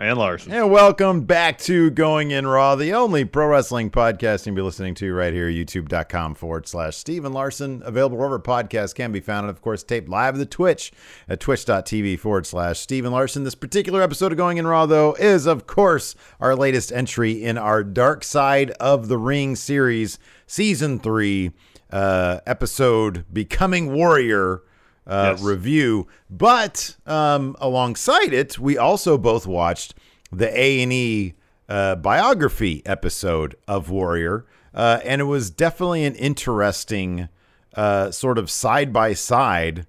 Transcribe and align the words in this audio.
And 0.00 0.16
Larson. 0.16 0.52
And 0.52 0.70
welcome 0.70 1.22
back 1.22 1.58
to 1.62 1.90
Going 1.90 2.30
In 2.30 2.46
Raw, 2.46 2.76
the 2.76 2.92
only 2.92 3.24
pro 3.24 3.48
wrestling 3.48 3.90
podcast 3.90 4.46
you'll 4.46 4.54
be 4.54 4.62
listening 4.62 4.94
to 4.96 5.12
right 5.12 5.32
here, 5.32 5.50
youtube.com 5.50 6.36
forward 6.36 6.68
slash 6.68 6.96
Steven 6.96 7.32
Larson. 7.32 7.82
Available 7.84 8.16
wherever 8.16 8.38
podcasts 8.38 8.94
can 8.94 9.10
be 9.10 9.18
found. 9.18 9.46
And 9.46 9.50
of 9.50 9.60
course, 9.60 9.82
taped 9.82 10.08
live 10.08 10.38
the 10.38 10.46
Twitch 10.46 10.92
at 11.28 11.40
twitch.tv 11.40 12.20
forward 12.20 12.46
slash 12.46 12.78
Steven 12.78 13.10
Larson. 13.10 13.42
This 13.42 13.56
particular 13.56 14.00
episode 14.00 14.30
of 14.30 14.38
Going 14.38 14.58
In 14.58 14.68
Raw, 14.68 14.86
though, 14.86 15.14
is 15.14 15.46
of 15.46 15.66
course 15.66 16.14
our 16.38 16.54
latest 16.54 16.92
entry 16.92 17.42
in 17.42 17.58
our 17.58 17.82
Dark 17.82 18.22
Side 18.22 18.70
of 18.78 19.08
the 19.08 19.18
Ring 19.18 19.56
series, 19.56 20.20
season 20.46 21.00
three, 21.00 21.50
uh, 21.90 22.38
episode 22.46 23.24
Becoming 23.32 23.92
Warrior 23.92 24.62
uh, 25.08 25.30
Yes. 25.36 25.42
review. 25.42 26.06
But 26.30 26.96
um, 27.06 27.56
alongside 27.60 28.32
it, 28.32 28.58
we 28.58 28.76
also 28.78 29.16
both 29.18 29.46
watched 29.46 29.94
the 30.30 30.48
A 30.58 30.82
and 30.82 30.92
E 30.92 31.34
uh, 31.68 31.96
biography 31.96 32.82
episode 32.86 33.56
of 33.66 33.90
Warrior, 33.90 34.46
uh, 34.74 35.00
and 35.04 35.20
it 35.20 35.24
was 35.24 35.50
definitely 35.50 36.04
an 36.04 36.14
interesting 36.14 37.28
uh, 37.74 38.10
sort 38.10 38.38
of 38.38 38.50
side 38.50 38.92
by 38.92 39.14
side 39.14 39.86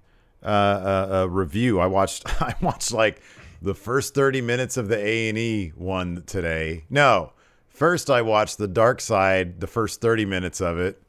review. 1.29 1.79
I 1.79 1.87
watched 1.87 2.41
I 2.41 2.55
watched 2.61 2.91
like 2.91 3.21
the 3.61 3.73
first 3.75 4.13
thirty 4.15 4.41
minutes 4.41 4.77
of 4.77 4.87
the 4.87 4.97
A 4.97 5.29
and 5.29 5.37
E 5.37 5.69
one 5.75 6.23
today. 6.25 6.85
No. 6.89 7.33
First, 7.67 8.09
I 8.09 8.21
watched 8.23 8.57
the 8.57 8.67
Dark 8.67 8.99
Side, 8.99 9.61
the 9.61 9.67
first 9.67 10.01
30 10.01 10.25
minutes 10.25 10.59
of 10.59 10.79
it, 10.79 11.01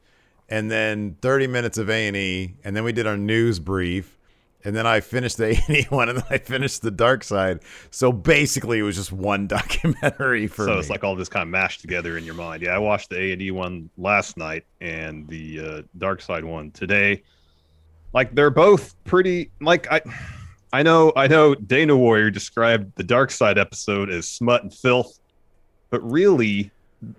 and 0.51 0.69
then 0.69 1.15
30 1.21 1.47
minutes 1.47 1.77
of 1.77 1.89
A&E, 1.89 2.55
and 2.63 2.75
then 2.75 2.83
we 2.83 2.91
did 2.91 3.07
our 3.07 3.17
news 3.17 3.57
brief, 3.57 4.17
and 4.65 4.75
then 4.75 4.85
I 4.85 4.99
finished 4.99 5.37
the 5.37 5.45
A&E 5.69 5.85
one, 5.89 6.09
and 6.09 6.17
then 6.17 6.25
I 6.29 6.37
finished 6.37 6.81
the 6.81 6.91
Dark 6.91 7.23
Side. 7.23 7.61
So 7.89 8.11
basically, 8.11 8.79
it 8.79 8.83
was 8.83 8.97
just 8.97 9.13
one 9.13 9.47
documentary 9.47 10.47
for 10.47 10.65
so 10.65 10.73
me. 10.73 10.79
it's 10.79 10.89
like 10.89 11.05
all 11.05 11.15
this 11.15 11.29
kind 11.29 11.43
of 11.43 11.49
mashed 11.49 11.81
together 11.81 12.17
in 12.17 12.25
your 12.25 12.35
mind. 12.35 12.61
Yeah, 12.61 12.75
I 12.75 12.79
watched 12.79 13.09
the 13.09 13.17
A 13.17 13.31
and 13.31 13.41
E 13.41 13.49
one 13.49 13.89
last 13.97 14.37
night 14.37 14.65
and 14.81 15.27
the 15.29 15.59
uh, 15.59 15.81
Dark 15.97 16.21
Side 16.21 16.43
one 16.43 16.69
today. 16.71 17.23
Like 18.13 18.35
they're 18.35 18.49
both 18.49 18.93
pretty. 19.05 19.51
Like 19.61 19.89
I, 19.89 20.01
I 20.73 20.83
know, 20.83 21.13
I 21.15 21.27
know. 21.27 21.55
Dana 21.55 21.95
Warrior 21.95 22.29
described 22.29 22.93
the 22.95 23.03
Dark 23.03 23.31
Side 23.31 23.57
episode 23.57 24.09
as 24.09 24.27
smut 24.27 24.63
and 24.63 24.73
filth, 24.73 25.17
but 25.89 26.01
really, 26.03 26.71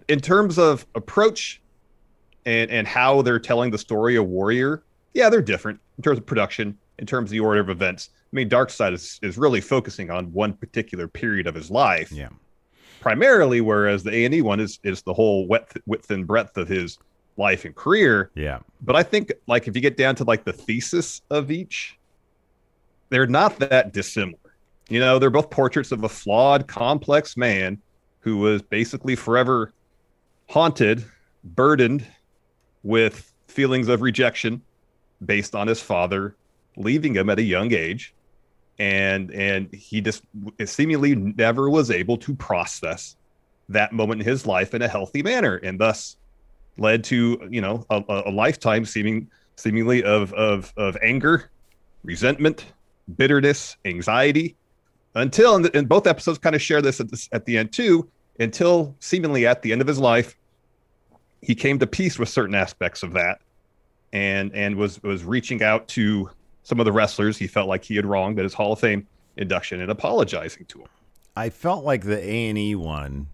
in 0.08 0.20
terms 0.20 0.58
of 0.58 0.86
approach 0.94 1.61
and 2.46 2.70
and 2.70 2.86
how 2.86 3.22
they're 3.22 3.38
telling 3.38 3.70
the 3.70 3.78
story 3.78 4.16
of 4.16 4.26
Warrior, 4.26 4.82
yeah, 5.14 5.28
they're 5.28 5.42
different 5.42 5.80
in 5.98 6.02
terms 6.02 6.18
of 6.18 6.26
production, 6.26 6.76
in 6.98 7.06
terms 7.06 7.28
of 7.28 7.32
the 7.32 7.40
order 7.40 7.60
of 7.60 7.70
events. 7.70 8.10
I 8.32 8.36
mean, 8.36 8.48
Dark 8.48 8.70
Side 8.70 8.92
is 8.92 9.18
is 9.22 9.36
really 9.38 9.60
focusing 9.60 10.10
on 10.10 10.32
one 10.32 10.54
particular 10.54 11.08
period 11.08 11.46
of 11.46 11.54
his 11.54 11.70
life 11.70 12.10
yeah. 12.10 12.28
primarily, 13.00 13.60
whereas 13.60 14.02
the 14.02 14.14
A 14.14 14.24
and 14.24 14.34
E 14.34 14.42
one 14.42 14.60
is 14.60 14.78
is 14.82 15.02
the 15.02 15.14
whole 15.14 15.46
width, 15.46 15.76
width 15.86 16.10
and 16.10 16.26
breadth 16.26 16.56
of 16.56 16.68
his 16.68 16.98
life 17.36 17.64
and 17.64 17.74
career. 17.74 18.30
Yeah. 18.34 18.60
But 18.80 18.96
I 18.96 19.02
think 19.02 19.32
like 19.46 19.68
if 19.68 19.74
you 19.76 19.82
get 19.82 19.96
down 19.96 20.14
to 20.16 20.24
like 20.24 20.44
the 20.44 20.52
thesis 20.52 21.22
of 21.30 21.50
each, 21.50 21.98
they're 23.10 23.26
not 23.26 23.58
that 23.58 23.92
dissimilar. 23.92 24.38
You 24.88 25.00
know, 25.00 25.18
they're 25.18 25.30
both 25.30 25.50
portraits 25.50 25.92
of 25.92 26.04
a 26.04 26.08
flawed, 26.08 26.66
complex 26.66 27.36
man 27.36 27.80
who 28.20 28.38
was 28.38 28.62
basically 28.62 29.16
forever 29.16 29.72
haunted, 30.48 31.04
burdened 31.44 32.06
with 32.82 33.32
feelings 33.48 33.88
of 33.88 34.02
rejection 34.02 34.62
based 35.24 35.54
on 35.54 35.66
his 35.68 35.80
father 35.80 36.36
leaving 36.76 37.14
him 37.14 37.28
at 37.30 37.38
a 37.38 37.42
young 37.42 37.72
age. 37.72 38.14
And 38.78 39.30
and 39.32 39.72
he 39.72 40.00
just 40.00 40.22
seemingly 40.64 41.14
never 41.14 41.68
was 41.68 41.90
able 41.90 42.16
to 42.18 42.34
process 42.34 43.16
that 43.68 43.92
moment 43.92 44.20
in 44.20 44.26
his 44.26 44.46
life 44.46 44.74
in 44.74 44.82
a 44.82 44.88
healthy 44.88 45.22
manner 45.22 45.56
and 45.56 45.78
thus 45.78 46.16
led 46.78 47.04
to 47.04 47.46
you 47.50 47.60
know 47.60 47.84
a, 47.90 48.02
a- 48.08 48.30
lifetime 48.30 48.84
seeming 48.84 49.30
seemingly 49.56 50.02
of 50.02 50.32
of 50.34 50.72
of 50.76 50.96
anger 51.02 51.50
resentment 52.04 52.72
bitterness 53.16 53.76
anxiety 53.84 54.56
until 55.14 55.64
and 55.74 55.88
both 55.88 56.06
episodes 56.06 56.38
kind 56.38 56.56
of 56.56 56.62
share 56.62 56.80
this 56.80 57.00
at, 57.00 57.10
this 57.10 57.28
at 57.32 57.44
the 57.44 57.58
end 57.58 57.72
too 57.72 58.08
until 58.40 58.94
seemingly 59.00 59.46
at 59.46 59.62
the 59.62 59.70
end 59.70 59.80
of 59.80 59.86
his 59.86 59.98
life 59.98 60.36
he 61.42 61.54
came 61.54 61.78
to 61.80 61.86
peace 61.86 62.18
with 62.18 62.28
certain 62.28 62.54
aspects 62.54 63.02
of 63.02 63.12
that 63.12 63.40
and 64.12 64.54
and 64.54 64.76
was 64.76 65.02
was 65.02 65.24
reaching 65.24 65.62
out 65.62 65.88
to 65.88 66.30
some 66.62 66.78
of 66.80 66.86
the 66.86 66.92
wrestlers 66.92 67.36
he 67.36 67.46
felt 67.46 67.68
like 67.68 67.84
he 67.84 67.96
had 67.96 68.06
wronged 68.06 68.38
at 68.38 68.44
his 68.44 68.54
Hall 68.54 68.72
of 68.72 68.80
Fame 68.80 69.06
induction 69.36 69.80
and 69.80 69.90
apologizing 69.90 70.64
to 70.66 70.80
him. 70.80 70.86
I 71.36 71.50
felt 71.50 71.84
like 71.84 72.04
the 72.04 72.22
A 72.22 72.48
and 72.48 72.58
E 72.58 72.74
one, 72.74 73.28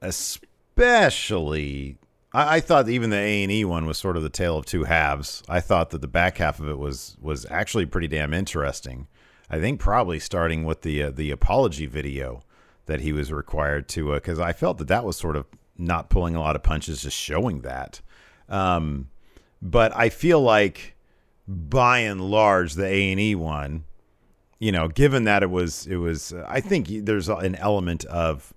especially. 0.00 1.98
I, 2.32 2.56
I 2.56 2.60
thought 2.60 2.88
even 2.88 3.10
the 3.10 3.16
A 3.16 3.42
and 3.42 3.50
E 3.50 3.64
one 3.64 3.86
was 3.86 3.98
sort 3.98 4.16
of 4.16 4.22
the 4.22 4.28
tale 4.28 4.56
of 4.58 4.66
two 4.66 4.84
halves. 4.84 5.42
I 5.48 5.60
thought 5.60 5.90
that 5.90 6.00
the 6.00 6.08
back 6.08 6.38
half 6.38 6.60
of 6.60 6.68
it 6.68 6.78
was 6.78 7.16
was 7.20 7.46
actually 7.50 7.86
pretty 7.86 8.08
damn 8.08 8.34
interesting. 8.34 9.08
I 9.48 9.58
think 9.58 9.80
probably 9.80 10.18
starting 10.18 10.64
with 10.64 10.82
the 10.82 11.04
uh, 11.04 11.10
the 11.10 11.30
apology 11.30 11.86
video 11.86 12.42
that 12.84 13.00
he 13.00 13.12
was 13.12 13.32
required 13.32 13.88
to, 13.88 14.12
because 14.12 14.38
I 14.38 14.52
felt 14.52 14.78
that 14.78 14.88
that 14.88 15.04
was 15.04 15.16
sort 15.16 15.34
of 15.36 15.46
not 15.78 16.08
pulling 16.10 16.34
a 16.34 16.40
lot 16.40 16.56
of 16.56 16.62
punches, 16.62 17.02
just 17.02 17.16
showing 17.16 17.60
that. 17.62 18.00
Um, 18.48 19.08
but 19.62 19.94
I 19.96 20.08
feel 20.08 20.40
like 20.40 20.94
by 21.48 21.98
and 22.00 22.20
large, 22.20 22.74
the 22.74 22.86
A 22.86 23.10
and 23.12 23.20
E 23.20 23.34
one, 23.34 23.84
you 24.58 24.72
know, 24.72 24.88
given 24.88 25.24
that 25.24 25.42
it 25.42 25.50
was, 25.50 25.86
it 25.86 25.96
was, 25.96 26.32
I 26.46 26.60
think 26.60 26.88
there's 27.04 27.28
an 27.28 27.54
element 27.56 28.04
of, 28.06 28.52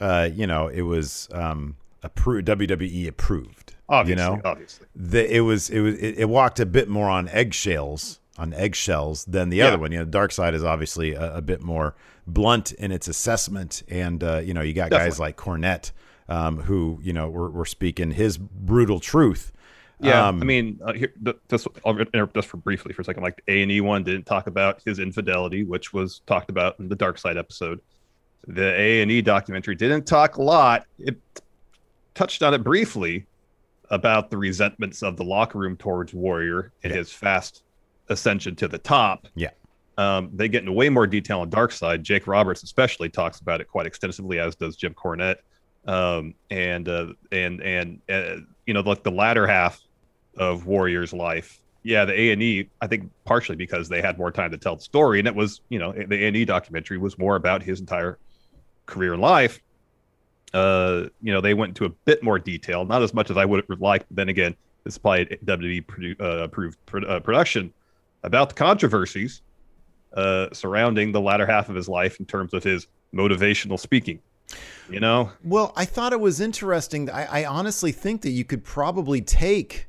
uh, 0.00 0.28
you 0.32 0.46
know, 0.46 0.68
it 0.68 0.82
was 0.82 1.28
um, 1.32 1.76
approved, 2.02 2.48
WWE 2.48 3.08
approved. 3.08 3.74
Obviously, 3.88 4.24
you 4.24 4.30
know, 4.36 4.40
obviously. 4.44 4.86
the, 4.96 5.36
it 5.36 5.40
was, 5.40 5.70
it 5.70 5.80
was, 5.80 5.94
it, 5.94 6.18
it 6.18 6.28
walked 6.28 6.58
a 6.58 6.66
bit 6.66 6.88
more 6.88 7.08
on 7.08 7.28
eggshells, 7.28 8.18
on 8.36 8.52
eggshells 8.52 9.24
than 9.26 9.48
the 9.48 9.58
Yeah. 9.58 9.68
other 9.68 9.78
one. 9.78 9.92
You 9.92 9.98
know, 10.00 10.04
Dark 10.04 10.32
Side 10.32 10.54
is 10.54 10.64
obviously 10.64 11.14
a, 11.14 11.36
a 11.36 11.40
bit 11.42 11.62
more 11.62 11.94
blunt 12.26 12.72
in 12.72 12.90
its 12.90 13.06
assessment, 13.08 13.82
and 13.88 14.22
uh, 14.24 14.38
you 14.38 14.52
know, 14.52 14.60
you 14.62 14.72
got 14.72 14.90
guys 14.90 15.20
like 15.20 15.36
Cornette, 15.36 15.92
um, 16.28 16.58
who 16.58 16.98
you 17.02 17.12
know 17.12 17.28
were, 17.28 17.50
were 17.50 17.64
speaking 17.66 18.12
his 18.12 18.38
brutal 18.38 19.00
truth. 19.00 19.52
Yeah, 19.98 20.28
Um, 20.28 20.42
I 20.42 20.44
mean, 20.44 20.78
uh, 20.84 20.92
here, 20.92 21.12
just 21.48 21.66
I'll 21.84 21.96
interrupt 21.98 22.34
just 22.34 22.48
for 22.48 22.58
briefly 22.58 22.92
for 22.92 23.00
a 23.00 23.04
second. 23.04 23.22
Like 23.22 23.42
A 23.48 23.62
and 23.62 23.72
E 23.72 23.80
one 23.80 24.04
didn't 24.04 24.24
talk 24.26 24.46
about 24.46 24.82
his 24.84 24.98
infidelity, 24.98 25.64
which 25.64 25.94
was 25.94 26.20
talked 26.26 26.50
about 26.50 26.78
in 26.78 26.88
the 26.88 26.96
Dark 26.96 27.16
Side 27.16 27.38
episode. 27.38 27.80
The 28.46 28.74
A 28.78 29.00
and 29.00 29.10
E 29.10 29.22
documentary 29.22 29.74
didn't 29.74 30.06
talk 30.06 30.36
a 30.36 30.42
lot. 30.42 30.84
It 30.98 31.16
touched 32.14 32.42
on 32.42 32.52
it 32.54 32.62
briefly 32.62 33.24
about 33.90 34.28
the 34.30 34.36
resentments 34.36 35.02
of 35.02 35.16
the 35.16 35.24
locker 35.24 35.58
room 35.58 35.76
towards 35.76 36.12
Warrior 36.12 36.72
and 36.82 36.92
Yeah. 36.92 36.98
his 36.98 37.10
fast 37.12 37.62
ascension 38.08 38.54
to 38.56 38.68
the 38.68 38.78
top. 38.78 39.26
Yeah. 39.34 39.50
Um, 39.96 40.28
they 40.34 40.48
get 40.48 40.60
into 40.60 40.72
way 40.72 40.88
more 40.90 41.06
detail 41.06 41.40
on 41.40 41.48
Dark 41.48 41.72
Side. 41.72 42.02
Jake 42.04 42.26
Roberts 42.26 42.62
especially 42.62 43.08
talks 43.08 43.40
about 43.40 43.60
it 43.62 43.68
quite 43.68 43.86
extensively, 43.86 44.38
as 44.38 44.54
does 44.56 44.76
Jim 44.76 44.92
Cornette. 44.92 45.36
Um, 45.86 46.34
and 46.50 46.88
uh, 46.88 47.12
and 47.30 47.62
and 47.62 48.00
uh, 48.08 48.36
you 48.66 48.74
know, 48.74 48.80
like 48.80 49.02
the 49.02 49.10
latter 49.10 49.46
half 49.46 49.80
of 50.36 50.66
Warrior's 50.66 51.12
life. 51.12 51.60
Yeah, 51.82 52.04
the 52.04 52.20
A 52.20 52.32
and 52.32 52.42
E. 52.42 52.68
I 52.80 52.88
think 52.88 53.10
partially 53.24 53.54
because 53.54 53.88
they 53.88 54.02
had 54.02 54.18
more 54.18 54.32
time 54.32 54.50
to 54.50 54.58
tell 54.58 54.76
the 54.76 54.82
story, 54.82 55.20
and 55.20 55.28
it 55.28 55.34
was 55.34 55.60
you 55.68 55.78
know 55.78 55.92
the 55.92 56.24
A 56.24 56.28
and 56.28 56.36
E 56.36 56.44
documentary 56.44 56.98
was 56.98 57.16
more 57.18 57.36
about 57.36 57.62
his 57.62 57.80
entire 57.80 58.18
career 58.86 59.12
and 59.12 59.22
life. 59.22 59.60
Uh, 60.52 61.08
you 61.22 61.32
know, 61.32 61.40
they 61.40 61.54
went 61.54 61.70
into 61.70 61.84
a 61.84 61.90
bit 62.04 62.22
more 62.22 62.38
detail, 62.38 62.84
not 62.84 63.02
as 63.02 63.12
much 63.12 63.30
as 63.30 63.36
I 63.36 63.44
would 63.44 63.64
have 63.68 63.80
liked. 63.80 64.06
But 64.08 64.16
then 64.16 64.28
again, 64.28 64.56
this 64.84 64.94
is 64.94 64.98
probably 64.98 65.22
a 65.22 65.36
WWE 65.38 65.84
produ- 65.86 66.20
uh, 66.20 66.44
approved 66.44 66.78
pro- 66.86 67.02
uh, 67.02 67.20
production 67.20 67.72
about 68.22 68.48
the 68.48 68.54
controversies 68.54 69.42
uh, 70.16 70.48
surrounding 70.52 71.12
the 71.12 71.20
latter 71.20 71.46
half 71.46 71.68
of 71.68 71.74
his 71.74 71.88
life 71.88 72.18
in 72.18 72.26
terms 72.26 72.54
of 72.54 72.64
his 72.64 72.86
motivational 73.14 73.78
speaking. 73.78 74.20
You 74.88 75.00
know, 75.00 75.32
Well, 75.42 75.72
I 75.76 75.84
thought 75.84 76.12
it 76.12 76.20
was 76.20 76.40
interesting. 76.40 77.10
I, 77.10 77.42
I 77.42 77.44
honestly 77.44 77.90
think 77.90 78.22
that 78.22 78.30
you 78.30 78.44
could 78.44 78.62
probably 78.62 79.20
take 79.20 79.88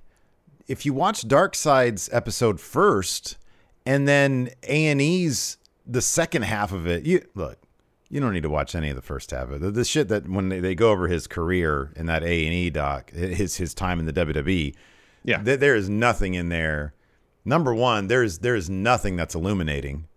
if 0.68 0.86
you 0.86 0.94
watch 0.94 1.28
Dark 1.28 1.56
Side's 1.56 2.10
episode 2.12 2.60
first, 2.60 3.38
and 3.86 4.08
then 4.08 4.50
A 4.64 4.88
and 4.88 5.02
E's 5.02 5.58
the 5.86 6.02
second 6.02 6.44
half 6.44 6.72
of 6.72 6.88
it. 6.88 7.06
You 7.06 7.26
look, 7.36 7.60
you 8.10 8.20
don't 8.20 8.34
need 8.34 8.44
to 8.44 8.50
watch 8.50 8.76
any 8.76 8.90
of 8.90 8.96
the 8.96 9.02
first 9.02 9.32
half 9.32 9.50
of 9.50 9.54
it. 9.54 9.62
The, 9.62 9.72
the 9.72 9.86
shit 9.86 10.08
that 10.10 10.28
when 10.28 10.50
they, 10.50 10.60
they 10.60 10.76
go 10.76 10.92
over 10.92 11.08
his 11.08 11.28
career 11.28 11.94
in 11.96 12.06
that 12.08 12.24
A 12.24 12.46
and 12.46 12.54
E 12.54 12.70
doc, 12.70 13.12
his 13.12 13.58
his 13.58 13.74
time 13.74 14.00
in 14.00 14.06
the 14.06 14.14
WWE. 14.14 14.76
Yeah. 15.24 15.44
th- 15.44 15.60
there 15.60 15.76
is 15.76 15.90
nothing 15.90 16.34
in 16.34 16.50
there. 16.50 16.94
Number 17.46 17.74
one, 17.74 18.08
there's 18.08 18.40
there's 18.40 18.70
nothing 18.70 19.16
that's 19.16 19.36
illuminating, 19.36 20.08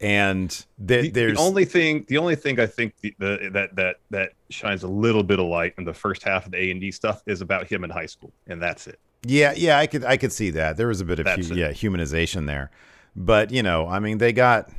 and 0.00 0.50
th- 0.86 1.02
the, 1.02 1.10
there's 1.10 1.36
the 1.36 1.44
only 1.44 1.64
thing 1.64 2.04
the 2.08 2.16
only 2.18 2.34
thing 2.34 2.58
i 2.58 2.66
think 2.66 2.94
the, 3.02 3.14
the, 3.18 3.50
that 3.52 3.76
that 3.76 3.96
that 4.10 4.30
shines 4.48 4.82
a 4.82 4.88
little 4.88 5.22
bit 5.22 5.38
of 5.38 5.46
light 5.46 5.74
in 5.78 5.84
the 5.84 5.92
first 5.94 6.22
half 6.22 6.46
of 6.46 6.52
the 6.52 6.58
a 6.58 6.70
and 6.70 6.80
d 6.80 6.90
stuff 6.90 7.22
is 7.26 7.40
about 7.40 7.66
him 7.66 7.84
in 7.84 7.90
high 7.90 8.06
school 8.06 8.32
and 8.46 8.62
that's 8.62 8.86
it 8.86 8.98
Yeah, 9.22 9.52
yeah, 9.54 9.78
I 9.78 9.86
could 9.86 10.02
I 10.04 10.16
could 10.16 10.32
see 10.32 10.50
that. 10.52 10.78
There 10.78 10.88
was 10.88 11.02
a 11.02 11.04
bit 11.04 11.18
of 11.20 11.26
hu- 11.26 11.54
yeah 11.54 11.72
humanization 11.72 12.46
there, 12.46 12.70
but 13.14 13.50
you 13.50 13.62
know, 13.62 13.86
I 13.86 13.98
mean, 14.00 14.16
they 14.18 14.32
got. 14.32 14.70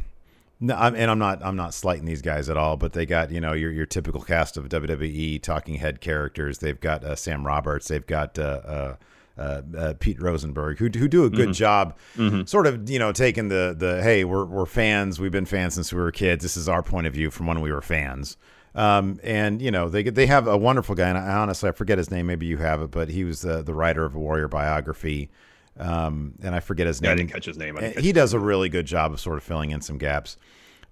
No, 0.64 0.76
I'm, 0.76 0.96
and 0.96 1.10
I'm 1.12 1.20
not 1.20 1.44
I'm 1.44 1.56
not 1.56 1.74
slighting 1.76 2.06
these 2.06 2.22
guys 2.24 2.50
at 2.50 2.58
all, 2.58 2.76
but 2.78 2.94
they 2.94 3.06
got 3.06 3.30
you 3.32 3.40
know 3.40 3.54
your 3.54 3.72
your 3.72 3.86
typical 3.86 4.22
cast 4.22 4.58
of 4.58 4.68
WWE 4.70 5.42
talking 5.44 5.76
head 5.76 6.02
characters. 6.02 6.58
They've 6.58 6.80
got 6.80 7.04
uh, 7.04 7.16
Sam 7.16 7.46
Roberts, 7.46 7.88
they've 7.88 8.06
got 8.06 8.40
uh, 8.40 8.62
uh, 8.66 8.96
uh, 9.38 9.62
uh, 9.78 9.94
Pete 10.00 10.22
Rosenberg, 10.22 10.78
who 10.78 10.90
who 10.90 11.08
do 11.08 11.26
a 11.26 11.30
good 11.30 11.54
job, 11.54 11.98
sort 12.46 12.68
of 12.68 12.90
you 12.90 13.00
know 13.00 13.12
taking 13.12 13.48
the 13.50 13.76
the 13.78 14.02
hey 14.04 14.24
we're 14.24 14.46
we're 14.46 14.66
fans, 14.66 15.20
we've 15.20 15.32
been 15.32 15.46
fans 15.46 15.74
since 15.74 15.92
we 15.94 16.00
were 16.00 16.12
kids. 16.12 16.44
This 16.44 16.58
is 16.58 16.68
our 16.70 16.84
point 16.84 17.08
of 17.08 17.14
view 17.14 17.32
from 17.32 17.48
when 17.48 17.62
we 17.62 17.72
were 17.72 17.82
fans. 17.82 18.38
Um, 18.74 19.20
and 19.24 19.62
you 19.62 19.72
know 19.72 19.90
they 19.90 20.04
they 20.04 20.28
have 20.28 20.48
a 20.48 20.58
wonderful 20.58 20.96
guy, 20.96 21.10
and 21.10 21.18
I, 21.18 21.36
honestly 21.36 21.68
I 21.68 21.74
forget 21.74 21.98
his 21.98 22.10
name. 22.10 22.28
Maybe 22.28 22.46
you 22.46 22.58
have 22.58 22.82
it, 22.82 22.92
but 22.92 23.10
he 23.10 23.24
was 23.24 23.42
the 23.42 23.62
the 23.62 23.74
writer 23.74 24.06
of 24.06 24.16
a 24.16 24.20
Warrior 24.20 24.48
biography, 24.48 25.30
um, 25.78 26.36
and 26.42 26.56
I 26.56 26.62
forget 26.62 26.88
his 26.88 27.02
Yeah, 27.02 27.12
I 27.12 27.16
didn't 27.16 27.34
catch 27.34 27.46
his 27.46 27.58
name. 27.58 27.78
I 27.78 27.82
didn't 27.82 27.86
And 27.88 27.96
catch 27.96 28.04
he 28.06 28.12
does 28.14 28.34
a 28.34 28.40
really 28.40 28.70
good 28.70 28.86
job 28.86 29.12
of 29.12 29.20
sort 29.20 29.38
of 29.38 29.44
filling 29.44 29.72
in 29.72 29.82
some 29.82 29.98
gaps. 29.98 30.38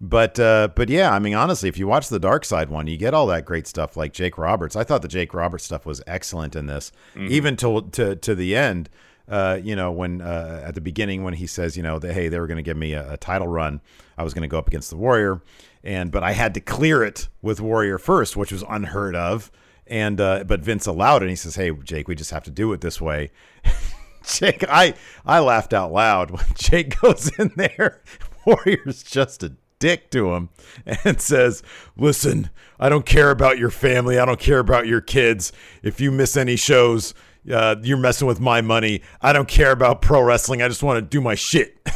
But 0.01 0.39
uh, 0.39 0.69
but 0.75 0.87
yeah, 0.89 1.11
I 1.11 1.19
mean, 1.19 1.33
honestly, 1.33 1.67
if 1.67 1.77
you 1.77 1.85
watch 1.85 2.07
the 2.07 2.19
Dark 2.19 2.45
Side 2.45 2.69
one, 2.69 2.87
you 2.87 2.95
get 2.95 3.13
all 3.13 3.27
that 3.27 3.45
great 3.45 3.67
stuff 3.67 3.97
like 3.97 4.13
Jake 4.13 4.37
Roberts. 4.37 4.75
I 4.77 4.85
thought 4.85 5.01
the 5.01 5.09
Jake 5.09 5.33
Roberts 5.33 5.65
stuff 5.65 5.85
was 5.85 6.01
excellent 6.07 6.55
in 6.55 6.67
this, 6.67 6.91
even 7.29 7.57
to 7.57 7.81
to 7.91 8.15
to 8.15 8.35
the 8.35 8.55
end. 8.55 8.89
Uh, 9.27 9.59
you 9.61 9.75
know, 9.75 9.91
when 9.91 10.21
uh, 10.21 10.63
at 10.65 10.73
the 10.73 10.81
beginning 10.81 11.23
when 11.23 11.35
he 11.35 11.45
says, 11.45 11.77
you 11.77 11.83
know, 11.83 11.99
that 11.99 12.13
hey, 12.13 12.29
they 12.29 12.39
were 12.39 12.47
going 12.47 12.57
to 12.57 12.63
give 12.63 12.77
me 12.77 12.93
a, 12.93 13.13
a 13.13 13.17
title 13.17 13.47
run, 13.47 13.81
I 14.17 14.23
was 14.23 14.33
going 14.33 14.41
to 14.41 14.47
go 14.47 14.57
up 14.57 14.67
against 14.67 14.89
the 14.89 14.97
Warrior, 14.97 15.41
and 15.83 16.11
but 16.11 16.23
I 16.23 16.31
had 16.31 16.53
to 16.55 16.61
clear 16.61 17.03
it 17.03 17.27
with 17.41 17.59
Warrior 17.61 17.99
first, 17.99 18.35
which 18.37 18.51
was 18.51 18.63
unheard 18.67 19.15
of. 19.15 19.51
And 19.85 20.21
uh, 20.21 20.45
but 20.45 20.61
Vince 20.61 20.87
allowed 20.87 21.17
it. 21.17 21.23
And 21.23 21.29
he 21.31 21.35
says, 21.35 21.55
"Hey, 21.55 21.71
Jake, 21.71 22.07
we 22.07 22.15
just 22.15 22.31
have 22.31 22.43
to 22.43 22.51
do 22.51 22.71
it 22.73 22.81
this 22.81 23.01
way." 23.01 23.31
Jake, 24.23 24.63
I 24.69 24.93
I 25.25 25.39
laughed 25.39 25.73
out 25.73 25.91
loud 25.91 26.31
when 26.31 26.45
Jake 26.55 26.99
goes 27.01 27.31
in 27.37 27.51
there. 27.55 28.01
Warrior's 28.45 29.03
just 29.03 29.43
a 29.43 29.53
dick 29.79 30.11
to 30.11 30.33
him 30.33 30.49
and 31.03 31.19
says, 31.19 31.63
"Listen, 31.97 32.49
I 32.79 32.89
don't 32.89 33.05
care 33.05 33.31
about 33.31 33.57
your 33.57 33.71
family. 33.71 34.19
I 34.19 34.25
don't 34.25 34.39
care 34.39 34.59
about 34.59 34.87
your 34.87 35.01
kids. 35.01 35.51
If 35.81 35.99
you 35.99 36.11
miss 36.11 36.37
any 36.37 36.55
shows, 36.55 37.13
uh, 37.51 37.77
you're 37.81 37.97
messing 37.97 38.27
with 38.27 38.39
my 38.39 38.61
money. 38.61 39.01
I 39.21 39.33
don't 39.33 39.47
care 39.47 39.71
about 39.71 40.01
pro 40.01 40.21
wrestling. 40.21 40.61
I 40.61 40.67
just 40.67 40.83
want 40.83 40.97
to 40.97 41.01
do 41.01 41.21
my 41.21 41.35
shit." 41.35 41.77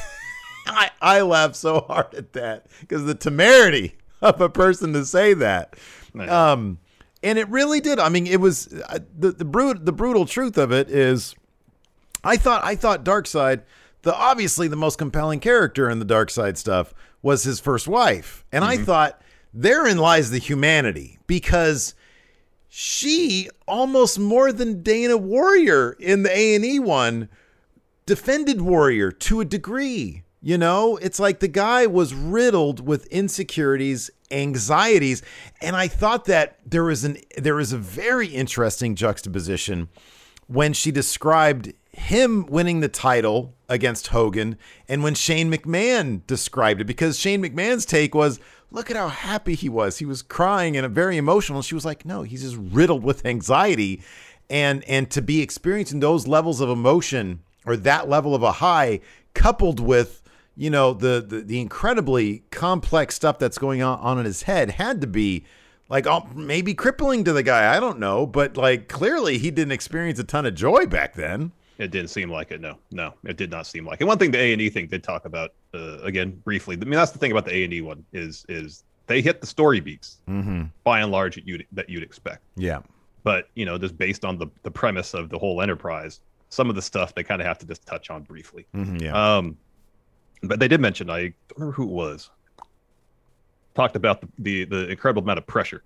I 0.65 0.91
I 1.01 1.21
laugh 1.21 1.55
so 1.55 1.81
hard 1.81 2.13
at 2.15 2.33
that 2.33 2.67
because 2.79 3.05
the 3.05 3.15
temerity 3.15 3.97
of 4.21 4.39
a 4.41 4.49
person 4.49 4.93
to 4.93 5.05
say 5.05 5.33
that. 5.35 5.75
Um, 6.17 6.79
and 7.21 7.39
it 7.39 7.49
really 7.49 7.79
did. 7.79 7.99
I 7.99 8.09
mean, 8.09 8.27
it 8.27 8.39
was 8.39 8.73
uh, 8.73 8.99
the 9.17 9.31
the 9.31 9.45
brut 9.45 9.85
the 9.85 9.91
brutal 9.91 10.25
truth 10.25 10.57
of 10.57 10.71
it 10.71 10.89
is. 10.89 11.35
I 12.23 12.37
thought 12.37 12.63
I 12.63 12.75
thought 12.75 13.03
Dark 13.03 13.27
Side, 13.27 13.63
the 14.03 14.15
obviously 14.15 14.67
the 14.69 14.77
most 14.77 14.97
compelling 14.97 15.39
character 15.39 15.89
in 15.89 15.99
the 15.99 16.05
Dark 16.05 16.29
Side 16.29 16.57
stuff 16.57 16.93
was 17.23 17.43
his 17.43 17.59
first 17.59 17.87
wife. 17.87 18.45
And 18.51 18.63
I 18.63 18.75
mm-hmm. 18.75 18.83
thought 18.83 19.19
therein 19.51 19.97
lies 19.97 20.29
the 20.29 20.37
humanity 20.37 21.17
because 21.25 21.95
she 22.69 23.49
almost 23.67 24.19
more 24.19 24.51
than 24.51 24.83
Dana 24.83 25.17
Warrior 25.17 25.93
in 25.93 26.23
the 26.23 26.29
A&E 26.29 26.79
one 26.79 27.29
defended 28.05 28.61
Warrior 28.61 29.11
to 29.11 29.41
a 29.41 29.45
degree. 29.45 30.23
You 30.41 30.57
know, 30.57 30.97
it's 30.97 31.19
like 31.19 31.39
the 31.39 31.47
guy 31.47 31.85
was 31.85 32.13
riddled 32.13 32.85
with 32.85 33.05
insecurities, 33.05 34.11
anxieties, 34.29 35.21
and 35.61 35.73
I 35.73 35.87
thought 35.87 36.25
that 36.25 36.59
there 36.65 36.83
was 36.83 37.05
an 37.05 37.17
there 37.37 37.55
was 37.55 37.71
a 37.71 37.77
very 37.77 38.27
interesting 38.27 38.95
juxtaposition 38.95 39.87
when 40.47 40.73
she 40.73 40.91
described 40.91 41.71
him 41.93 42.47
winning 42.47 42.79
the 42.79 42.89
title 42.89 43.53
against 43.69 44.07
Hogan 44.07 44.57
and 44.89 45.03
when 45.03 45.13
Shane 45.13 45.51
McMahon 45.51 46.25
described 46.25 46.81
it 46.81 46.85
because 46.85 47.19
Shane 47.19 47.41
McMahon's 47.41 47.85
take 47.85 48.15
was 48.15 48.39
look 48.71 48.89
at 48.89 48.97
how 48.97 49.07
happy 49.07 49.53
he 49.53 49.69
was. 49.69 49.99
He 49.99 50.05
was 50.05 50.23
crying 50.23 50.75
and 50.75 50.93
very 50.93 51.17
emotional. 51.17 51.61
She 51.61 51.75
was 51.75 51.85
like 51.85 52.03
no 52.03 52.23
he's 52.23 52.41
just 52.41 52.57
riddled 52.57 53.03
with 53.03 53.25
anxiety. 53.25 54.01
And 54.49 54.83
and 54.85 55.09
to 55.11 55.21
be 55.21 55.41
experiencing 55.41 55.99
those 55.99 56.27
levels 56.27 56.61
of 56.61 56.69
emotion 56.69 57.41
or 57.65 57.77
that 57.77 58.09
level 58.09 58.33
of 58.33 58.41
a 58.41 58.53
high 58.53 58.99
coupled 59.35 59.79
with 59.79 60.23
you 60.55 60.71
know 60.71 60.93
the 60.93 61.23
the, 61.25 61.41
the 61.41 61.61
incredibly 61.61 62.43
complex 62.49 63.15
stuff 63.15 63.37
that's 63.37 63.59
going 63.59 63.83
on, 63.83 63.99
on 63.99 64.17
in 64.17 64.25
his 64.25 64.43
head 64.43 64.71
had 64.71 64.99
to 65.01 65.07
be 65.07 65.45
like 65.89 66.07
oh, 66.07 66.27
maybe 66.33 66.73
crippling 66.73 67.23
to 67.23 67.33
the 67.33 67.43
guy. 67.43 67.75
I 67.75 67.79
don't 67.79 67.99
know. 67.99 68.25
But 68.25 68.57
like 68.57 68.87
clearly 68.87 69.37
he 69.37 69.51
didn't 69.51 69.73
experience 69.73 70.17
a 70.17 70.23
ton 70.23 70.47
of 70.47 70.55
joy 70.55 70.87
back 70.87 71.13
then 71.13 71.51
It 71.79 71.89
didn't 71.91 72.09
seem 72.09 72.29
like 72.31 72.51
it. 72.51 72.61
No, 72.61 72.77
no, 72.91 73.13
it 73.25 73.35
did 73.37 73.49
not 73.49 73.65
seem 73.65 73.85
like 73.85 73.99
it. 73.99 74.05
One 74.05 74.17
thing 74.19 74.31
the 74.31 74.37
A 74.39 74.53
and 74.53 74.61
E 74.61 74.69
thing 74.69 74.87
did 74.87 75.03
talk 75.03 75.25
about 75.25 75.53
uh, 75.73 75.99
again 76.03 76.31
briefly. 76.43 76.75
I 76.79 76.85
mean, 76.85 76.91
that's 76.91 77.11
the 77.11 77.17
thing 77.19 77.31
about 77.31 77.45
the 77.45 77.53
A 77.55 77.63
and 77.63 77.73
E 77.73 77.81
one 77.81 78.05
is 78.13 78.45
is 78.47 78.83
they 79.07 79.21
hit 79.21 79.41
the 79.41 79.47
story 79.47 79.79
beats 79.79 80.17
mm-hmm. 80.29 80.63
by 80.83 81.01
and 81.01 81.11
large 81.11 81.35
that 81.35 81.47
you'd 81.47 81.65
that 81.71 81.89
you'd 81.89 82.03
expect. 82.03 82.41
yeah 82.55 82.79
But 83.23 83.49
you 83.55 83.65
know, 83.65 83.77
just 83.77 83.97
based 83.97 84.23
on 84.23 84.37
the 84.37 84.47
the 84.61 84.71
premise 84.71 85.13
of 85.15 85.29
the 85.29 85.37
whole 85.39 85.61
enterprise, 85.61 86.19
some 86.49 86.69
of 86.69 86.75
the 86.75 86.81
stuff 86.81 87.15
they 87.15 87.23
kind 87.23 87.41
of 87.41 87.47
have 87.47 87.57
to 87.59 87.65
just 87.65 87.85
touch 87.87 88.09
on 88.11 88.21
briefly. 88.23 88.65
hmm 88.73 88.97
yeah 88.97 89.37
Um, 89.37 89.57
But 90.43 90.59
they 90.59 90.67
did 90.67 90.79
mention 90.79 91.09
I 91.09 91.21
don't 91.21 91.33
remember 91.57 91.73
who 91.75 91.83
it 91.83 91.89
was. 91.91 92.29
Talked 93.75 93.95
about 93.95 94.21
the 94.21 94.27
the, 94.37 94.65
the 94.65 94.87
incredible 94.89 95.23
amount 95.23 95.39
of 95.39 95.47
pressure 95.47 95.83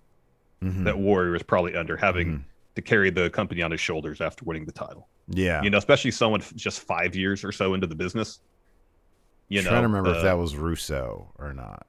Mhm. 0.62 0.84
that 0.86 0.98
Warrior 0.98 1.32
was 1.32 1.44
probably 1.44 1.76
under 1.76 1.96
having 1.96 2.28
Mhm. 2.28 2.44
To 2.78 2.82
carry 2.84 3.10
the 3.10 3.28
company 3.32 3.64
on 3.64 3.72
his 3.72 3.82
shoulders 3.82 4.22
after 4.22 4.46
winning 4.46 4.64
the 4.64 4.72
title. 4.72 5.08
Yeah. 5.30 5.64
You 5.64 5.72
know, 5.72 5.80
especially 5.80 6.12
someone 6.12 6.42
just 6.56 6.82
five 6.82 7.16
years 7.16 7.44
or 7.44 7.52
so 7.52 7.74
into 7.74 7.88
the 7.88 7.96
business. 7.96 8.40
You 9.50 9.64
know, 9.64 9.70
trying 9.70 9.82
to 9.82 9.88
remember 9.88 10.12
uh, 10.12 10.18
if 10.18 10.24
that 10.24 10.38
was 10.38 10.56
Russo 10.56 11.34
or 11.40 11.54
not. 11.54 11.88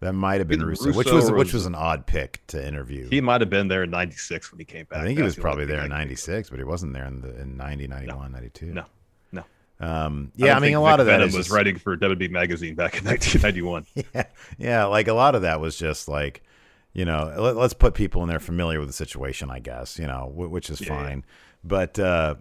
That 0.00 0.14
might 0.14 0.38
have 0.38 0.48
been 0.48 0.60
Either 0.60 0.68
Russo, 0.68 0.86
which 0.92 1.08
Russo 1.08 1.14
was 1.16 1.30
which 1.32 1.52
was- 1.52 1.66
an 1.66 1.74
odd 1.74 2.06
pick 2.06 2.40
to 2.46 2.66
interview. 2.66 3.06
he 3.10 3.20
might 3.20 3.42
have 3.42 3.50
been 3.50 3.68
there 3.68 3.82
in 3.82 3.90
'96 3.90 4.50
when 4.50 4.58
he 4.58 4.64
came 4.64 4.86
back. 4.86 5.00
I 5.00 5.04
think 5.04 5.18
he 5.18 5.22
was 5.22 5.36
probably 5.36 5.66
there 5.66 5.84
in 5.84 5.92
I 5.92 5.98
can 6.04 6.08
think 6.08 6.26
'96, 6.26 6.48
but 6.48 6.58
he 6.58 6.64
wasn't 6.64 6.94
there 6.94 7.04
in 7.04 7.20
the 7.20 7.38
in 7.38 7.58
90, 7.58 7.86
91, 7.86 8.32
92. 8.32 8.66
No, 8.66 8.84
no. 9.32 9.44
Um, 9.78 10.32
yeah, 10.36 10.46
I, 10.46 10.54
don't 10.54 10.62
mean, 10.62 10.74
a 10.74 10.80
lot 10.80 10.92
Vic 10.92 11.00
of 11.00 11.06
that 11.06 11.12
Venom 11.18 11.26
was 11.26 11.34
just, 11.34 11.50
writing 11.50 11.76
for 11.78 11.98
WB 11.98 12.30
Magazine 12.30 12.74
back 12.76 12.96
in 12.96 13.04
1991. 13.04 13.84
yeah, 14.14 14.24
yeah, 14.56 14.84
like 14.86 15.08
a 15.08 15.12
lot 15.12 15.34
of 15.34 15.42
that 15.42 15.60
was 15.60 15.76
just 15.76 16.08
like, 16.08 16.42
you 16.92 17.04
know, 17.04 17.32
let, 17.36 17.56
us 17.56 17.72
put 17.72 17.94
people 17.94 18.22
in 18.22 18.28
there 18.28 18.40
familiar 18.40 18.78
with 18.80 18.88
the 18.88 18.92
situation, 18.94 19.50
I 19.50 19.58
guess, 19.60 19.98
you 19.98 20.06
know, 20.06 20.32
wh- 20.34 20.50
which 20.50 20.70
is 20.70 20.80
Yeah, 20.80 20.88
yeah. 20.92 21.02
fine. 21.08 21.24
But, 21.64 21.98
uh, 21.98 22.34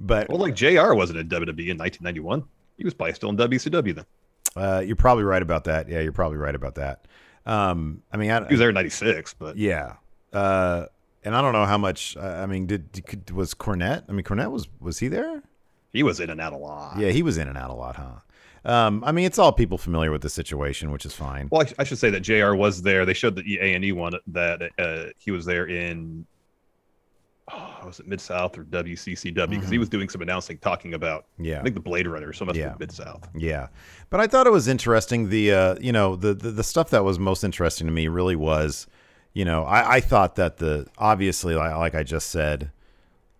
but 0.00 0.28
well, 0.28 0.38
like 0.38 0.54
Jr. 0.54 0.94
wasn't 0.94 1.18
in 1.18 1.28
WWE 1.28 1.68
in 1.70 1.78
1991. 1.78 2.44
He 2.76 2.84
was 2.84 2.94
probably 2.94 3.14
still 3.14 3.30
in 3.30 3.36
WCW 3.36 3.94
then. 3.94 4.04
uh, 4.56 4.80
you're 4.80 4.96
probably 4.96 5.24
right 5.24 5.42
about 5.42 5.64
that. 5.64 5.88
Yeah, 5.88 6.00
you're 6.00 6.12
probably 6.12 6.38
right 6.38 6.54
about 6.54 6.74
that. 6.76 7.06
Um, 7.46 8.02
I 8.12 8.16
mean, 8.16 8.30
I, 8.30 8.40
He 8.46 8.54
was 8.54 8.58
there 8.58 8.70
in 8.70 8.74
'96, 8.74 9.34
but 9.34 9.56
yeah, 9.58 9.96
uh, 10.32 10.86
and 11.24 11.36
I 11.36 11.42
don't 11.42 11.52
know 11.52 11.66
how 11.66 11.76
much. 11.78 12.16
I 12.16 12.46
mean, 12.46 12.66
did, 12.66 12.90
did 12.90 13.30
was 13.30 13.54
Cornette? 13.54 14.04
I 14.08 14.12
mean, 14.12 14.24
Cornette 14.24 14.50
was 14.50 14.66
was 14.80 14.98
he 14.98 15.08
there? 15.08 15.42
he 15.92 16.02
was 16.02 16.18
in 16.20 16.30
and 16.30 16.40
out 16.40 16.52
a 16.52 16.56
lot. 16.56 16.98
Yeah, 16.98 17.10
he 17.10 17.22
was 17.22 17.36
in 17.38 17.46
and 17.46 17.56
out 17.58 17.70
a 17.70 17.74
lot, 17.74 17.96
huh? 17.96 18.20
Um, 18.64 19.04
I 19.04 19.12
mean, 19.12 19.26
it's 19.26 19.38
all 19.38 19.52
people 19.52 19.76
familiar 19.76 20.10
with 20.10 20.22
the 20.22 20.30
situation, 20.30 20.90
which 20.90 21.04
is 21.04 21.14
fine. 21.14 21.48
Well, 21.50 21.62
I, 21.62 21.82
I 21.82 21.84
should 21.84 21.98
say 21.98 22.10
that 22.10 22.20
Jr. 22.20 22.54
was 22.54 22.82
there. 22.82 23.04
They 23.04 23.12
showed 23.12 23.36
the 23.36 23.58
A 23.60 23.74
and 23.74 23.84
E 23.84 23.92
one 23.92 24.14
that 24.28 24.70
uh, 24.78 25.06
he 25.18 25.30
was 25.30 25.44
there 25.44 25.66
in. 25.66 26.26
Oh, 27.52 27.82
was 27.84 28.00
it 28.00 28.08
Mid 28.08 28.22
South 28.22 28.56
or 28.56 28.64
WCCW? 28.64 29.50
Because 29.50 29.68
he 29.68 29.76
was 29.76 29.90
doing 29.90 30.08
some 30.08 30.22
announcing, 30.22 30.56
talking 30.58 30.94
about 30.94 31.24
Mm-hmm. 31.34 31.44
Yeah. 31.44 31.60
I 31.60 31.62
think 31.62 31.74
the 31.74 31.80
Blade 31.80 32.06
Runner. 32.06 32.32
So 32.32 32.46
must 32.46 32.58
Yeah. 32.58 32.74
Mid 32.78 32.90
South. 32.90 33.28
Yeah, 33.36 33.68
but 34.08 34.20
I 34.20 34.26
thought 34.26 34.46
it 34.46 34.52
was 34.52 34.66
interesting. 34.66 35.28
The 35.28 35.52
uh, 35.52 35.76
you 35.78 35.92
know 35.92 36.16
the, 36.16 36.32
the 36.32 36.50
the 36.50 36.64
stuff 36.64 36.88
that 36.90 37.04
was 37.04 37.18
most 37.18 37.44
interesting 37.44 37.86
to 37.86 37.92
me 37.92 38.08
really 38.08 38.36
was, 38.36 38.86
you 39.34 39.44
know, 39.44 39.64
I, 39.64 39.96
I 39.96 40.00
thought 40.00 40.36
that 40.36 40.56
the 40.56 40.86
obviously 40.96 41.54
like, 41.54 41.76
like 41.76 41.94
I 41.94 42.02
just 42.02 42.30
said, 42.30 42.70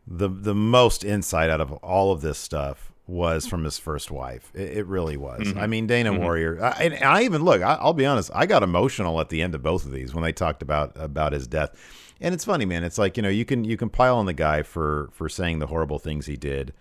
the 0.06 0.28
the 0.28 0.54
most 0.54 1.02
insight 1.02 1.48
out 1.48 1.62
of 1.62 1.72
all 1.72 2.12
of 2.12 2.20
this 2.20 2.36
stuff 2.38 2.92
was 3.06 3.46
from 3.46 3.64
his 3.64 3.78
first 3.78 4.10
wife. 4.10 4.50
It, 4.54 4.78
it 4.78 4.86
really 4.86 5.16
was. 5.16 5.52
I 5.56 5.66
mean, 5.66 5.86
Dana 5.86 6.12
Warrior. 6.12 6.62
I, 6.62 6.70
and 6.84 7.04
I 7.04 7.22
even 7.22 7.44
look. 7.44 7.62
I, 7.62 7.74
I'll 7.74 7.92
be 7.92 8.06
honest. 8.06 8.30
I 8.34 8.46
got 8.46 8.62
emotional 8.62 9.20
at 9.20 9.28
the 9.28 9.42
end 9.42 9.54
of 9.54 9.62
both 9.62 9.84
of 9.84 9.92
these 9.92 10.14
when 10.14 10.24
they 10.24 10.32
talked 10.32 10.62
about 10.62 10.92
about 10.94 11.32
his 11.32 11.46
death. 11.46 11.74
And 12.20 12.34
it's 12.34 12.44
funny, 12.44 12.64
man. 12.64 12.84
It's 12.84 12.98
like 12.98 13.16
you 13.16 13.22
know 13.22 13.28
you 13.28 13.44
can 13.44 13.64
you 13.64 13.76
can 13.76 13.90
pile 13.90 14.16
on 14.16 14.26
the 14.26 14.32
guy 14.32 14.62
for 14.62 15.10
for 15.12 15.28
saying 15.28 15.58
the 15.58 15.66
horrible 15.66 15.98
things 15.98 16.26
he 16.26 16.36
did. 16.36 16.72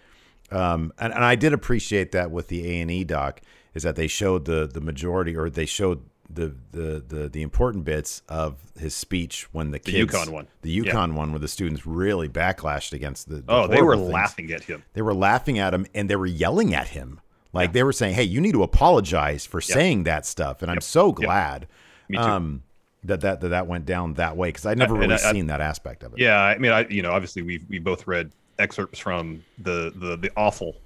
Um, 0.51 0.93
and, 0.99 1.13
and 1.13 1.25
I 1.25 1.35
did 1.35 1.51
appreciate 1.51 2.11
that 2.11 2.31
with 2.31 2.47
the 2.47 2.69
A 2.69 2.81
and 2.81 2.91
E 2.91 3.03
doc 3.03 3.41
is 3.73 3.83
that 3.83 3.95
they 3.95 4.07
showed 4.07 4.45
the 4.45 4.69
the 4.71 4.81
majority 4.81 5.35
or 5.35 5.49
they 5.49 5.65
showed 5.65 6.03
the 6.35 6.53
the 6.71 7.03
the, 7.07 7.29
the 7.29 7.41
important 7.41 7.85
bits 7.85 8.21
of 8.29 8.55
his 8.77 8.95
speech 8.95 9.47
when 9.51 9.71
the 9.71 9.79
The 9.79 9.91
kids, 9.91 10.13
UConn 10.13 10.29
one. 10.29 10.47
the 10.61 10.71
Yeah. 10.71 10.83
UConn 10.91 11.13
one, 11.13 11.31
where 11.31 11.39
the 11.39 11.47
students 11.47 11.85
really 11.85 12.29
backlashed 12.29 12.93
against 12.93 13.29
the. 13.29 13.35
the 13.37 13.43
Oh, 13.47 13.67
they 13.67 13.81
were 13.81 13.95
things. 13.95 14.09
laughing 14.09 14.51
at 14.51 14.63
him. 14.63 14.83
They 14.93 15.01
were 15.01 15.13
laughing 15.13 15.59
at 15.59 15.73
him 15.73 15.85
and 15.93 16.09
they 16.09 16.15
were 16.15 16.25
yelling 16.25 16.73
at 16.73 16.89
him. 16.89 17.19
Like 17.53 17.71
they 17.73 17.83
were 17.83 17.93
saying, 17.93 18.15
"Hey, 18.15 18.23
you 18.23 18.41
need 18.41 18.53
to 18.53 18.63
apologize 18.63 19.45
for 19.45 19.61
saying 19.61 20.05
that 20.05 20.25
stuff." 20.25 20.61
And 20.63 20.71
I'm 20.71 20.81
so 20.81 21.11
glad 21.11 21.67
too. 22.11 22.17
um, 22.17 22.63
that, 23.03 23.21
that 23.21 23.41
that 23.41 23.49
that 23.49 23.67
went 23.67 23.85
down 23.85 24.15
that 24.15 24.35
way 24.35 24.49
because 24.49 24.65
I'd 24.65 24.77
never 24.79 24.95
really 24.95 25.13
I- 25.13 25.29
I- 25.29 25.31
seen 25.33 25.47
that 25.47 25.61
aspect 25.61 26.01
of 26.03 26.13
it. 26.13 26.19
Yeah, 26.19 26.39
I 26.41 26.57
mean, 26.57 26.71
I 26.71 26.87
you 26.87 27.01
know, 27.03 27.11
obviously 27.11 27.43
we 27.43 27.61
we 27.69 27.77
both 27.77 28.07
read 28.07 28.31
excerpts 28.57 28.97
from 28.97 29.43
the 29.59 29.93
the 29.95 30.15
the 30.17 30.31
awful 30.35 30.77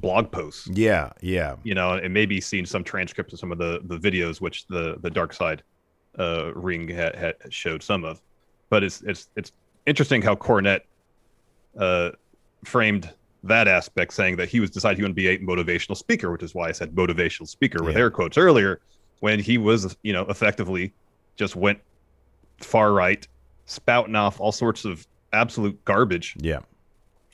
blog 0.00 0.30
posts. 0.32 0.68
yeah, 0.72 1.10
yeah. 1.20 1.56
You 1.64 1.74
know, 1.74 1.92
and 1.94 2.12
maybe 2.14 2.40
seen 2.40 2.64
some 2.66 2.84
transcripts 2.84 3.32
of 3.32 3.38
some 3.38 3.52
of 3.52 3.58
the 3.58 3.80
the 3.84 3.98
videos 3.98 4.40
which 4.40 4.66
the 4.68 4.96
the 5.00 5.10
dark 5.10 5.32
side 5.32 5.62
uh, 6.18 6.52
ring 6.54 6.88
had, 6.88 7.14
had 7.16 7.34
showed 7.50 7.82
some 7.82 8.04
of. 8.04 8.20
But 8.70 8.82
it's 8.84 9.02
it's 9.02 9.28
it's 9.36 9.52
interesting 9.86 10.22
how 10.22 10.34
Cornette 10.34 10.80
uh, 11.78 12.10
framed 12.64 13.12
that 13.44 13.68
aspect, 13.68 14.12
saying 14.12 14.36
that 14.36 14.48
he 14.48 14.60
was 14.60 14.70
decided 14.70 14.98
he 14.98 15.02
would 15.04 15.14
be 15.14 15.28
a 15.28 15.38
motivational 15.38 15.96
speaker, 15.96 16.30
which 16.32 16.42
is 16.42 16.54
why 16.54 16.68
I 16.68 16.72
said 16.72 16.92
motivational 16.94 17.46
speaker 17.48 17.82
with 17.84 17.94
Yeah. 17.94 18.00
air 18.02 18.10
quotes 18.10 18.36
earlier, 18.36 18.80
when 19.20 19.38
he 19.38 19.58
was 19.58 19.96
you 20.02 20.12
know 20.12 20.22
effectively 20.28 20.92
just 21.36 21.54
went 21.56 21.78
far 22.60 22.92
right, 22.92 23.26
spouting 23.66 24.16
off 24.16 24.40
all 24.40 24.50
sorts 24.52 24.84
of 24.84 25.06
absolute 25.32 25.82
garbage 25.84 26.34
Yeah. 26.40 26.60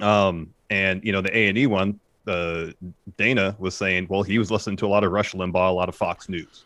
um, 0.00 0.52
and 0.70 1.02
you 1.04 1.12
know 1.12 1.20
the 1.22 1.34
A 1.36 1.48
and 1.48 1.56
E 1.56 1.66
one, 1.66 1.98
uh, 2.26 2.66
Dana 3.16 3.54
was 3.58 3.74
saying, 3.76 4.06
well, 4.08 4.22
he 4.22 4.38
was 4.38 4.50
listening 4.50 4.76
to 4.78 4.86
a 4.86 4.88
lot 4.88 5.04
of 5.04 5.12
Rush 5.12 5.32
Limbaugh, 5.32 5.68
a 5.68 5.72
lot 5.72 5.88
of 5.88 5.94
Fox 5.94 6.28
News, 6.28 6.64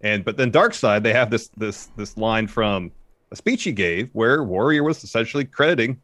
and 0.00 0.24
but 0.24 0.36
then 0.36 0.50
Dark 0.50 0.74
Side, 0.74 1.02
they 1.02 1.12
have 1.12 1.30
this 1.30 1.48
this 1.56 1.86
this 1.96 2.16
line 2.16 2.46
from 2.46 2.90
a 3.32 3.36
speech 3.36 3.64
he 3.64 3.72
gave 3.72 4.08
where 4.12 4.42
Warrior 4.44 4.84
was 4.84 5.02
essentially 5.02 5.44
crediting 5.44 6.00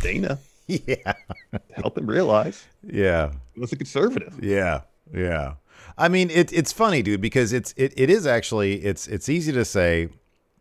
Dana 0.00 0.38
Yeah. 0.66 1.12
to 1.52 1.60
help 1.74 1.98
him 1.98 2.06
realize 2.06 2.64
Yeah. 2.82 3.32
he 3.54 3.60
was 3.60 3.72
a 3.72 3.76
conservative. 3.76 4.38
Yeah, 4.42 4.82
yeah. 5.12 5.54
I 5.98 6.08
mean, 6.08 6.30
it, 6.30 6.52
it's 6.52 6.72
funny, 6.72 7.02
dude, 7.02 7.20
because 7.20 7.52
it's 7.52 7.72
it, 7.76 7.92
it 7.96 8.10
is 8.10 8.26
actually 8.26 8.84
it's 8.84 9.06
it's 9.08 9.28
easy 9.28 9.52
to 9.52 9.64
say, 9.64 10.08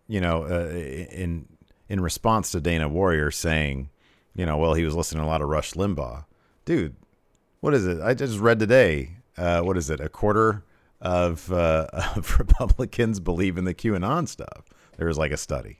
you 0.07 0.19
know, 0.21 0.43
uh, 0.43 0.69
in 0.75 1.47
in 1.89 1.99
response 2.01 2.51
to 2.51 2.61
Dana 2.61 2.87
Warrior 2.89 3.29
saying, 3.31 3.89
you 4.35 4.45
know, 4.45 4.57
well, 4.57 4.73
he 4.73 4.83
was 4.83 4.95
listening 4.95 5.21
to 5.21 5.27
a 5.27 5.29
lot 5.29 5.41
of 5.41 5.49
Rush 5.49 5.73
Limbaugh, 5.73 6.25
dude. 6.65 6.95
What 7.63 7.73
is 7.73 7.87
it? 7.87 8.01
I 8.01 8.13
just 8.13 8.39
read 8.39 8.59
today. 8.59 9.11
Uh, 9.37 9.61
what 9.61 9.77
is 9.77 9.89
it? 9.89 10.01
A 10.01 10.09
quarter 10.09 10.65
of 10.99 11.49
uh, 11.49 11.87
of 12.17 12.37
Republicans 12.37 13.21
believe 13.21 13.57
in 13.57 13.63
the 13.63 13.73
QAnon 13.73 14.27
stuff. 14.27 14.65
There 14.97 15.07
was 15.07 15.17
like 15.17 15.31
a 15.31 15.37
study. 15.37 15.79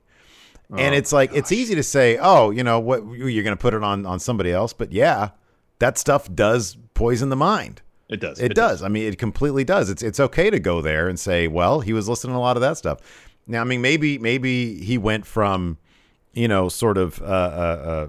And 0.70 0.96
Oh, 0.96 0.98
it's 0.98 1.12
like 1.12 1.34
it's 1.34 1.52
easy 1.52 1.76
to 1.76 1.84
say, 1.84 2.18
oh, 2.22 2.52
you 2.52 2.64
know 2.64 2.80
what, 2.80 3.04
you're 3.06 3.44
going 3.44 3.56
to 3.56 3.62
put 3.62 3.74
it 3.74 3.84
on 3.84 4.06
on 4.06 4.22
somebody 4.22 4.50
else, 4.50 4.72
but 4.72 4.94
yeah, 4.94 5.32
that 5.80 5.98
stuff 5.98 6.34
does 6.34 6.78
poison 6.94 7.28
the 7.28 7.36
mind. 7.36 7.82
It 8.08 8.22
does. 8.22 8.40
It, 8.40 8.56
does. 8.56 8.82
I 8.82 8.88
mean, 8.88 9.04
it 9.04 9.18
completely 9.18 9.66
does. 9.66 9.90
It's 9.90 10.02
it's 10.02 10.22
okay 10.22 10.50
to 10.50 10.60
go 10.60 10.82
there 10.82 11.10
and 11.10 11.20
say, 11.20 11.50
well, 11.50 11.82
he 11.82 11.92
was 11.92 12.08
listening 12.08 12.34
to 12.34 12.38
a 12.38 12.40
lot 12.40 12.56
of 12.56 12.62
that 12.62 12.78
stuff. 12.78 13.00
Now, 13.46 13.60
I 13.60 13.66
mean, 13.66 13.82
maybe 13.82 14.18
maybe 14.20 14.82
he 14.82 14.98
went 14.98 15.26
from, 15.26 15.78
you 16.32 16.48
know, 16.48 16.70
sort 16.70 16.98
of 16.98 17.22
uh, 17.22 17.26
uh, 17.26 17.28
uh, 17.28 18.08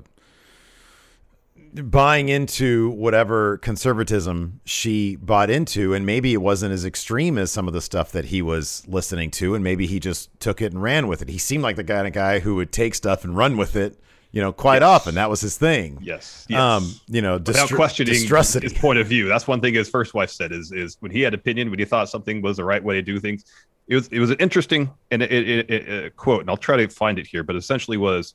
buying 1.83 2.29
into 2.29 2.91
whatever 2.91 3.59
conservatism 3.59 4.61
she 4.65 5.17
bought 5.17 5.51
into, 5.51 5.93
and 5.95 6.07
maybe 6.07 6.33
it 6.33 6.39
wasn't 6.43 6.73
as 6.73 6.85
extreme 6.85 7.37
as 7.39 7.51
some 7.51 7.67
of 7.67 7.75
the 7.75 7.81
stuff 7.81 8.13
that 8.13 8.27
he 8.27 8.43
was 8.43 8.85
listening 8.87 9.31
to, 9.33 9.55
and 9.55 9.65
maybe 9.65 9.87
he 9.87 9.99
just 9.99 10.31
took 10.41 10.63
it 10.63 10.73
and 10.73 10.83
ran 10.83 11.09
with 11.09 11.21
it. 11.23 11.29
He 11.29 11.39
seemed 11.39 11.63
like 11.63 11.77
the 11.77 11.85
kind 11.85 12.07
of 12.07 12.13
guy 12.13 12.39
who 12.39 12.55
would 12.57 12.71
take 12.73 12.95
stuff 12.95 13.25
and 13.25 13.37
run 13.37 13.57
with 13.57 13.75
it, 13.77 13.99
you 14.31 14.41
know, 14.41 14.53
quite 14.53 14.83
Yes. 14.83 14.89
often. 14.89 15.15
That 15.17 15.31
was 15.31 15.41
his 15.41 15.57
thing. 15.57 15.99
Yes. 16.01 16.47
yes. 16.49 16.59
Um, 16.61 16.93
you 17.09 17.23
know, 17.23 17.39
Without 17.39 17.71
questioning 17.71 18.15
his 18.15 18.73
point 18.75 18.99
of 18.99 19.07
view. 19.07 19.27
That's 19.29 19.47
one 19.49 19.61
thing 19.61 19.75
his 19.75 19.89
first 19.89 20.15
wife 20.15 20.31
said 20.31 20.53
is 20.53 20.71
is 20.73 20.97
when 21.01 21.11
he 21.11 21.21
had 21.23 21.35
opinion, 21.35 21.71
when 21.71 21.79
he 21.79 21.85
thought 21.85 22.09
something 22.09 22.41
was 22.43 22.57
the 22.57 22.65
right 22.65 22.83
way 22.83 22.95
to 22.95 23.03
do 23.03 23.19
things. 23.21 23.45
It 23.87 23.97
was 23.97 24.09
it 24.09 24.19
was 24.19 24.31
an 24.31 24.39
interesting 24.39 24.91
and 25.11 25.23
it, 25.23 25.31
it, 25.33 25.71
it, 25.71 25.89
it- 25.89 26.17
quote, 26.17 26.41
and 26.41 26.51
I'll 26.51 26.57
try 26.57 26.77
to 26.79 26.89
find 26.89 27.19
it 27.19 27.27
here, 27.27 27.43
but 27.43 27.55
essentially 27.57 27.97
was 27.97 28.35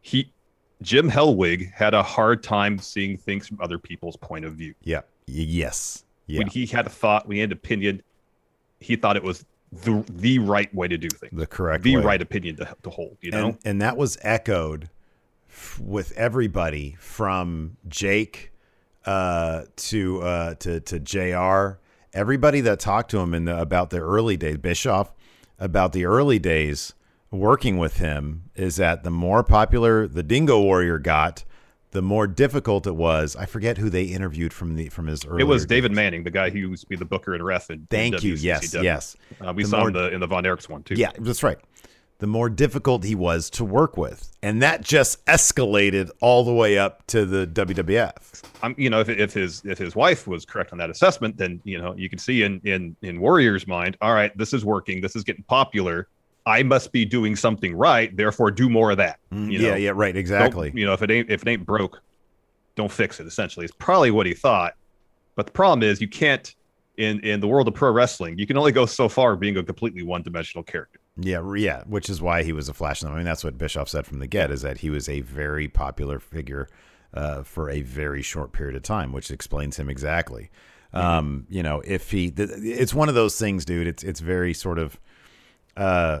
he 0.00 0.32
Jim 0.82 1.10
Hellwig 1.10 1.72
had 1.72 1.94
a 1.94 2.02
hard 2.02 2.42
time 2.42 2.78
seeing 2.78 3.16
things 3.16 3.46
from 3.46 3.60
other 3.60 3.78
people's 3.78 4.16
point 4.16 4.44
of 4.44 4.54
view. 4.54 4.74
Yeah. 4.82 5.02
Yes. 5.26 6.04
Yeah. 6.26 6.38
When 6.38 6.48
he 6.48 6.66
had 6.66 6.86
a 6.86 6.90
thought, 6.90 7.26
when 7.26 7.36
he 7.36 7.40
had 7.40 7.50
an 7.50 7.56
opinion, 7.56 8.02
he 8.80 8.96
thought 8.96 9.16
it 9.16 9.22
was 9.22 9.44
the 9.72 10.04
the 10.10 10.38
right 10.38 10.72
way 10.74 10.88
to 10.88 10.98
do 10.98 11.08
things, 11.08 11.32
the 11.34 11.46
correct 11.46 11.82
the 11.82 11.96
way. 11.96 12.02
right 12.02 12.22
opinion 12.22 12.56
to, 12.56 12.76
to 12.82 12.90
hold. 12.90 13.16
You 13.20 13.30
know, 13.30 13.46
and, 13.48 13.58
and 13.64 13.82
that 13.82 13.96
was 13.96 14.18
echoed 14.22 14.90
f- 15.48 15.80
with 15.80 16.12
everybody 16.12 16.96
from 17.00 17.76
Jake 17.88 18.52
uh, 19.06 19.62
to 19.76 20.22
uh, 20.22 20.54
to 20.56 20.80
to 20.80 21.00
Jr. 21.00 21.78
Everybody 22.12 22.60
that 22.60 22.78
talked 22.78 23.10
to 23.12 23.18
him 23.20 23.32
in 23.32 23.46
the, 23.46 23.58
about 23.58 23.88
the 23.88 23.98
early 23.98 24.36
days, 24.36 24.58
Bischoff, 24.58 25.14
about 25.58 25.94
the 25.94 26.04
early 26.04 26.38
days 26.38 26.92
working 27.32 27.78
with 27.78 27.96
him, 27.96 28.44
is 28.54 28.76
that 28.76 29.02
the 29.02 29.10
more 29.10 29.42
popular 29.42 30.06
the 30.06 30.22
Dingo 30.22 30.60
Warrior 30.60 30.98
got, 31.00 31.44
the 31.90 32.02
more 32.02 32.26
difficult 32.26 32.86
it 32.86 32.94
was. 32.94 33.34
I 33.36 33.46
forget 33.46 33.78
who 33.78 33.90
they 33.90 34.04
interviewed 34.04 34.52
from 34.52 34.76
the 34.76 34.88
from 34.90 35.08
his 35.08 35.26
early. 35.26 35.40
it 35.42 35.46
was 35.46 35.66
David 35.66 35.92
Manning, 35.92 36.22
the 36.24 36.30
guy 36.30 36.50
who 36.50 36.58
used 36.58 36.82
to 36.82 36.88
be 36.88 36.96
the 36.96 37.04
booker 37.04 37.34
and 37.34 37.44
ref. 37.44 37.68
In, 37.70 37.86
Thank 37.90 38.22
you. 38.22 38.34
Yes. 38.34 38.72
Yes. 38.74 39.16
Uh, 39.44 39.52
we 39.54 39.64
The 39.64 39.68
saw 39.70 39.78
more- 39.80 39.88
him 39.88 39.96
in 39.96 40.02
the, 40.02 40.12
in 40.14 40.20
the 40.20 40.26
Von 40.26 40.44
Erichs 40.44 40.68
one 40.68 40.82
too. 40.84 40.94
Yeah, 40.94 41.10
that's 41.18 41.42
right. 41.42 41.58
the 42.18 42.26
more 42.28 42.48
difficult 42.48 43.02
he 43.04 43.14
was 43.16 43.50
to 43.50 43.64
work 43.64 43.96
with. 43.96 44.30
And 44.42 44.62
that 44.62 44.80
just 44.82 45.24
escalated 45.26 46.08
all 46.20 46.44
the 46.44 46.52
way 46.54 46.78
up 46.78 47.04
to 47.08 47.26
the 47.26 47.46
WWF. 47.48 48.42
I'm, 48.62 48.74
you 48.78 48.88
know, 48.88 49.00
if, 49.00 49.08
if 49.08 49.32
his 49.34 49.60
if 49.64 49.76
his 49.76 49.94
wife 49.96 50.26
was 50.26 50.44
correct 50.46 50.72
on 50.72 50.78
that 50.78 50.88
assessment, 50.88 51.36
then 51.36 51.60
you 51.64 51.78
know 51.78 51.94
you 51.96 52.08
can 52.08 52.18
see 52.18 52.42
in 52.42 52.60
in 52.64 52.96
in 53.02 53.20
Warrior's 53.20 53.66
mind, 53.66 53.96
all 54.00 54.14
right, 54.14 54.36
this 54.38 54.52
is 54.54 54.64
working, 54.64 55.00
this 55.00 55.14
is 55.16 55.24
getting 55.24 55.44
popular. 55.44 56.08
I 56.46 56.62
must 56.62 56.90
be 56.92 57.04
doing 57.04 57.36
something 57.36 57.74
right, 57.74 58.14
therefore 58.16 58.50
do 58.50 58.68
more 58.68 58.90
of 58.90 58.96
that. 58.96 59.20
Mm, 59.32 59.52
You 59.52 59.58
yeah, 59.60 59.70
know? 59.70 59.76
yeah, 59.76 59.90
right, 59.94 60.16
exactly. 60.16 60.70
Don't- 60.70 60.78
you 60.78 60.86
know, 60.86 60.92
if 60.92 61.02
it 61.02 61.10
ain't 61.10 61.30
if 61.30 61.42
it 61.42 61.48
ain't 61.48 61.64
broke, 61.66 62.00
don't 62.74 62.90
fix 62.90 63.20
it. 63.20 63.26
Essentially, 63.26 63.64
it's 63.64 63.74
probably 63.78 64.10
what 64.10 64.26
he 64.26 64.34
thought. 64.34 64.74
But 65.36 65.46
the 65.46 65.52
problem 65.52 65.82
is, 65.82 66.00
you 66.00 66.08
can't 66.08 66.54
in 66.98 67.20
in 67.20 67.40
the 67.40 67.48
world 67.48 67.68
of 67.68 67.74
pro 67.74 67.90
wrestling, 67.90 68.38
you 68.38 68.46
can 68.46 68.56
only 68.56 68.72
go 68.72 68.86
so 68.86 69.08
far 69.08 69.36
being 69.36 69.56
a 69.56 69.62
completely 69.62 70.02
one 70.02 70.22
dimensional 70.22 70.62
character. 70.62 70.98
Yeah, 71.16 71.42
yeah, 71.54 71.82
which 71.86 72.08
is 72.10 72.20
why 72.22 72.42
he 72.42 72.52
was 72.52 72.68
a 72.68 72.74
flash. 72.74 73.02
in 73.02 73.08
the- 73.08 73.14
I 73.14 73.16
mean, 73.18 73.24
that's 73.26 73.44
what 73.44 73.56
Bischoff 73.58 73.88
said 73.88 74.06
from 74.06 74.18
the 74.18 74.26
get 74.26 74.50
is 74.50 74.62
that 74.62 74.78
he 74.78 74.90
was 74.90 75.08
a 75.08 75.20
very 75.20 75.68
popular 75.68 76.18
figure 76.18 76.68
uh, 77.14 77.42
for 77.42 77.68
a 77.70 77.82
very 77.82 78.22
short 78.22 78.52
period 78.52 78.74
of 78.74 78.82
time, 78.82 79.12
which 79.12 79.30
explains 79.30 79.76
him 79.78 79.90
exactly. 79.90 80.50
Um, 80.94 81.46
you 81.50 81.62
know, 81.62 81.82
if 81.86 82.10
he, 82.10 82.30
th- 82.30 82.48
it's 82.50 82.94
one 82.94 83.08
of 83.10 83.14
those 83.14 83.38
things, 83.38 83.64
dude. 83.66 83.86
It's 83.86 84.02
it's 84.02 84.20
very 84.20 84.52
sort 84.54 84.78
of, 84.78 84.98
uh, 85.76 86.20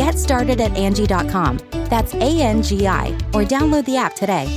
Get 0.00 0.18
started 0.18 0.62
at 0.62 0.74
Angie.com. 0.78 1.58
That's 1.90 2.14
A 2.14 2.40
N 2.40 2.62
G 2.62 2.86
I, 2.86 3.08
or 3.34 3.44
download 3.44 3.84
the 3.84 3.98
app 3.98 4.14
today. 4.14 4.48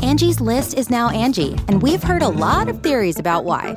Angie's 0.00 0.40
list 0.40 0.72
is 0.72 0.88
now 0.88 1.10
Angie, 1.10 1.52
and 1.68 1.82
we've 1.82 2.02
heard 2.02 2.22
a 2.22 2.28
lot 2.28 2.70
of 2.70 2.82
theories 2.82 3.18
about 3.18 3.44
why. 3.44 3.76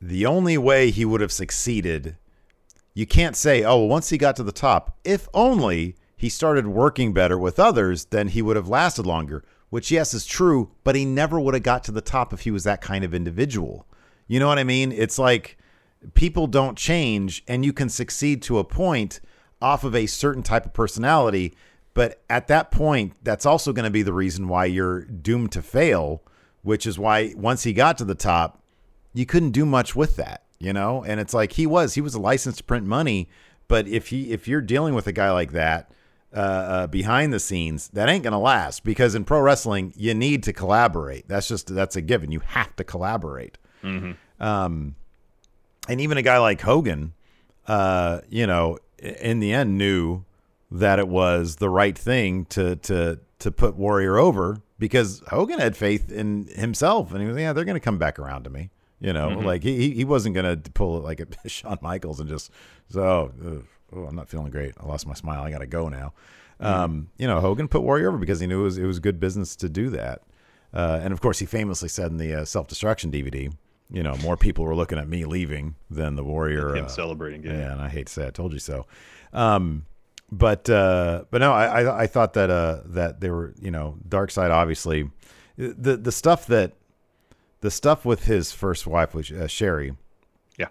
The 0.00 0.26
only 0.26 0.56
way 0.56 0.90
he 0.90 1.04
would 1.04 1.20
have 1.20 1.32
succeeded. 1.32 2.16
You 2.94 3.06
can't 3.06 3.36
say, 3.36 3.62
oh, 3.62 3.78
well, 3.78 3.88
once 3.88 4.08
he 4.08 4.18
got 4.18 4.36
to 4.36 4.42
the 4.42 4.52
top, 4.52 4.98
if 5.04 5.28
only 5.34 5.96
he 6.16 6.28
started 6.28 6.66
working 6.66 7.12
better 7.12 7.38
with 7.38 7.58
others, 7.58 8.06
then 8.06 8.28
he 8.28 8.42
would 8.42 8.56
have 8.56 8.68
lasted 8.68 9.06
longer, 9.06 9.44
which, 9.68 9.90
yes, 9.90 10.12
is 10.12 10.26
true, 10.26 10.72
but 10.84 10.96
he 10.96 11.04
never 11.04 11.38
would 11.38 11.54
have 11.54 11.62
got 11.62 11.84
to 11.84 11.92
the 11.92 12.00
top 12.00 12.32
if 12.32 12.40
he 12.40 12.50
was 12.50 12.64
that 12.64 12.80
kind 12.80 13.04
of 13.04 13.14
individual. 13.14 13.86
You 14.26 14.40
know 14.40 14.48
what 14.48 14.58
I 14.58 14.64
mean? 14.64 14.92
It's 14.92 15.18
like 15.18 15.58
people 16.14 16.46
don't 16.46 16.76
change, 16.78 17.44
and 17.46 17.64
you 17.64 17.72
can 17.72 17.88
succeed 17.88 18.42
to 18.42 18.58
a 18.58 18.64
point 18.64 19.20
off 19.62 19.84
of 19.84 19.94
a 19.94 20.06
certain 20.06 20.42
type 20.42 20.66
of 20.66 20.72
personality. 20.72 21.54
But 21.94 22.22
at 22.30 22.48
that 22.48 22.70
point, 22.70 23.14
that's 23.22 23.46
also 23.46 23.72
going 23.72 23.84
to 23.84 23.90
be 23.90 24.02
the 24.02 24.12
reason 24.12 24.48
why 24.48 24.66
you're 24.66 25.04
doomed 25.04 25.52
to 25.52 25.62
fail, 25.62 26.22
which 26.62 26.86
is 26.86 26.98
why 26.98 27.34
once 27.36 27.64
he 27.64 27.72
got 27.72 27.98
to 27.98 28.04
the 28.04 28.14
top, 28.14 28.59
you 29.12 29.26
couldn't 29.26 29.50
do 29.50 29.66
much 29.66 29.96
with 29.96 30.16
that, 30.16 30.44
you 30.58 30.72
know? 30.72 31.02
And 31.04 31.20
it's 31.20 31.34
like 31.34 31.52
he 31.52 31.66
was, 31.66 31.94
he 31.94 32.00
was 32.00 32.14
a 32.14 32.20
license 32.20 32.56
to 32.58 32.64
print 32.64 32.86
money, 32.86 33.28
but 33.68 33.86
if 33.86 34.08
he 34.08 34.32
if 34.32 34.48
you're 34.48 34.60
dealing 34.60 34.94
with 34.94 35.06
a 35.06 35.12
guy 35.12 35.30
like 35.30 35.52
that 35.52 35.90
uh, 36.34 36.38
uh, 36.38 36.86
behind 36.88 37.32
the 37.32 37.40
scenes, 37.40 37.88
that 37.88 38.08
ain't 38.08 38.24
gonna 38.24 38.40
last 38.40 38.84
because 38.84 39.14
in 39.14 39.24
pro 39.24 39.40
wrestling 39.40 39.92
you 39.96 40.12
need 40.14 40.42
to 40.44 40.52
collaborate. 40.52 41.28
That's 41.28 41.46
just 41.48 41.72
that's 41.74 41.96
a 41.96 42.00
given. 42.00 42.32
You 42.32 42.40
have 42.40 42.74
to 42.76 42.84
collaborate. 42.84 43.58
Um, 44.40 44.96
and 45.88 46.00
even 46.00 46.18
a 46.18 46.22
guy 46.22 46.38
like 46.38 46.60
Hogan, 46.60 47.14
uh, 47.66 48.20
you 48.28 48.46
know, 48.46 48.78
in 48.98 49.40
the 49.40 49.52
end 49.52 49.78
knew 49.78 50.24
that 50.70 50.98
it 50.98 51.08
was 51.08 51.56
the 51.56 51.68
right 51.68 51.96
thing 51.96 52.44
to 52.46 52.76
to 52.76 53.20
to 53.40 53.50
put 53.50 53.76
Warrior 53.76 54.18
over 54.18 54.60
because 54.78 55.22
Hogan 55.28 55.58
had 55.58 55.76
faith 55.76 56.10
in 56.12 56.48
himself 56.56 57.12
and 57.12 57.22
he 57.22 57.28
was 57.28 57.36
yeah 57.36 57.52
they're 57.52 57.64
gonna 57.64 57.80
come 57.80 57.98
back 57.98 58.18
around 58.18 58.44
to 58.44 58.50
me. 58.50 58.70
You 59.00 59.14
know, 59.14 59.28
like 59.30 59.62
he 59.62 59.90
he- 59.92 60.04
wasn't 60.04 60.34
gonna 60.34 60.56
pull 60.56 60.98
it 60.98 61.04
like 61.04 61.20
a 61.20 61.26
Shawn 61.48 61.78
Michaels 61.80 62.20
and 62.20 62.28
just 62.28 62.50
so 62.88 63.32
ugh, 63.44 63.64
oh 63.94 64.04
I'm 64.04 64.14
not 64.14 64.28
feeling 64.28 64.50
great. 64.50 64.74
I 64.78 64.86
lost 64.86 65.06
my 65.06 65.14
smile. 65.14 65.42
I 65.42 65.50
gotta 65.50 65.66
go 65.66 65.88
now. 65.88 66.12
Um, 66.60 67.08
you 67.16 67.26
know, 67.26 67.40
Hogan 67.40 67.68
put 67.68 67.80
Warrior 67.80 68.08
over 68.08 68.18
because 68.18 68.40
he 68.40 68.46
knew 68.46 68.60
it 68.60 68.64
was 68.64 68.78
it 68.78 68.84
was 68.84 69.00
good 69.00 69.18
business 69.18 69.56
to 69.56 69.68
do 69.70 69.88
that. 69.90 70.22
Uh, 70.74 71.00
and 71.02 71.12
of 71.12 71.20
course, 71.20 71.38
he 71.38 71.46
famously 71.46 71.88
said 71.88 72.10
in 72.10 72.18
the 72.18 72.42
uh, 72.42 72.44
self 72.44 72.68
destruction 72.68 73.10
DVD, 73.10 73.52
you 73.90 74.02
know, 74.02 74.16
more 74.18 74.36
people 74.36 74.64
were 74.64 74.76
looking 74.76 74.98
at 74.98 75.08
me 75.08 75.24
leaving 75.24 75.74
than 75.90 76.14
the 76.16 76.22
Warrior. 76.22 76.76
Him 76.76 76.84
uh, 76.84 76.88
celebrating, 76.88 77.42
yeah. 77.42 77.52
yeah, 77.52 77.72
and 77.72 77.80
I 77.80 77.88
hate 77.88 78.06
to 78.08 78.12
say 78.12 78.26
I 78.26 78.30
told 78.30 78.52
you 78.52 78.58
so. 78.58 78.86
Um, 79.32 79.86
but 80.30 80.68
uh, 80.68 81.24
but 81.30 81.38
no, 81.38 81.52
I, 81.52 81.82
I 81.82 82.02
I 82.02 82.06
thought 82.06 82.34
that 82.34 82.50
uh 82.50 82.82
that 82.84 83.20
they 83.20 83.30
were 83.30 83.54
you 83.60 83.70
know 83.70 83.96
Dark 84.06 84.30
Side 84.30 84.50
obviously 84.50 85.10
the 85.56 85.96
the 85.96 86.12
stuff 86.12 86.46
that 86.46 86.74
the 87.60 87.70
stuff 87.70 88.04
with 88.04 88.24
his 88.24 88.52
first 88.52 88.86
wife, 88.86 89.14
which 89.14 89.32
uh, 89.32 89.46
Sherry, 89.46 89.94
Yeah. 90.58 90.68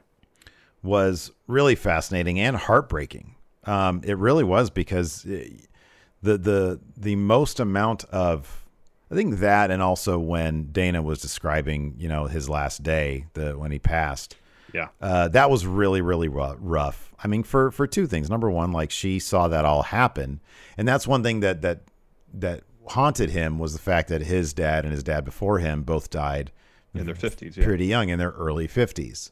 was 0.82 1.32
really 1.48 1.76
fascinating 1.76 2.40
and 2.40 2.56
heartbreaking. 2.56 3.36
Um, 3.66 4.02
it 4.04 4.18
really 4.18 4.44
was 4.44 4.70
because 4.70 5.26
it- 5.26 5.66
the 6.22 6.38
the 6.38 6.80
the 6.98 7.16
most 7.16 7.62
amount 7.62 8.04
of 8.06 8.66
I 9.10 9.16
think 9.16 9.40
that 9.40 9.72
and 9.72 9.82
also 9.82 10.20
when 10.20 10.66
Dana 10.74 11.02
was 11.02 11.22
describing 11.22 11.96
you 11.98 12.10
know 12.10 12.26
his 12.26 12.50
last 12.50 12.84
day 12.84 13.26
the 13.36 13.58
when 13.58 13.72
he 13.72 13.80
passed 13.80 14.36
Yeah. 14.74 14.90
uh, 15.02 15.30
that 15.30 15.50
was 15.50 15.66
really 15.66 16.02
really 16.02 16.28
rough. 16.28 17.14
I 17.24 17.28
mean, 17.28 17.44
for 17.44 17.72
for 17.72 17.88
two 17.88 18.06
things. 18.06 18.30
Number 18.30 18.52
one, 18.52 18.74
like 18.74 18.92
she 18.92 19.18
saw 19.20 19.48
that 19.48 19.64
all 19.64 19.84
happen, 19.84 20.42
and 20.78 20.86
that's 20.86 21.08
one 21.08 21.24
thing 21.24 21.40
that 21.40 21.62
that 21.62 21.84
that 22.34 22.64
haunted 22.88 23.30
him 23.30 23.58
was 23.60 23.72
the 23.72 23.80
fact 23.80 24.10
that 24.10 24.24
his 24.24 24.52
dad 24.54 24.84
and 24.84 24.94
his 24.94 25.04
dad 25.04 25.24
before 25.24 25.60
him 25.60 25.84
both 25.84 26.10
died 26.10 26.52
In 26.94 27.06
their 27.06 27.16
50s, 27.16 27.56
yeah. 27.56 27.64
pretty 27.64 27.86
young, 27.86 28.10
in 28.10 28.18
their 28.18 28.32
early 28.32 28.68
fifties. 28.68 29.32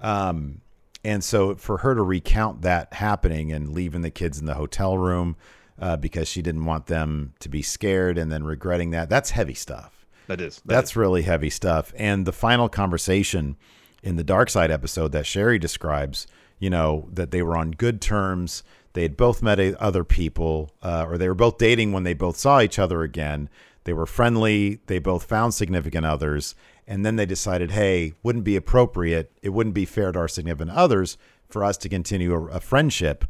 Um, 0.00 0.60
and 1.04 1.22
so 1.22 1.54
for 1.54 1.78
her 1.78 1.94
to 1.94 2.02
recount 2.02 2.62
that 2.62 2.92
happening 2.94 3.52
and 3.52 3.72
leaving 3.72 4.02
the 4.02 4.10
kids 4.10 4.38
in 4.38 4.46
the 4.46 4.54
hotel 4.54 4.98
room 4.98 5.36
uh, 5.80 5.96
because 5.96 6.28
she 6.28 6.42
didn't 6.42 6.64
want 6.64 6.86
them 6.86 7.34
to 7.38 7.48
be 7.48 7.62
scared 7.62 8.18
and 8.18 8.32
then 8.32 8.44
regretting 8.44 8.90
that, 8.90 9.08
that's 9.08 9.30
heavy 9.30 9.54
stuff. 9.54 10.06
That 10.26 10.40
is. 10.40 10.56
that 10.56 10.66
That's 10.66 10.90
is. 10.90 10.96
really 10.96 11.22
heavy 11.22 11.50
stuff. 11.50 11.92
And 11.96 12.26
the 12.26 12.32
final 12.32 12.68
conversation 12.68 13.56
in 14.02 14.16
the 14.16 14.24
Dark 14.24 14.50
Side 14.50 14.70
episode 14.70 15.12
that 15.12 15.26
Sherry 15.26 15.58
describes, 15.58 16.26
you 16.58 16.68
know, 16.68 17.08
that 17.12 17.30
they 17.30 17.42
were 17.42 17.56
on 17.56 17.70
good 17.72 18.00
terms. 18.00 18.62
They 18.92 19.02
had 19.02 19.16
both 19.16 19.42
met 19.42 19.58
other 19.76 20.04
people, 20.04 20.74
uh, 20.82 21.06
or 21.08 21.16
they 21.16 21.28
were 21.28 21.34
both 21.34 21.58
dating 21.58 21.92
when 21.92 22.02
they 22.02 22.14
both 22.14 22.36
saw 22.36 22.60
each 22.60 22.78
other 22.78 23.02
again. 23.02 23.48
They 23.84 23.92
were 23.92 24.06
friendly. 24.06 24.80
They 24.86 24.98
both 24.98 25.24
found 25.24 25.54
significant 25.54 26.04
others. 26.04 26.54
And 26.88 27.04
then 27.04 27.16
they 27.16 27.26
decided, 27.26 27.70
hey, 27.72 28.14
wouldn't 28.22 28.44
be 28.44 28.56
appropriate. 28.56 29.30
It 29.42 29.50
wouldn't 29.50 29.74
be 29.74 29.84
fair 29.84 30.10
to 30.10 30.18
our 30.18 30.26
significant 30.28 30.70
others 30.70 31.18
for 31.48 31.62
us 31.62 31.76
to 31.78 31.88
continue 31.88 32.32
a, 32.34 32.46
a 32.46 32.60
friendship 32.60 33.24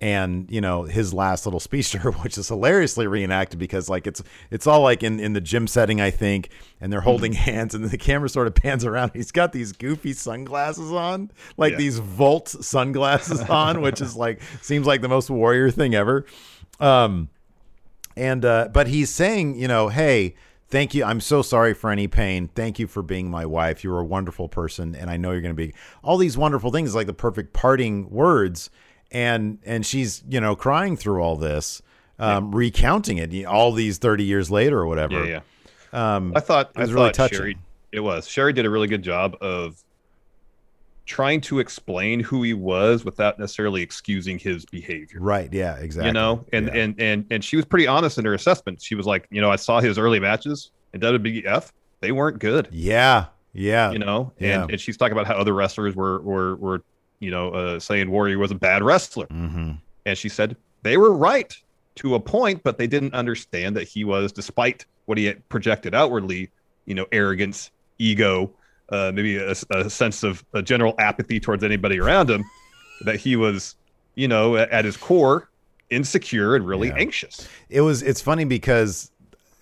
and 0.00 0.48
you 0.48 0.60
know 0.60 0.84
his 0.84 1.12
last 1.12 1.44
little 1.44 1.58
speech 1.68 1.90
to 1.90 1.98
her, 1.98 2.12
which 2.12 2.38
is 2.38 2.46
hilariously 2.46 3.08
reenacted 3.08 3.58
because 3.58 3.88
like 3.88 4.06
it's 4.06 4.22
it's 4.50 4.64
all 4.66 4.80
like 4.82 5.02
in 5.02 5.18
in 5.18 5.32
the 5.32 5.40
gym 5.40 5.66
setting, 5.66 6.00
I 6.00 6.10
think, 6.12 6.50
and 6.80 6.92
they're 6.92 7.00
holding 7.00 7.32
Mm-hmm. 7.32 7.50
hands, 7.50 7.74
and 7.74 7.82
the 7.84 7.98
camera 7.98 8.28
sort 8.28 8.46
of 8.46 8.54
pans 8.54 8.84
around. 8.84 9.10
He's 9.14 9.32
got 9.32 9.52
these 9.52 9.72
goofy 9.72 10.12
sunglasses 10.12 10.92
on, 10.92 11.32
like 11.56 11.72
Yeah. 11.72 11.78
these 11.78 11.98
Volt 11.98 12.48
sunglasses 12.48 13.40
on, 13.50 13.80
which 13.80 14.00
is 14.00 14.14
like 14.14 14.40
seems 14.62 14.86
like 14.86 15.00
the 15.00 15.08
most 15.08 15.30
warrior 15.30 15.70
thing 15.72 15.94
ever. 15.96 16.26
Um, 16.78 17.28
and 18.16 18.44
uh, 18.44 18.68
but 18.72 18.86
he's 18.86 19.10
saying, 19.10 19.56
you 19.58 19.66
know, 19.66 19.88
hey, 19.88 20.34
thank 20.68 20.94
you. 20.94 21.04
I'm 21.04 21.20
so 21.20 21.42
sorry 21.42 21.74
for 21.74 21.90
any 21.90 22.08
pain. 22.08 22.48
Thank 22.48 22.78
you 22.78 22.86
for 22.86 23.02
being 23.02 23.30
my 23.30 23.46
wife. 23.46 23.82
You're 23.82 23.98
a 23.98 24.04
wonderful 24.04 24.48
person, 24.48 24.94
and 24.94 25.10
I 25.10 25.16
know 25.16 25.32
you're 25.32 25.40
going 25.40 25.54
to 25.54 25.66
be 25.66 25.74
all 26.02 26.16
these 26.16 26.36
wonderful 26.36 26.70
things, 26.70 26.94
like 26.94 27.06
the 27.06 27.14
perfect 27.14 27.52
parting 27.52 28.08
words. 28.10 28.70
And 29.10 29.58
and 29.64 29.86
she's 29.86 30.22
you 30.28 30.40
know 30.40 30.54
crying 30.54 30.96
through 30.96 31.22
all 31.22 31.36
this, 31.36 31.80
um, 32.18 32.54
recounting 32.54 33.16
it 33.16 33.46
all 33.46 33.72
these 33.72 33.96
30 33.96 34.24
years 34.24 34.50
later 34.50 34.78
or 34.78 34.86
whatever. 34.86 35.24
Yeah, 35.24 35.40
yeah. 35.92 36.16
Um, 36.16 36.32
I 36.36 36.40
thought 36.40 36.72
it 36.74 36.80
was 36.80 36.90
I 36.90 36.94
really 36.94 37.12
touching. 37.12 37.38
Sherry, 37.38 37.58
it 37.90 38.00
was 38.00 38.28
Sherry 38.28 38.52
did 38.52 38.66
a 38.66 38.70
really 38.70 38.86
good 38.86 39.02
job 39.02 39.36
of 39.40 39.82
trying 41.08 41.40
to 41.40 41.58
explain 41.58 42.20
who 42.20 42.42
he 42.42 42.54
was 42.54 43.04
without 43.04 43.38
necessarily 43.38 43.82
excusing 43.82 44.38
his 44.38 44.64
behavior. 44.66 45.18
Right. 45.20 45.52
Yeah. 45.52 45.76
Exactly. 45.76 46.08
You 46.08 46.12
know, 46.12 46.44
and 46.52 46.66
Yeah. 46.68 46.74
and 46.82 47.00
and 47.00 47.24
and 47.30 47.44
she 47.44 47.56
was 47.56 47.64
pretty 47.64 47.86
honest 47.86 48.18
in 48.18 48.24
her 48.26 48.34
assessment. 48.34 48.80
She 48.80 48.94
was 48.94 49.06
like, 49.06 49.26
you 49.30 49.40
know, 49.40 49.50
I 49.50 49.56
saw 49.56 49.80
his 49.80 49.98
early 49.98 50.20
matches 50.20 50.70
in 50.92 51.00
WBF; 51.00 51.72
they 52.00 52.12
weren't 52.12 52.38
good. 52.38 52.68
Yeah. 52.70 53.26
Yeah. 53.52 53.90
You 53.90 53.98
know, 53.98 54.32
Yeah. 54.38 54.62
and, 54.62 54.72
and 54.72 54.80
she's 54.80 54.96
talking 54.96 55.12
about 55.12 55.26
how 55.26 55.34
other 55.34 55.54
wrestlers 55.54 55.96
were 55.96 56.20
were 56.20 56.56
were 56.56 56.82
you 57.20 57.30
know 57.32 57.50
uh, 57.50 57.80
saying 57.80 58.10
Warrior 58.10 58.38
was 58.38 58.50
a 58.52 58.54
bad 58.54 58.82
wrestler, 58.82 59.26
hmm 59.26 59.72
and 60.06 60.16
she 60.16 60.28
said 60.28 60.56
they 60.84 60.96
were 60.96 61.12
right 61.12 61.56
to 61.96 62.14
a 62.14 62.20
point, 62.20 62.62
but 62.62 62.78
they 62.78 62.86
didn't 62.86 63.12
understand 63.14 63.76
that 63.76 63.88
he 63.88 64.04
was, 64.04 64.30
despite 64.30 64.86
what 65.06 65.18
he 65.18 65.24
had 65.24 65.46
projected 65.48 65.94
outwardly, 65.94 66.50
you 66.86 66.94
know, 66.94 67.04
arrogance, 67.12 67.70
ego, 67.98 68.50
uh, 68.90 69.12
maybe 69.14 69.36
a, 69.36 69.54
a 69.70 69.90
sense 69.90 70.22
of 70.22 70.44
a 70.54 70.62
general 70.62 70.94
apathy 70.98 71.38
towards 71.40 71.62
anybody 71.64 71.98
around 72.00 72.30
him, 72.30 72.44
that 73.04 73.16
he 73.16 73.36
was, 73.36 73.76
you 74.14 74.26
know, 74.28 74.56
at, 74.56 74.84
his 74.84 74.96
core, 74.96 75.48
insecure 75.90 76.54
and 76.56 76.66
really 76.66 76.88
Yeah. 76.88 76.96
anxious. 76.96 77.48
it 77.70 77.80
was 77.80 78.02
it's 78.02 78.20
funny 78.20 78.44
because 78.44 79.10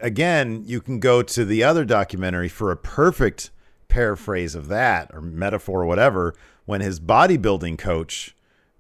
again 0.01 0.63
you 0.67 0.81
can 0.81 0.99
go 0.99 1.23
to 1.23 1.45
the 1.45 1.63
other 1.63 1.85
documentary 1.85 2.49
for 2.49 2.71
a 2.73 2.77
perfect 2.77 3.51
paraphrase 3.89 4.55
of 4.57 4.67
that 4.69 5.09
or 5.15 5.21
metaphor 5.21 5.83
or 5.83 5.87
whatever 5.87 6.35
when 6.65 6.81
his 6.81 6.99
bodybuilding 6.99 7.79
coach 7.79 8.35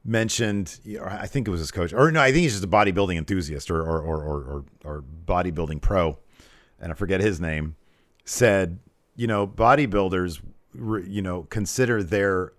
mentioned 0.04 0.78
or 1.00 1.09
i 1.09 1.26
think 1.26 1.46
it 1.46 1.50
was 1.52 1.61
his 1.61 1.70
coach 1.70 1.92
or 1.92 2.11
no 2.11 2.20
i 2.20 2.32
think 2.32 2.42
he's 2.42 2.52
just 2.52 2.64
a 2.64 2.68
bodybuilding 2.68 3.16
enthusiast 3.16 3.70
or 3.70 3.80
or 3.82 4.00
or 4.00 4.22
or, 4.22 4.40
or, 4.42 4.64
or 4.85 5.04
bodybuilding 5.24 5.80
pro 5.80 6.18
and 6.80 6.90
i 6.92 6.94
forget 6.94 7.20
his 7.20 7.40
name 7.40 7.76
said 8.24 8.78
you 9.16 9.26
know 9.26 9.46
bodybuilders 9.46 10.40
you 11.09 11.22
know 11.22 11.42
consider 11.44 12.02
their 12.02 12.52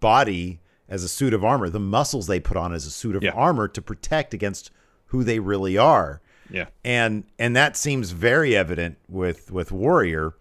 body 0.00 0.60
as 0.88 1.02
a 1.02 1.08
suit 1.08 1.34
of 1.34 1.44
armor 1.44 1.68
the 1.68 1.80
muscles 1.80 2.26
they 2.26 2.40
put 2.40 2.56
on 2.56 2.72
as 2.72 2.86
a 2.86 2.90
suit 2.90 3.16
of 3.16 3.22
Yeah. 3.22 3.32
armor 3.32 3.68
to 3.68 3.82
protect 3.82 4.32
against 4.34 4.70
who 5.06 5.24
they 5.24 5.38
really 5.40 5.76
are 5.76 6.20
Yeah. 6.50 6.66
and 6.84 7.24
and 7.38 7.54
that 7.56 7.76
seems 7.76 8.10
very 8.12 8.56
evident 8.56 8.98
with 9.08 9.50
with 9.50 9.72
warrior 9.72 10.34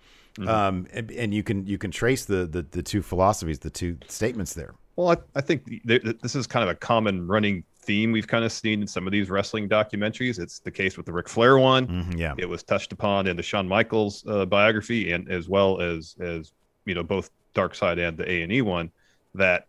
um 0.48 0.86
and, 0.94 1.12
and 1.12 1.34
you 1.34 1.44
can 1.44 1.66
you 1.66 1.78
can 1.78 1.92
trace 1.92 2.26
the, 2.26 2.46
the 2.46 2.62
the 2.62 2.84
two 2.84 3.02
philosophies 3.02 3.60
the 3.60 3.70
two 3.70 3.98
statements 4.08 4.54
there 4.54 4.76
Well, 4.98 5.10
I, 5.12 5.18
I 5.40 5.42
think 5.42 5.66
th- 5.88 6.04
th- 6.04 6.20
this 6.22 6.36
is 6.36 6.46
kind 6.48 6.64
of 6.64 6.70
a 6.70 6.76
common 6.76 7.26
running 7.28 7.64
theme 7.86 8.12
we've 8.12 8.28
kind 8.28 8.44
of 8.46 8.52
seen 8.52 8.82
in 8.82 8.88
some 8.88 9.06
of 9.08 9.12
these 9.12 9.30
wrestling 9.30 9.70
documentaries. 9.70 10.40
It's 10.40 10.60
the 10.60 10.72
case 10.72 10.98
with 10.98 11.06
the 11.06 11.14
Ric 11.14 11.28
Flair 11.30 11.58
one. 11.58 11.88
Mhm, 11.88 12.18
yeah 12.18 12.34
It 12.38 12.48
was 12.48 12.64
touched 12.64 12.92
upon 12.94 13.28
in 13.28 13.36
the 13.38 13.44
Shawn 13.44 13.68
Michaels 13.68 14.24
uh, 14.28 14.46
biography, 14.46 15.12
and 15.12 15.30
as 15.30 15.48
well 15.50 15.80
as 15.82 16.16
as 16.20 16.52
you 16.86 16.96
know 16.96 17.04
both 17.04 17.30
Dark 17.54 17.76
Side 17.76 18.00
and 18.00 18.18
the 18.18 18.30
A 18.30 18.42
and 18.44 18.52
E 18.52 18.62
one. 18.62 18.92
That 19.34 19.68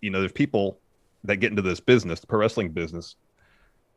you 0.00 0.10
know, 0.10 0.20
there's 0.20 0.32
people 0.32 0.78
that 1.24 1.36
get 1.36 1.50
into 1.50 1.62
this 1.62 1.80
business, 1.80 2.20
the 2.20 2.26
pro 2.26 2.38
wrestling 2.40 2.70
business, 2.70 3.16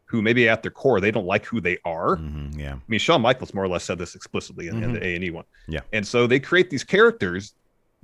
who 0.06 0.22
maybe 0.22 0.48
at 0.48 0.62
their 0.62 0.72
core 0.72 1.02
they 1.02 1.12
don't 1.12 1.26
like 1.26 1.46
who 1.46 1.60
they 1.60 1.78
are. 1.84 2.16
Mhm, 2.18 2.58
yeah 2.58 2.74
I 2.76 2.80
mean, 2.88 3.00
Shawn 3.00 3.22
Michaels 3.22 3.54
more 3.54 3.64
or 3.66 3.68
less 3.68 3.84
said 3.84 3.98
this 3.98 4.16
explicitly 4.16 4.68
in, 4.70 4.82
in 4.84 4.94
the 4.94 5.04
A 5.06 5.16
and 5.16 5.24
E 5.24 5.30
one. 5.32 5.46
Yeah. 5.68 5.82
and 5.94 6.06
so 6.08 6.28
they 6.28 6.40
create 6.40 6.70
these 6.70 6.84
characters 6.84 7.54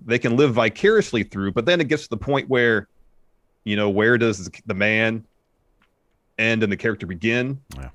they 0.05 0.17
can 0.19 0.35
live 0.35 0.53
vicariously 0.55 1.23
through, 1.23 1.51
but 1.53 1.65
then 1.65 1.79
it 1.79 1.87
gets 1.87 2.03
to 2.03 2.09
the 2.09 2.17
point 2.17 2.49
where, 2.49 2.87
you 3.63 3.75
know, 3.75 3.89
where 3.91 4.17
does 4.17 4.49
the 4.65 4.73
man 4.73 5.23
end 6.37 6.63
and 6.63 6.71
the 6.71 6.77
character 6.77 7.05
begin? 7.05 7.59
Yeah. 7.75 7.89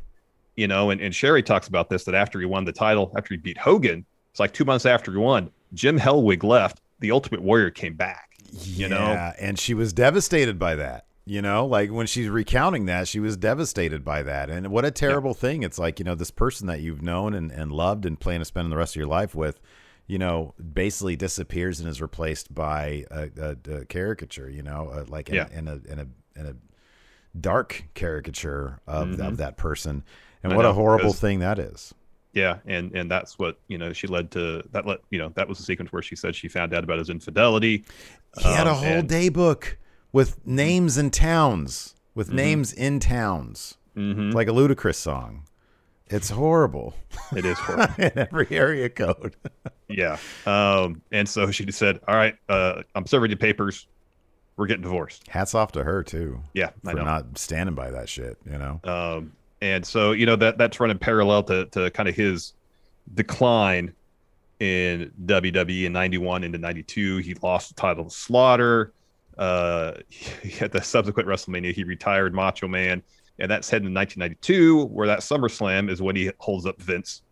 You 0.56 0.66
know, 0.66 0.90
and, 0.90 1.00
and 1.00 1.14
Sherry 1.14 1.42
talks 1.42 1.68
about 1.68 1.88
this 1.88 2.04
that 2.04 2.14
after 2.14 2.40
he 2.40 2.46
won 2.46 2.64
the 2.64 2.72
title, 2.72 3.12
after 3.16 3.34
he 3.34 3.38
beat 3.38 3.58
Hogan, 3.58 4.04
it's 4.30 4.40
like 4.40 4.52
two 4.52 4.64
months 4.64 4.86
after 4.86 5.12
he 5.12 5.18
won, 5.18 5.50
Jim 5.74 5.98
Hellwig 5.98 6.42
left, 6.42 6.80
the 7.00 7.10
Ultimate 7.12 7.42
Warrior 7.42 7.70
came 7.70 7.94
back. 7.94 8.24
You 8.64 8.88
know? 8.88 9.32
and 9.38 9.58
she 9.58 9.74
was 9.74 9.92
devastated 9.92 10.58
by 10.58 10.74
that 10.76 11.04
you 11.26 11.42
know 11.42 11.66
like 11.66 11.90
when 11.90 12.06
she's 12.06 12.30
recounting 12.30 12.86
that 12.86 13.06
she 13.06 13.20
was 13.20 13.36
devastated 13.36 14.02
by 14.02 14.22
that 14.22 14.48
and 14.48 14.68
what 14.68 14.86
a 14.86 14.90
terrible 14.90 15.34
thing 15.34 15.62
it's 15.62 15.78
like 15.78 15.98
you 15.98 16.04
know 16.06 16.14
this 16.14 16.30
person 16.30 16.66
that 16.66 16.80
you've 16.80 17.02
known 17.02 17.34
and, 17.34 17.52
and 17.52 17.70
loved 17.70 18.06
and 18.06 18.18
plan 18.18 18.38
to 18.38 18.46
spend 18.46 18.72
the 18.72 18.76
rest 18.78 18.92
of 18.92 18.96
your 18.96 19.06
life 19.06 19.34
with 19.34 19.60
you 20.06 20.16
know 20.18 20.54
basically 20.72 21.14
disappears 21.14 21.78
and 21.78 21.86
is 21.90 22.00
replaced 22.00 22.54
by 22.54 23.04
a, 23.10 23.28
a, 23.38 23.56
a 23.80 23.84
caricature 23.84 24.48
you 24.48 24.62
know 24.62 24.88
uh, 24.88 25.04
like 25.08 25.28
in, 25.28 25.34
Yeah. 25.34 25.48
in 25.52 25.68
a 25.68 25.74
in 25.86 25.98
a 25.98 26.06
in 26.40 26.46
a 26.46 26.54
dark 27.38 27.84
caricature 27.94 28.80
of, 28.86 29.08
Mhm. 29.08 29.26
of 29.26 29.36
that 29.38 29.56
person 29.56 30.02
and 30.42 30.52
I 30.52 30.56
what 30.56 30.64
a 30.64 30.72
horrible 30.72 31.12
thing 31.12 31.40
that 31.40 31.58
is 31.58 31.94
Yeah, 32.32 32.58
and 32.66 32.92
and 32.94 33.10
that's 33.10 33.38
what 33.38 33.58
you 33.68 33.78
know. 33.78 33.92
She 33.92 34.06
led 34.06 34.30
to 34.32 34.62
that. 34.72 34.86
Let 34.86 35.00
you 35.10 35.18
know 35.18 35.30
that 35.34 35.48
was 35.48 35.58
the 35.58 35.64
sequence 35.64 35.90
where 35.92 36.02
she 36.02 36.14
said 36.14 36.36
she 36.36 36.46
found 36.46 36.72
out 36.74 36.84
about 36.84 36.98
his 36.98 37.08
infidelity. 37.10 37.84
He 38.38 38.44
had 38.48 38.66
a 38.66 38.70
Um, 38.70 38.76
whole 38.76 38.86
and- 38.98 39.08
day 39.08 39.28
book 39.30 39.78
with 40.12 40.46
names 40.46 40.96
and 40.98 41.12
towns, 41.12 41.94
with 42.14 42.28
Mhm. 42.30 42.34
names 42.34 42.72
in 42.72 43.00
towns. 43.00 43.76
Mhm. 43.96 44.32
Like 44.34 44.46
a 44.46 44.52
ludicrous 44.52 44.98
song. 44.98 45.44
It's 46.06 46.30
horrible 46.30 46.94
It 47.34 47.44
is 47.44 47.58
horrible. 47.58 47.94
in 48.04 48.12
every 48.18 48.46
area 48.50 48.88
code. 48.90 49.34
yeah. 49.88 50.18
Um, 50.46 51.02
and 51.10 51.28
so 51.28 51.50
she 51.50 51.64
just 51.64 51.78
said, 51.78 51.98
"All 52.06 52.14
right, 52.14 52.36
uh, 52.48 52.82
I'm 52.94 53.06
serving 53.06 53.30
you 53.30 53.36
papers. 53.36 53.88
We're 54.58 54.66
getting 54.66 54.82
divorced." 54.82 55.26
Hats 55.28 55.54
off 55.54 55.72
to 55.72 55.84
her 55.84 56.02
too 56.02 56.42
Yeah, 56.52 56.70
for 56.82 56.94
not 56.94 57.38
standing 57.38 57.74
by 57.74 57.92
that 57.92 58.08
shit. 58.08 58.36
You 58.44 58.58
know. 58.58 58.80
Um, 58.84 59.32
and 59.62 59.86
so 59.86 60.12
you 60.12 60.26
know 60.26 60.36
that 60.36 60.58
that's 60.58 60.78
running 60.80 60.98
parallel 60.98 61.44
to 61.44 61.66
to 61.66 61.90
kind 61.92 62.08
of 62.08 62.14
his 62.14 62.52
decline 63.14 63.94
in 64.60 65.12
WWE 65.24 65.84
in 65.84 65.92
'91 65.92 66.44
into 66.44 66.58
'92. 66.58 67.18
He 67.18 67.34
lost 67.34 67.68
the 67.68 67.80
title 67.80 68.04
to 68.04 68.10
Slaughter. 68.10 68.92
Uh, 69.38 69.94
he 70.08 70.50
had 70.50 70.72
the 70.72 70.82
subsequent 70.82 71.28
WrestleMania. 71.28 71.72
He 71.72 71.84
retired 71.84 72.34
Macho 72.34 72.66
Man, 72.68 73.02
and 73.38 73.50
that's 73.50 73.70
heading 73.70 73.88
to 73.88 73.94
1992, 73.94 74.86
where 74.86 75.06
that 75.06 75.20
SummerSlam 75.20 75.88
is 75.88 76.02
when 76.02 76.16
he 76.16 76.30
holds 76.38 76.66
up 76.66 76.80
Vince. 76.82 77.22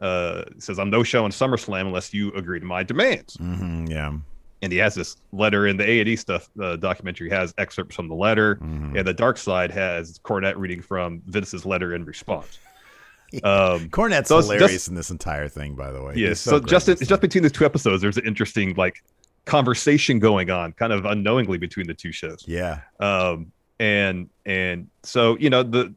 Uh, 0.00 0.44
says, 0.58 0.78
"I'm 0.78 0.90
no 0.90 1.02
show 1.02 1.24
in 1.24 1.32
SummerSlam 1.32 1.86
unless 1.86 2.12
you 2.12 2.32
agree 2.32 2.60
to 2.60 2.66
my 2.66 2.82
demands." 2.82 3.36
hmm 3.36 3.86
yeah. 3.86 4.12
And 4.64 4.72
he 4.72 4.78
has 4.78 4.94
this 4.94 5.16
letter 5.32 5.66
in 5.68 5.76
the 5.76 5.88
A 5.88 6.00
and 6.00 6.08
E 6.08 6.16
stuff. 6.16 6.48
The 6.56 6.76
documentary 6.76 7.30
has 7.30 7.54
excerpts 7.58 7.94
from 7.94 8.08
the 8.08 8.14
letter, 8.14 8.56
Mhm. 8.56 8.98
and 8.98 9.06
the 9.06 9.12
Dark 9.14 9.36
Side 9.38 9.70
has 9.70 10.18
Cornette 10.24 10.56
reading 10.56 10.80
from 10.82 11.22
Vince's 11.26 11.64
letter 11.64 11.94
in 11.94 12.04
response. 12.04 12.58
Um, 13.42 13.88
Cornette's 13.88 14.28
So 14.28 14.40
hilarious 14.40 14.72
just- 14.72 14.88
in 14.88 14.94
this 14.94 15.10
entire 15.10 15.48
thing, 15.48 15.74
by 15.74 15.90
the 15.90 16.00
way. 16.00 16.12
yes. 16.14 16.28
He's 16.28 16.40
So, 16.40 16.60
great 16.60 16.70
just 16.70 16.88
in 16.88 16.96
just 16.98 17.20
between 17.20 17.42
these 17.42 17.50
two 17.50 17.64
episodes, 17.64 18.00
there's 18.00 18.16
an 18.16 18.24
interesting 18.26 18.74
like 18.76 19.02
conversation 19.44 20.20
going 20.20 20.50
on, 20.50 20.72
kind 20.72 20.92
of 20.92 21.04
unknowingly 21.04 21.58
between 21.58 21.86
the 21.88 21.94
two 21.94 22.12
shows. 22.12 22.44
yeah. 22.46 22.80
Um, 23.00 23.50
and 23.80 24.28
and 24.46 24.88
so 25.02 25.36
you 25.38 25.50
know 25.50 25.62
the. 25.64 25.92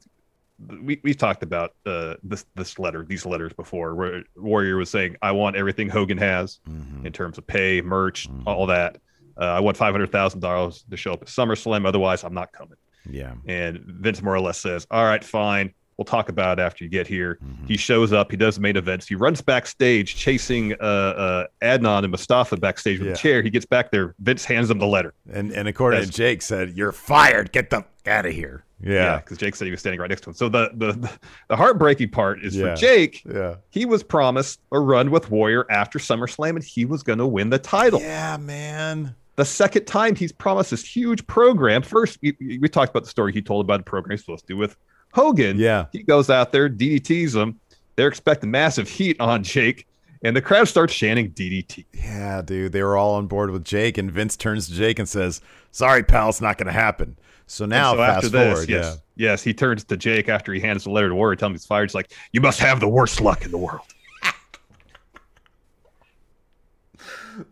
We 0.60 1.00
we've 1.04 1.18
talked 1.18 1.44
about 1.44 1.74
uh, 1.86 2.16
this 2.24 2.46
this 2.56 2.80
letter 2.80 3.06
these 3.08 3.26
letters 3.26 3.54
before 3.54 3.94
where 3.96 4.24
Warrior 4.36 4.78
was 4.78 4.90
saying 4.90 5.16
I 5.22 5.32
want 5.32 5.56
everything 5.56 5.88
Hogan 5.90 6.18
has 6.18 6.60
Mhm. 6.68 7.06
in 7.06 7.12
terms 7.14 7.38
of 7.38 7.46
pay, 7.46 7.82
merch, 7.82 8.28
Mhm. 8.28 8.44
all 8.48 8.66
that. 8.68 8.98
Uh, 9.40 9.46
I 9.46 9.60
want 9.60 9.78
five 9.78 9.94
hundred 9.94 10.12
thousand 10.12 10.40
dollars 10.40 10.84
to 10.90 10.98
show 10.98 11.14
up 11.14 11.22
at 11.22 11.28
SummerSlam. 11.28 11.86
Otherwise, 11.86 12.24
I'm 12.24 12.34
not 12.34 12.52
coming. 12.54 12.78
Yeah. 13.10 13.34
And 13.48 13.80
Vince 13.86 14.22
more 14.24 14.34
or 14.36 14.40
less 14.42 14.58
says, 14.58 14.88
"All 14.90 15.06
right, 15.06 15.24
fine. 15.24 15.74
We'll 15.96 16.06
talk 16.06 16.30
about 16.30 16.60
it 16.60 16.62
after 16.64 16.84
you 16.84 16.90
get 16.90 17.06
here." 17.08 17.38
Mhm. 17.44 17.68
He 17.68 17.78
shows 17.78 18.12
up. 18.12 18.32
He 18.32 18.38
does 18.38 18.56
the 18.56 18.62
main 18.62 18.78
events. 18.78 19.08
He 19.08 19.14
runs 19.16 19.42
backstage, 19.42 20.16
chasing 20.16 20.74
uh, 20.74 20.84
uh, 20.84 21.46
Adnan 21.62 22.00
and 22.04 22.10
Mustafa 22.12 22.58
backstage 22.58 22.98
with 23.00 23.08
Yeah. 23.10 23.14
a 23.14 23.18
chair. 23.18 23.42
He 23.44 23.50
gets 23.52 23.66
back 23.66 23.92
there. 23.92 24.16
Vince 24.20 24.44
hands 24.44 24.70
him 24.72 24.80
the 24.80 24.88
letter. 24.88 25.14
And 25.32 25.52
and 25.52 25.68
according 25.68 26.02
to 26.04 26.10
Jake, 26.10 26.42
said 26.42 26.72
you're 26.76 26.92
fired. 26.92 27.52
Get 27.52 27.70
the 27.70 27.84
out 28.08 28.26
of 28.26 28.34
here. 28.34 28.64
Yeah. 28.80 29.18
because 29.18 29.38
Jake 29.40 29.56
said 29.56 29.66
he 29.66 29.72
was 29.72 29.80
standing 29.80 30.00
right 30.00 30.10
next 30.10 30.22
to 30.22 30.30
him. 30.30 30.36
So 30.36 30.50
the 30.50 30.70
the 30.76 31.12
the 31.50 31.56
heartbreaking 31.56 32.10
part 32.10 32.44
is 32.44 32.56
Yeah. 32.56 32.76
for 32.76 32.80
Jake. 32.82 33.24
Yeah. 33.26 33.56
He 33.70 33.86
was 33.86 34.04
promised 34.04 34.60
a 34.72 34.80
run 34.80 35.10
with 35.12 35.32
Warrior 35.32 35.66
after 35.72 35.98
SummerSlam, 36.00 36.52
and 36.52 36.64
he 36.64 36.86
was 36.86 37.02
going 37.04 37.20
to 37.20 37.26
win 37.28 37.50
the 37.50 37.60
title. 37.60 38.00
Yeah, 38.00 38.38
man. 38.38 39.16
the 39.36 39.46
second 39.46 39.86
time 39.86 40.16
he's 40.16 40.32
promised 40.32 40.72
this 40.72 40.84
huge 40.86 41.26
program. 41.28 41.82
First, 41.84 42.20
we, 42.22 42.36
we 42.62 42.68
talked 42.70 42.90
about 42.92 43.04
the 43.04 43.10
story 43.10 43.34
he 43.34 43.42
told 43.42 43.66
about 43.66 43.78
the 43.78 43.84
program 43.84 44.12
he's 44.12 44.22
supposed 44.22 44.48
to 44.48 44.54
do 44.54 44.58
with 44.58 44.76
Hogan. 45.14 45.58
Yeah. 45.60 45.86
He 45.92 46.04
goes 46.04 46.30
out 46.30 46.52
there, 46.52 46.70
DDTs 46.70 47.36
him. 47.36 47.60
They're 47.96 48.08
expecting 48.08 48.52
massive 48.52 48.88
heat 48.90 49.20
on 49.20 49.44
Jake, 49.44 49.88
and 50.24 50.36
the 50.36 50.42
crowd 50.42 50.68
starts 50.68 50.94
chanting 50.94 51.32
DDT. 51.32 51.86
Yeah, 51.94 52.42
dude, 52.44 52.72
they 52.74 52.84
were 52.84 52.96
all 52.98 53.16
on 53.16 53.26
board 53.28 53.50
with 53.50 53.64
Jake, 53.64 53.98
and 53.98 54.12
Vince 54.12 54.36
turns 54.38 54.68
to 54.68 54.74
Jake 54.76 55.00
and 55.00 55.10
says, 55.10 55.42
"Sorry, 55.72 56.04
pal, 56.04 56.30
it's 56.30 56.42
not 56.42 56.58
going 56.60 56.68
to 56.68 56.74
happen." 56.74 57.18
So 57.48 57.66
now, 57.66 57.94
so 57.94 57.98
fast 57.98 58.18
after 58.18 58.30
this, 58.30 58.54
forward, 58.54 58.70
yes, 58.70 59.02
yes, 59.16 59.42
he 59.42 59.54
turns 59.54 59.86
to 59.86 59.98
Jake 59.98 60.28
after 60.28 60.54
he 60.54 60.60
hands 60.60 60.84
the 60.84 60.92
letter 60.92 61.08
to 61.10 61.16
Warrior, 61.16 61.38
telling 61.38 61.52
him 61.52 61.56
he's 61.56 61.66
fired. 61.66 61.90
He's 61.90 61.96
like, 61.96 62.12
"You 62.34 62.42
must 62.42 62.60
have 62.60 62.82
the 62.82 62.90
worst 62.90 63.22
luck 63.22 63.46
in 63.46 63.52
the 63.52 63.58
world." 63.58 63.82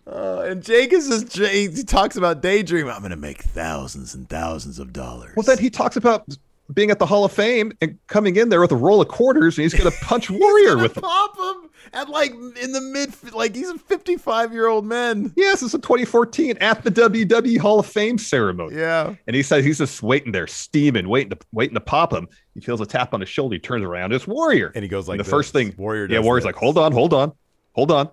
Uh, 0.07 0.39
and 0.47 0.63
Jake 0.63 0.91
is 0.91 1.07
just. 1.07 1.37
He 1.37 1.83
talks 1.83 2.15
about 2.15 2.41
daydream. 2.41 2.87
I'm 2.87 3.01
going 3.01 3.11
to 3.11 3.15
make 3.15 3.43
thousands 3.43 4.15
and 4.15 4.27
thousands 4.27 4.79
of 4.79 4.91
dollars. 4.91 5.33
Well, 5.35 5.43
then 5.43 5.59
he 5.59 5.69
talks 5.69 5.95
about 5.95 6.25
being 6.73 6.89
at 6.91 6.99
the 6.99 7.05
Hall 7.05 7.25
of 7.25 7.31
Fame 7.31 7.71
and 7.81 7.97
coming 8.07 8.35
in 8.37 8.49
there 8.49 8.59
with 8.61 8.71
a 8.71 8.75
roll 8.75 8.99
of 9.01 9.07
quarters, 9.07 9.57
and 9.57 9.63
he's 9.63 9.73
going 9.73 9.89
to 9.91 9.97
punch 9.99 10.29
Warrior 10.29 10.73
He's 10.75 10.81
with 10.83 10.93
them. 10.95 11.03
pop 11.03 11.37
him 11.37 11.69
at 11.93 12.09
like 12.09 12.31
in 12.31 12.71
the 12.71 12.81
mid, 12.81 13.13
like 13.33 13.55
he's 13.55 13.69
a 13.69 13.77
55 13.77 14.51
year 14.51 14.67
old 14.67 14.85
man. 14.85 15.31
Yes, 15.35 15.61
it's 15.61 15.73
a 15.73 15.79
2014 15.79 16.57
at 16.61 16.83
the 16.83 16.89
WWE 16.91 17.57
Hall 17.59 17.79
of 17.79 17.85
Fame 17.85 18.17
ceremony. 18.17 18.75
Yeah. 18.75 19.13
And 19.27 19.35
he 19.35 19.43
says 19.43 19.63
he's 19.63 19.77
just 19.77 20.01
waiting 20.01 20.31
there, 20.31 20.47
steaming, 20.47 21.07
waiting 21.07 21.29
to 21.29 21.37
waiting 21.51 21.75
to 21.75 21.81
pop 21.81 22.11
him. 22.11 22.27
He 22.55 22.61
feels 22.61 22.81
a 22.81 22.85
tap 22.85 23.13
on 23.13 23.19
his 23.19 23.29
shoulder. 23.29 23.53
He 23.55 23.59
turns 23.59 23.83
around. 23.83 24.13
It's 24.13 24.25
Warrior. 24.25 24.71
And 24.75 24.83
he 24.83 24.89
goes 24.89 25.07
like 25.07 25.17
the 25.17 25.23
this. 25.23 25.29
first 25.31 25.53
thing. 25.53 25.75
Warrior. 25.77 26.07
yeah, 26.09 26.19
Warrior's 26.19 26.43
this. 26.43 26.47
like, 26.47 26.55
hold 26.55 26.77
on, 26.77 26.91
hold 26.91 27.13
on, 27.13 27.31
hold 27.73 27.91
on. 27.91 28.09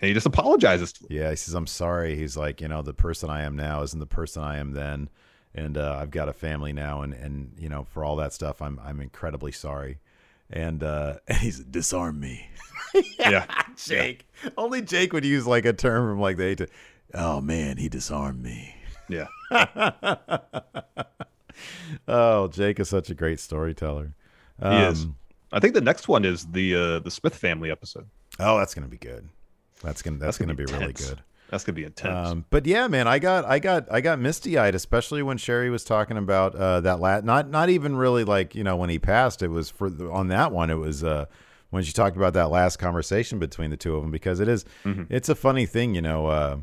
And 0.00 0.08
he 0.08 0.12
just 0.12 0.26
apologizes 0.26 0.92
to 0.94 1.04
him. 1.04 1.08
Yeah, 1.10 1.30
he 1.30 1.36
says, 1.36 1.54
I'm 1.54 1.66
sorry. 1.66 2.16
He's 2.16 2.36
like, 2.36 2.60
you 2.60 2.68
know, 2.68 2.82
the 2.82 2.92
person 2.92 3.30
I 3.30 3.44
am 3.44 3.56
now 3.56 3.80
isn't 3.82 3.98
the 3.98 4.04
person 4.06 4.42
I 4.42 4.58
am 4.58 4.72
then. 4.72 5.08
And 5.56 5.76
uh, 5.76 5.98
I've 6.00 6.12
got 6.12 6.28
a 6.28 6.32
family 6.32 6.72
now. 6.72 7.02
And, 7.02 7.12
and, 7.12 7.52
you 7.58 7.68
know, 7.68 7.84
for 7.84 8.04
all 8.04 8.14
that 8.16 8.32
stuff, 8.32 8.62
I'm, 8.62 8.78
I'm 8.84 9.00
incredibly 9.00 9.52
sorry. 9.52 9.98
And, 10.50 10.82
uh, 10.82 11.14
and 11.26 11.38
he's 11.38 11.58
disarm 11.60 12.20
me. 12.20 12.48
Yeah. 13.18 13.44
Jake. 13.76 14.26
Only 14.56 14.80
Jake 14.80 15.12
would 15.12 15.24
use 15.24 15.46
like 15.46 15.66
a 15.66 15.74
term 15.74 16.12
from 16.12 16.20
like 16.20 16.38
the 16.38 16.44
eight 16.44 16.58
to, 16.58 16.68
oh 17.12 17.42
man, 17.42 17.76
he 17.76 17.90
disarmed 17.90 18.42
me. 18.42 18.74
Yeah. 19.08 19.26
Oh, 22.08 22.48
Jake 22.48 22.80
is 22.80 22.88
such 22.88 23.10
a 23.10 23.14
great 23.14 23.40
storyteller. 23.40 24.14
He 24.60 24.68
is. 24.68 25.04
Um, 25.04 25.16
I 25.52 25.60
think 25.60 25.74
the 25.74 25.80
next 25.80 26.08
one 26.08 26.24
is 26.24 26.46
the 26.46 26.74
uh, 26.74 26.98
the 27.00 27.10
Smith 27.10 27.34
family 27.34 27.70
episode. 27.70 28.08
Oh, 28.38 28.58
that's 28.58 28.74
gonna 28.74 28.88
be 28.88 28.98
good. 28.98 29.28
That's 29.82 30.02
gonna 30.02 30.18
that's, 30.18 30.38
gonna, 30.38 30.54
be, 30.54 30.64
really 30.64 30.92
good. 30.92 31.22
That's 31.50 31.64
gonna 31.64 31.74
be 31.76 31.84
intense. 31.84 32.28
Um, 32.30 32.44
but 32.50 32.66
yeah, 32.66 32.88
man, 32.88 33.06
I 33.06 33.18
got 33.18 33.44
I 33.44 33.58
got 33.58 33.86
I 33.90 34.00
got 34.00 34.18
misty 34.18 34.58
eyed, 34.58 34.74
especially 34.74 35.22
when 35.22 35.38
Sherry 35.38 35.70
was 35.70 35.84
talking 35.84 36.16
about 36.16 36.54
uh, 36.54 36.80
that 36.80 36.98
lat. 37.00 37.24
Not 37.24 37.48
not 37.50 37.68
even 37.68 37.94
really 37.96 38.24
like 38.24 38.54
you 38.54 38.64
know 38.64 38.76
when 38.76 38.90
he 38.90 38.98
passed. 38.98 39.42
It 39.42 39.48
was 39.48 39.70
for 39.70 39.88
the, 39.88 40.10
on 40.10 40.28
that 40.28 40.50
one. 40.52 40.70
It 40.70 40.74
was 40.78 41.04
uh, 41.04 41.26
when 41.70 41.82
she 41.84 41.92
talked 41.92 42.16
about 42.16 42.32
that 42.34 42.50
last 42.50 42.78
conversation 42.78 43.38
between 43.38 43.70
the 43.70 43.76
two 43.76 43.94
of 43.96 44.02
them 44.02 44.10
because 44.10 44.40
it 44.40 44.48
is- 44.48 44.64
it's 45.10 45.28
a 45.28 45.34
funny 45.36 45.66
thing, 45.66 45.94
you 45.94 46.02
know. 46.02 46.26
Uh, 46.26 46.56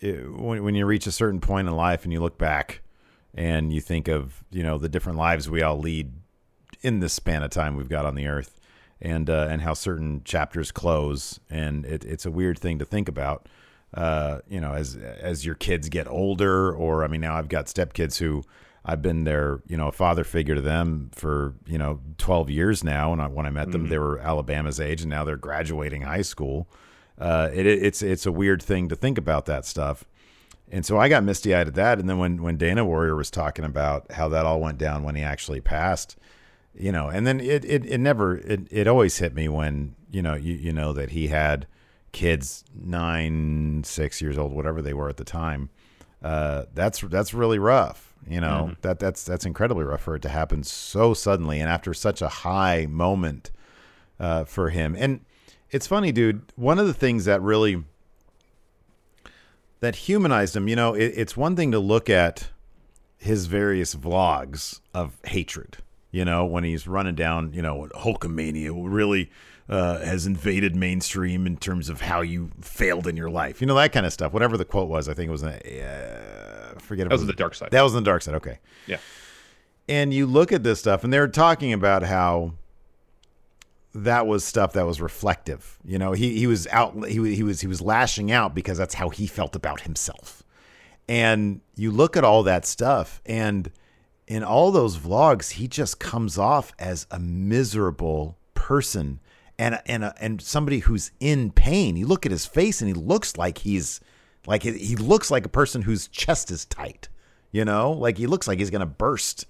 it, 0.00 0.28
when 0.32 0.64
when 0.64 0.74
you 0.74 0.86
reach 0.86 1.06
a 1.06 1.12
certain 1.12 1.40
point 1.40 1.68
in 1.68 1.74
life 1.76 2.04
and 2.04 2.12
you 2.12 2.20
look 2.20 2.36
back 2.38 2.82
and 3.34 3.72
you 3.72 3.80
think 3.80 4.08
of 4.08 4.44
you 4.50 4.62
know 4.62 4.76
the 4.78 4.88
different 4.88 5.18
lives 5.18 5.48
we 5.48 5.62
all 5.62 5.78
lead 5.78 6.12
in 6.82 7.00
this 7.00 7.12
span 7.12 7.42
of 7.42 7.50
time 7.50 7.76
we've 7.76 7.88
got 7.88 8.04
on 8.04 8.14
the 8.14 8.26
earth 8.26 8.60
and 9.00 9.30
uh, 9.30 9.46
and 9.48 9.62
how 9.62 9.72
certain 9.72 10.20
chapters 10.24 10.70
close 10.72 11.38
and 11.48 11.84
it, 11.86 12.04
it's 12.04 12.26
a 12.26 12.30
weird 12.30 12.58
thing 12.58 12.78
to 12.78 12.84
think 12.84 13.08
about 13.08 13.48
uh, 13.94 14.40
you 14.48 14.60
know 14.60 14.72
as 14.72 14.96
as 14.96 15.46
your 15.46 15.54
kids 15.54 15.88
get 15.88 16.08
older 16.08 16.72
or 16.74 17.04
I 17.04 17.08
mean 17.08 17.20
now 17.20 17.36
I've 17.36 17.48
got 17.48 17.66
stepkids 17.66 18.18
who 18.18 18.44
I've 18.84 19.00
been 19.00 19.24
their 19.24 19.62
you 19.66 19.76
know 19.76 19.88
a 19.88 19.92
father 19.92 20.24
figure 20.24 20.54
to 20.54 20.60
them 20.60 21.10
for 21.14 21.54
you 21.66 21.78
know 21.78 22.00
12 22.18 22.50
years 22.50 22.84
now. 22.84 23.12
And 23.12 23.22
I, 23.22 23.28
when 23.28 23.46
I 23.46 23.50
met 23.50 23.70
them 23.72 23.88
they 23.88 23.98
were 23.98 24.18
Alabama's 24.18 24.80
age 24.80 25.02
and 25.02 25.10
now 25.10 25.24
they're 25.24 25.36
graduating 25.36 26.02
high 26.02 26.22
school. 26.22 26.68
Uh, 27.18 27.48
it, 27.54 27.66
it's 27.66 28.02
it's 28.02 28.26
a 28.26 28.32
weird 28.32 28.62
thing 28.62 28.88
to 28.88 28.96
think 28.96 29.16
about 29.18 29.46
that 29.46 29.64
stuff. 29.64 30.04
And 30.70 30.84
so 30.84 30.98
I 30.98 31.08
got 31.08 31.24
misty 31.24 31.54
eyed 31.54 31.68
at 31.68 31.74
that. 31.74 31.98
And 31.98 32.08
then 32.08 32.18
when, 32.18 32.42
when 32.42 32.56
Dana 32.56 32.84
Warrior 32.84 33.14
was 33.14 33.30
talking 33.30 33.64
about 33.64 34.10
how 34.12 34.28
that 34.30 34.46
all 34.46 34.60
went 34.60 34.78
down 34.78 35.02
when 35.02 35.14
he 35.14 35.22
actually 35.22 35.60
passed, 35.60 36.16
you 36.74 36.90
know, 36.90 37.08
and 37.08 37.26
then 37.26 37.38
it, 37.40 37.64
it, 37.64 37.84
it 37.84 37.98
never, 37.98 38.38
it, 38.38 38.66
it 38.70 38.88
always 38.88 39.18
hit 39.18 39.34
me 39.34 39.48
when, 39.48 39.94
you 40.10 40.22
know, 40.22 40.34
you, 40.34 40.54
you 40.54 40.72
know, 40.72 40.92
that 40.92 41.10
he 41.10 41.28
had 41.28 41.66
kids 42.14 42.64
nine, 42.74 43.82
six 43.84 44.22
years 44.22 44.38
old, 44.38 44.52
whatever 44.52 44.80
they 44.80 44.94
were 44.94 45.10
at 45.10 45.18
the 45.18 45.24
time. 45.24 45.68
Uh, 46.22 46.64
that's, 46.72 47.00
that's 47.02 47.34
really 47.34 47.58
rough. 47.58 48.14
You 48.26 48.40
know, 48.40 48.74
that 48.80 48.98
that's, 48.98 49.22
that's 49.24 49.44
incredibly 49.44 49.84
rough 49.84 50.00
for 50.00 50.16
it 50.16 50.22
to 50.22 50.30
happen 50.30 50.64
so 50.64 51.12
suddenly. 51.12 51.60
And 51.60 51.68
after 51.68 51.92
such 51.92 52.22
a 52.22 52.28
high 52.28 52.86
moment, 52.88 53.50
uh, 54.18 54.44
for 54.44 54.70
him. 54.70 54.96
And 54.98 55.20
it's 55.70 55.86
funny, 55.86 56.12
dude. 56.12 56.40
One 56.56 56.78
of 56.78 56.86
the 56.86 56.94
things 56.94 57.26
that 57.26 57.42
really, 57.42 57.84
that 59.80 59.96
humanized 59.96 60.56
him. 60.56 60.68
You 60.68 60.76
know, 60.76 60.94
it, 60.94 61.12
it's 61.16 61.36
one 61.36 61.56
thing 61.56 61.72
to 61.72 61.78
look 61.78 62.08
at 62.08 62.48
his 63.18 63.44
various 63.46 63.94
vlogs 63.94 64.80
of 64.94 65.18
hatred. 65.24 65.78
You 66.10 66.24
know, 66.24 66.46
when 66.46 66.64
he's 66.64 66.86
running 66.86 67.16
down, 67.16 67.52
you 67.52 67.60
know, 67.60 67.88
Hulkamania 67.96 68.70
really 68.72 69.30
uh, 69.68 69.98
has 70.00 70.26
invaded 70.26 70.76
mainstream 70.76 71.46
in 71.46 71.56
terms 71.56 71.88
of 71.88 72.02
how 72.02 72.20
you 72.20 72.50
failed 72.60 73.06
in 73.06 73.16
your 73.16 73.30
life. 73.30 73.60
You 73.60 73.66
know, 73.66 73.74
that 73.76 73.92
kind 73.92 74.04
of 74.04 74.12
stuff. 74.12 74.32
Whatever 74.32 74.56
the 74.56 74.64
quote 74.64 74.88
was, 74.88 75.08
I 75.08 75.14
think 75.14 75.28
it 75.28 75.32
was, 75.32 75.42
uh, 75.42 76.74
forget 76.78 77.08
That 77.08 77.14
was 77.14 77.22
it 77.22 77.26
the 77.26 77.32
dark 77.32 77.54
side. 77.54 77.70
That 77.70 77.82
was 77.82 77.92
the 77.92 78.00
dark 78.00 78.22
side. 78.22 78.34
Okay. 78.36 78.58
yeah. 78.86 78.98
And 79.88 80.14
you 80.14 80.26
look 80.26 80.52
at 80.52 80.62
this 80.62 80.80
stuff, 80.80 81.04
and 81.04 81.12
they're 81.12 81.28
talking 81.28 81.72
about 81.72 82.02
how 82.02 82.54
that 83.94 84.26
was 84.26 84.44
stuff 84.44 84.72
that 84.72 84.86
was 84.86 85.00
reflective. 85.00 85.78
You 85.84 85.98
know, 85.98 86.12
he 86.12 86.38
he 86.38 86.46
was 86.46 86.66
out 86.68 87.06
he 87.06 87.34
he 87.34 87.42
was 87.42 87.60
he 87.60 87.66
was 87.66 87.80
lashing 87.80 88.32
out 88.32 88.54
because 88.54 88.78
that's 88.78 88.94
how 88.94 89.10
he 89.10 89.26
felt 89.26 89.54
about 89.54 89.82
himself. 89.82 90.42
And 91.08 91.60
you 91.76 91.90
look 91.90 92.16
at 92.16 92.24
all 92.24 92.42
that 92.44 92.64
stuff 92.64 93.20
and 93.26 93.70
in 94.26 94.42
all 94.42 94.72
those 94.72 94.96
vlogs 94.96 95.50
he 95.52 95.68
just 95.68 96.00
comes 96.00 96.38
off 96.38 96.72
as 96.78 97.06
a 97.10 97.18
miserable 97.18 98.38
person 98.54 99.20
and 99.58 99.80
and 99.86 100.04
uh, 100.04 100.12
and 100.20 100.40
somebody 100.40 100.80
who's 100.80 101.10
in 101.20 101.50
pain. 101.50 101.96
You 101.96 102.06
look 102.06 102.26
at 102.26 102.32
his 102.32 102.46
face 102.46 102.80
and 102.80 102.88
he 102.88 102.94
looks 102.94 103.36
like 103.36 103.58
he's 103.58 104.00
like 104.46 104.62
he- 104.62 104.96
looks 104.96 105.30
like 105.30 105.46
a 105.46 105.50
person 105.50 105.82
whose 105.82 106.08
chest 106.08 106.50
is 106.50 106.64
tight. 106.64 107.08
You 107.52 107.64
know, 107.64 107.92
like 107.92 108.18
he 108.18 108.26
looks 108.26 108.48
like 108.48 108.58
he's 108.58 108.70
going 108.70 108.80
to 108.80 108.86
burst 108.86 109.46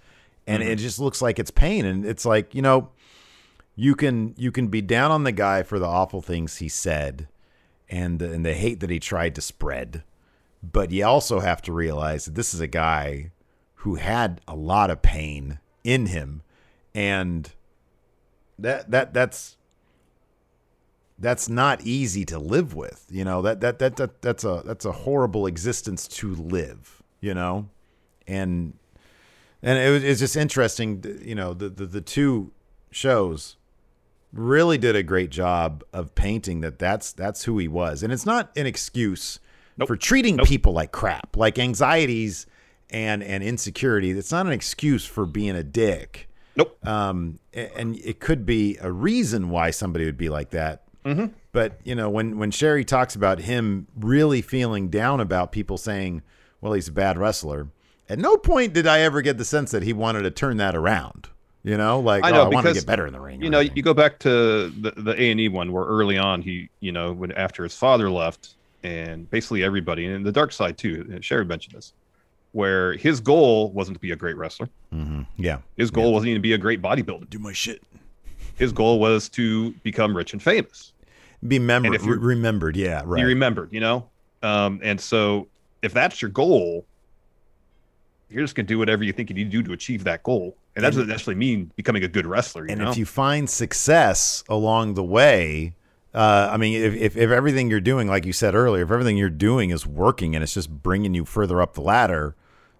and 0.47 0.63
it 0.63 0.67
mm-hmm. 0.67 0.77
just 0.77 0.99
looks 0.99 1.23
like 1.23 1.39
it's 1.39 1.51
pain 1.51 1.87
and 1.87 2.05
it's 2.05 2.27
like, 2.27 2.55
you 2.55 2.61
know, 2.61 2.91
you 3.77 3.95
can 3.95 4.35
you 4.37 4.53
can 4.53 4.69
be 4.69 4.83
down 4.83 5.11
on 5.11 5.25
the 5.25 5.33
guy 5.33 5.63
for 5.63 5.79
the 5.79 5.87
awful 5.87 6.21
things 6.21 6.59
he 6.59 6.69
said 6.69 7.29
and 7.89 8.19
the, 8.19 8.33
and 8.33 8.45
the 8.45 8.55
hate 8.55 8.81
that 8.81 8.91
he 8.91 8.99
tried 8.99 9.35
to 9.35 9.41
spread 9.41 10.03
but 10.73 10.91
you 10.91 11.05
also 11.05 11.41
have 11.41 11.61
to 11.63 11.73
realize 11.73 12.25
that 12.25 12.35
this 12.35 12.55
is 12.55 12.61
a 12.61 12.67
guy 12.67 13.31
who 13.77 13.97
had 13.97 14.41
a 14.49 14.55
lot 14.55 14.91
of 14.91 15.03
pain 15.03 15.59
in 15.83 16.07
him 16.07 16.43
and 16.95 17.53
that 18.59 18.91
that 18.91 19.13
that's 19.13 19.57
that's 21.19 21.49
not 21.49 21.81
easy 21.83 22.25
to 22.25 22.39
live 22.39 22.75
with 22.75 23.07
you 23.11 23.25
know 23.25 23.41
that 23.43 23.61
that 23.61 23.79
that, 23.79 23.97
that 23.97 24.21
that's 24.23 24.45
a 24.45 24.63
that's 24.65 24.85
a 24.85 24.93
horrible 24.93 25.47
existence 25.47 26.09
to 26.09 26.35
live 26.35 27.03
you 27.21 27.33
know 27.33 27.69
and 28.27 28.75
and 29.63 29.79
it 29.79 29.91
was 29.91 30.05
it's 30.05 30.21
just 30.21 30.37
interesting 30.37 31.03
you 31.23 31.35
know 31.35 31.55
the, 31.55 31.69
the 31.69 31.87
the 31.87 32.01
two 32.01 32.53
shows 32.91 33.57
really 34.33 34.77
did 34.77 34.97
a 34.97 35.03
great 35.03 35.31
job 35.31 35.85
of 35.93 36.15
painting 36.15 36.61
that 36.61 36.79
that's 36.79 37.13
that's 37.13 37.45
who 37.45 37.59
he 37.59 37.69
was 37.69 38.03
and 38.03 38.13
it's 38.13 38.27
not 38.27 38.51
an 38.57 38.67
excuse 38.67 39.39
Nope. 39.77 39.89
for 39.89 39.97
treating 39.97 40.37
Nope. 40.37 40.47
people 40.47 40.73
like 40.73 40.91
crap 40.93 41.37
like 41.37 41.59
anxieties 41.59 42.47
and 42.91 43.23
and 43.23 43.43
insecurity 43.45 44.11
it's 44.11 44.33
not 44.33 44.47
an 44.47 44.53
excuse 44.53 45.05
for 45.07 45.27
being 45.27 45.55
a 45.55 45.63
dick 45.63 46.29
Nope. 46.57 46.77
um 46.87 47.39
and 47.53 47.97
it 47.99 48.19
could 48.19 48.45
be 48.45 48.77
a 48.81 48.91
reason 48.91 49.51
why 49.51 49.71
somebody 49.71 50.05
would 50.05 50.19
be 50.19 50.29
like 50.29 50.51
that 50.51 50.84
Mm-hmm. 51.05 51.27
but 51.53 51.79
you 51.85 51.95
know 51.95 52.09
when 52.09 52.39
when 52.39 52.51
sherry 52.51 52.85
talks 52.85 53.15
about 53.15 53.41
him 53.41 53.87
really 53.95 54.41
feeling 54.41 54.89
down 54.89 55.21
about 55.21 55.53
people 55.53 55.77
saying 55.77 56.23
well 56.63 56.73
he's 56.73 56.89
a 56.89 56.93
bad 56.93 57.19
wrestler 57.19 57.69
at 58.09 58.19
no 58.19 58.39
point 58.39 58.73
did 58.73 58.87
i 58.87 59.01
ever 59.01 59.21
get 59.21 59.37
the 59.37 59.45
sense 59.45 59.71
that 59.73 59.83
he 59.83 59.93
wanted 59.93 60.23
to 60.23 60.31
turn 60.31 60.57
that 60.57 60.75
around 60.75 61.29
you 61.63 61.77
know 61.77 62.01
like 62.01 62.25
I 62.25 62.29
I, 62.29 62.31
know 62.31 62.41
oh, 62.41 62.45
I 62.47 62.49
want 62.49 62.67
to 62.69 62.73
get 62.73 62.87
better 62.87 63.07
in 63.07 63.13
the 63.13 63.21
ring 63.21 63.43
You 63.43 63.51
know, 63.51 63.59
anything. 63.59 63.77
you 63.77 63.83
go 63.83 63.93
back 63.93 64.19
to 64.21 64.71
the 64.71 64.93
the 64.97 65.13
A 65.21 65.31
and 65.31 65.39
E 65.41 65.49
one 65.49 65.73
where 65.73 65.85
early 65.85 66.17
on 66.17 66.41
he, 66.41 66.69
you 66.81 66.93
know, 66.93 67.13
when 67.13 67.33
after 67.33 67.63
his 67.65 67.77
father 67.77 68.11
left, 68.11 68.55
and 68.83 69.29
basically 69.31 69.63
everybody, 69.63 70.07
and 70.07 70.25
the 70.27 70.33
dark 70.33 70.53
side 70.53 70.77
too. 70.79 71.19
Sherry 71.23 71.45
mentioned 71.47 71.75
this, 71.75 71.93
where 72.53 72.95
his 72.95 73.19
goal 73.21 73.71
wasn't 73.73 73.97
to 73.97 74.01
be 74.01 74.13
a 74.13 74.17
great 74.17 74.37
wrestler. 74.37 74.69
Mhm. 74.95 75.27
yeah 75.37 75.59
His 75.77 75.91
goal 75.91 76.13
wasn't 76.13 76.29
even 76.31 76.41
to 76.41 76.43
be 76.43 76.53
a 76.55 76.59
great 76.59 76.81
bodybuilder. 76.83 77.29
do 77.31 77.39
my 77.39 77.53
shit 77.53 77.83
His 78.57 78.71
goal 78.73 79.01
was 79.01 79.29
to 79.31 79.73
become 79.83 80.15
rich 80.17 80.33
and 80.35 80.43
famous. 80.43 80.93
Be 81.47 81.59
member- 81.59 81.87
And 81.87 81.95
if 81.95 82.05
you're- 82.05 82.19
re- 82.19 82.35
remembered 82.35 82.77
yeah 82.77 83.03
right 83.05 83.19
He 83.19 83.25
remembered, 83.25 83.73
you 83.73 83.81
know, 83.81 84.09
um, 84.43 84.81
and 84.83 85.01
so 85.01 85.49
if 85.83 85.93
that's 85.93 86.23
your 86.23 86.31
goal, 86.31 86.87
you're 88.31 88.43
just 88.43 88.55
gonna 88.55 88.67
do 88.67 88.79
whatever 88.79 89.05
you 89.05 89.13
think 89.13 89.31
you 89.31 89.37
need 89.37 89.51
to 89.51 89.59
do 89.59 89.63
to 89.63 89.73
achieve 89.73 90.05
that 90.05 90.23
goal, 90.23 90.57
and 90.75 90.85
that 90.85 90.91
doesn't 90.91 91.09
necessarily 91.09 91.39
mean 91.39 91.71
becoming 91.77 92.03
a 92.05 92.09
good 92.09 92.27
wrestler. 92.27 92.65
You 92.65 92.73
and 92.73 92.81
know? 92.81 92.91
if 92.91 92.97
you 92.97 93.07
find 93.07 93.49
success 93.49 94.43
along 94.49 94.95
the 94.95 95.05
way, 95.05 95.75
uh, 96.15 96.49
I 96.51 96.57
mean, 96.57 96.81
if, 96.83 96.95
if, 96.95 97.17
if 97.17 97.31
everything 97.31 97.71
you're 97.71 97.81
doing, 97.81 98.09
like 98.09 98.25
you 98.25 98.33
said 98.33 98.55
earlier, 98.55 98.83
if 98.85 98.91
everything 98.91 99.17
you're 99.17 99.31
doing 99.31 99.71
is 99.71 99.87
working 99.87 100.35
and 100.35 100.43
it's 100.43 100.55
just 100.55 100.71
bringing 100.71 101.15
you 101.15 101.25
further 101.25 101.61
up 101.61 101.75
the 101.75 101.81
ladder, 101.81 102.35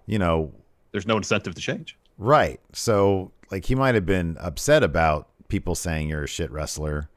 you 0.07 0.19
know, 0.19 0.53
there's 0.93 1.07
no 1.07 1.17
incentive 1.17 1.55
to 1.55 1.61
change. 1.61 1.97
right. 2.19 2.61
So, 2.73 3.33
like, 3.51 3.65
he 3.67 3.75
might 3.75 3.95
have 3.95 4.07
been 4.07 4.37
upset 4.41 4.83
about 4.83 5.29
people 5.49 5.75
saying 5.75 6.09
you're 6.09 6.25
a 6.25 6.29
shit 6.29 6.51
wrestler, 6.51 7.09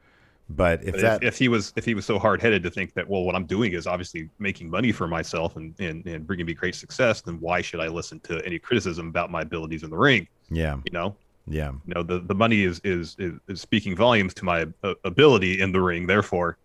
but 0.50 0.82
if 0.82 0.92
But 0.92 1.00
that, 1.02 1.22
if, 1.22 1.34
if 1.34 1.38
he 1.38 1.48
was 1.48 1.72
if 1.76 1.84
he 1.84 1.94
was 1.94 2.06
so 2.06 2.18
hard 2.18 2.40
headed 2.40 2.62
to 2.62 2.70
think 2.70 2.94
that 2.94 3.06
well 3.06 3.22
what 3.22 3.34
I'm 3.34 3.44
doing 3.44 3.72
is 3.72 3.86
obviously 3.86 4.30
making 4.38 4.70
money 4.70 4.92
for 4.92 5.06
myself 5.06 5.56
and, 5.56 5.74
and 5.78 6.06
and 6.06 6.26
bringing 6.26 6.46
me 6.46 6.54
great 6.54 6.74
success, 6.74 7.20
then 7.20 7.38
why 7.40 7.60
should 7.60 7.80
I 7.80 7.88
listen 7.88 8.20
to 8.20 8.44
any 8.46 8.58
criticism 8.58 9.08
about 9.08 9.30
my 9.30 9.42
abilities 9.42 9.82
in 9.82 9.90
the 9.90 9.96
ring? 9.96 10.26
yeah, 10.50 10.78
You 10.84 10.92
know, 10.92 11.16
yeah, 11.46 11.72
you 11.72 11.94
know 11.94 12.02
the 12.02 12.20
the 12.20 12.34
money 12.34 12.64
is 12.64 12.80
is 12.82 13.14
is, 13.18 13.34
is 13.48 13.60
speaking 13.60 13.94
volumes 13.94 14.32
to 14.34 14.44
my 14.44 14.66
uh, 14.82 14.94
ability 15.04 15.60
in 15.60 15.72
the 15.72 15.80
ring. 15.80 16.06
Therefore, 16.06 16.56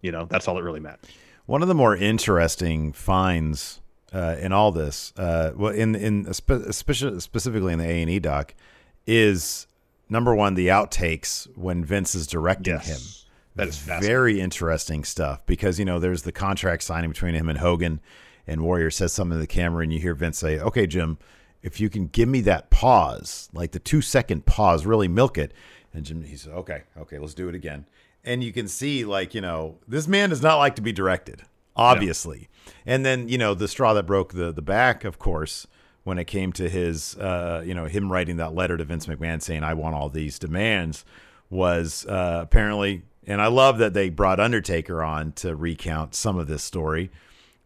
you 0.00 0.12
know 0.12 0.26
that's 0.26 0.46
all 0.46 0.54
that 0.54 0.62
really 0.62 0.80
matters. 0.80 1.08
One 1.46 1.60
of 1.60 1.68
the 1.68 1.74
more 1.74 1.96
interesting 1.96 2.92
finds 2.92 3.80
uh, 4.12 4.36
in 4.38 4.52
all 4.52 4.70
this, 4.70 5.12
uh, 5.16 5.50
well, 5.56 5.72
in 5.72 5.96
in 5.96 6.32
spe- 6.32 6.70
specifically 6.70 7.72
in 7.72 7.80
the 7.80 7.84
A 7.84 8.00
and 8.00 8.10
E 8.10 8.20
doc, 8.20 8.54
is 9.06 9.66
number 10.08 10.34
one 10.34 10.54
the 10.54 10.68
outtakes 10.68 11.48
when 11.56 11.84
Vince 11.84 12.14
is 12.14 12.26
directing 12.28 12.78
him. 12.78 13.00
That 13.56 13.68
is. 13.68 13.78
Very 13.78 14.40
interesting 14.40 15.04
stuff 15.04 15.44
because 15.46 15.78
you 15.78 15.84
know 15.84 15.98
there's 15.98 16.22
the 16.22 16.32
contract 16.32 16.82
signing 16.82 17.10
between 17.10 17.34
him 17.34 17.48
and 17.48 17.58
Hogan, 17.58 18.00
and 18.46 18.62
Warrior 18.62 18.90
says 18.90 19.12
something 19.12 19.36
to 19.36 19.40
the 19.40 19.46
camera, 19.46 19.82
and 19.82 19.92
you 19.92 20.00
hear 20.00 20.14
Vince 20.14 20.38
say, 20.38 20.58
"Okay, 20.58 20.86
Jim, 20.86 21.18
if 21.62 21.80
you 21.80 21.88
can 21.88 22.06
give 22.08 22.28
me 22.28 22.40
that 22.42 22.70
pause, 22.70 23.48
like 23.52 23.72
the 23.72 23.78
two 23.78 24.00
second 24.00 24.46
pause, 24.46 24.86
really 24.86 25.08
milk 25.08 25.38
it." 25.38 25.52
And 25.92 26.04
Jim, 26.04 26.22
he 26.24 26.36
said, 26.36 26.52
"Okay, 26.52 26.82
okay, 26.98 27.18
let's 27.18 27.34
do 27.34 27.48
it 27.48 27.54
again." 27.54 27.86
And 28.24 28.42
you 28.42 28.52
can 28.52 28.68
see, 28.68 29.04
like 29.04 29.34
you 29.34 29.40
know, 29.40 29.78
this 29.86 30.08
man 30.08 30.30
does 30.30 30.42
not 30.42 30.56
like 30.56 30.76
to 30.76 30.82
be 30.82 30.92
directed, 30.92 31.42
obviously. 31.76 32.48
And 32.86 33.04
then 33.04 33.28
you 33.28 33.38
know 33.38 33.54
the 33.54 33.68
straw 33.68 33.94
that 33.94 34.06
broke 34.06 34.32
the 34.32 34.52
the 34.52 34.62
back, 34.62 35.04
of 35.04 35.18
course, 35.18 35.66
when 36.02 36.18
it 36.18 36.24
came 36.24 36.52
to 36.54 36.68
his, 36.68 37.16
uh, 37.16 37.62
you 37.64 37.74
know, 37.74 37.84
him 37.86 38.10
writing 38.10 38.36
that 38.38 38.54
letter 38.54 38.76
to 38.76 38.84
Vince 38.84 39.06
McMahon 39.06 39.40
saying, 39.40 39.62
"I 39.62 39.74
want 39.74 39.94
all 39.94 40.08
these 40.08 40.38
demands," 40.38 41.04
was 41.50 42.04
uh, 42.06 42.40
apparently, 42.42 43.02
and 43.26 43.40
I 43.40 43.46
love 43.46 43.78
that 43.78 43.94
they 43.94 44.10
brought 44.10 44.40
Undertaker 44.40 45.02
on 45.02 45.32
to 45.32 45.54
recount 45.54 46.14
some 46.14 46.38
of 46.38 46.46
this 46.46 46.62
story. 46.62 47.10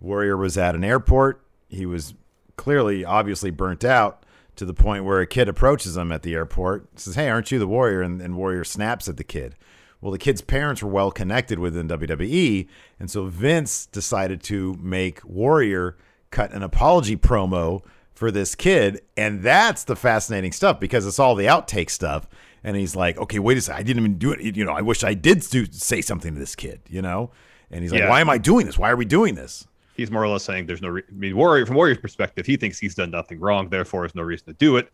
Warrior 0.00 0.36
was 0.36 0.56
at 0.56 0.74
an 0.74 0.84
airport. 0.84 1.42
He 1.68 1.86
was 1.86 2.14
clearly, 2.56 3.04
obviously 3.04 3.50
burnt 3.50 3.84
out 3.84 4.24
to 4.56 4.64
the 4.64 4.74
point 4.74 5.04
where 5.04 5.20
a 5.20 5.26
kid 5.26 5.48
approaches 5.48 5.96
him 5.96 6.10
at 6.12 6.22
the 6.22 6.34
airport, 6.34 6.98
says, 6.98 7.14
"Hey, 7.14 7.28
aren't 7.28 7.50
you 7.50 7.58
the 7.58 7.66
Warrior?" 7.66 8.02
And, 8.02 8.20
and 8.20 8.36
Warrior 8.36 8.64
snaps 8.64 9.08
at 9.08 9.16
the 9.16 9.24
kid. 9.24 9.54
Well, 10.00 10.12
the 10.12 10.18
kid's 10.18 10.42
parents 10.42 10.82
were 10.82 10.90
well 10.90 11.10
connected 11.10 11.58
within 11.58 11.88
WWE, 11.88 12.68
and 13.00 13.10
so 13.10 13.26
Vince 13.26 13.86
decided 13.86 14.42
to 14.44 14.76
make 14.80 15.24
Warrior 15.24 15.96
cut 16.30 16.52
an 16.52 16.62
apology 16.62 17.16
promo 17.16 17.82
for 18.14 18.30
this 18.30 18.54
kid, 18.54 19.00
and 19.16 19.42
that's 19.42 19.84
the 19.84 19.96
fascinating 19.96 20.52
stuff 20.52 20.78
because 20.78 21.06
it's 21.06 21.18
all 21.18 21.34
the 21.34 21.46
outtake 21.46 21.90
stuff. 21.90 22.28
And 22.68 22.76
he's 22.76 22.94
like, 22.94 23.16
"Okay, 23.16 23.38
wait 23.38 23.56
a 23.56 23.62
second, 23.62 23.80
I 23.80 23.82
didn't 23.82 24.02
even 24.02 24.18
do 24.18 24.32
it. 24.32 24.54
You 24.54 24.62
know, 24.62 24.72
I 24.72 24.82
wish 24.82 25.02
I 25.02 25.14
did 25.14 25.40
do, 25.48 25.64
say 25.72 26.02
something 26.02 26.34
to 26.34 26.38
this 26.38 26.54
kid. 26.54 26.82
You 26.86 27.00
know." 27.00 27.30
And 27.70 27.82
he's 27.82 27.92
like, 27.92 28.02
Yeah. 28.02 28.10
"Why 28.10 28.20
am 28.20 28.28
I 28.28 28.36
doing 28.36 28.66
this? 28.66 28.76
Why 28.76 28.90
are 28.90 28.96
we 28.96 29.06
doing 29.06 29.36
this?" 29.36 29.66
He's 29.96 30.10
more 30.10 30.22
or 30.22 30.28
less 30.28 30.44
saying 30.44 30.66
there's 30.66 30.82
no. 30.82 30.88
Re- 30.88 31.02
I 31.08 31.14
mean, 31.14 31.34
Warrior 31.34 31.64
from 31.64 31.76
Warrior's 31.76 31.96
perspective, 31.96 32.44
he 32.44 32.58
thinks 32.58 32.78
he's 32.78 32.94
done 32.94 33.10
nothing 33.10 33.40
wrong, 33.40 33.70
therefore 33.70 34.02
there's 34.02 34.14
no 34.14 34.20
reason 34.20 34.48
to 34.48 34.52
do 34.52 34.76
it. 34.76 34.90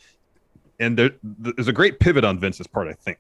And 0.79 0.97
there, 0.97 1.11
there's 1.25 1.67
a 1.67 1.73
great 1.73 1.99
pivot 1.99 2.25
on 2.25 2.39
Vince's 2.39 2.69
part, 2.69 2.87
I 2.87 2.93
think, 2.93 3.19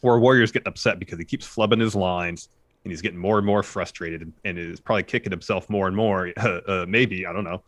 where 0.00 0.18
Warrior's 0.18 0.50
getting 0.50 0.68
upset 0.68 0.98
because 0.98 1.18
he 1.18 1.26
keeps 1.26 1.46
flubbing 1.46 1.82
his 1.82 1.94
lines 1.94 2.48
and 2.84 2.92
he's 2.92 3.02
getting 3.02 3.18
more 3.18 3.36
and 3.36 3.46
more 3.46 3.62
frustrated 3.62 4.22
and, 4.22 4.32
and 4.46 4.58
is 4.58 4.80
probably 4.80 5.02
kicking 5.02 5.30
himself 5.30 5.68
more 5.68 5.86
and 5.86 5.94
more. 5.94 6.32
Uh, 6.38 6.60
uh, 6.66 6.86
maybe 6.88 7.26
I 7.26 7.34
don't 7.34 7.44
know 7.44 7.62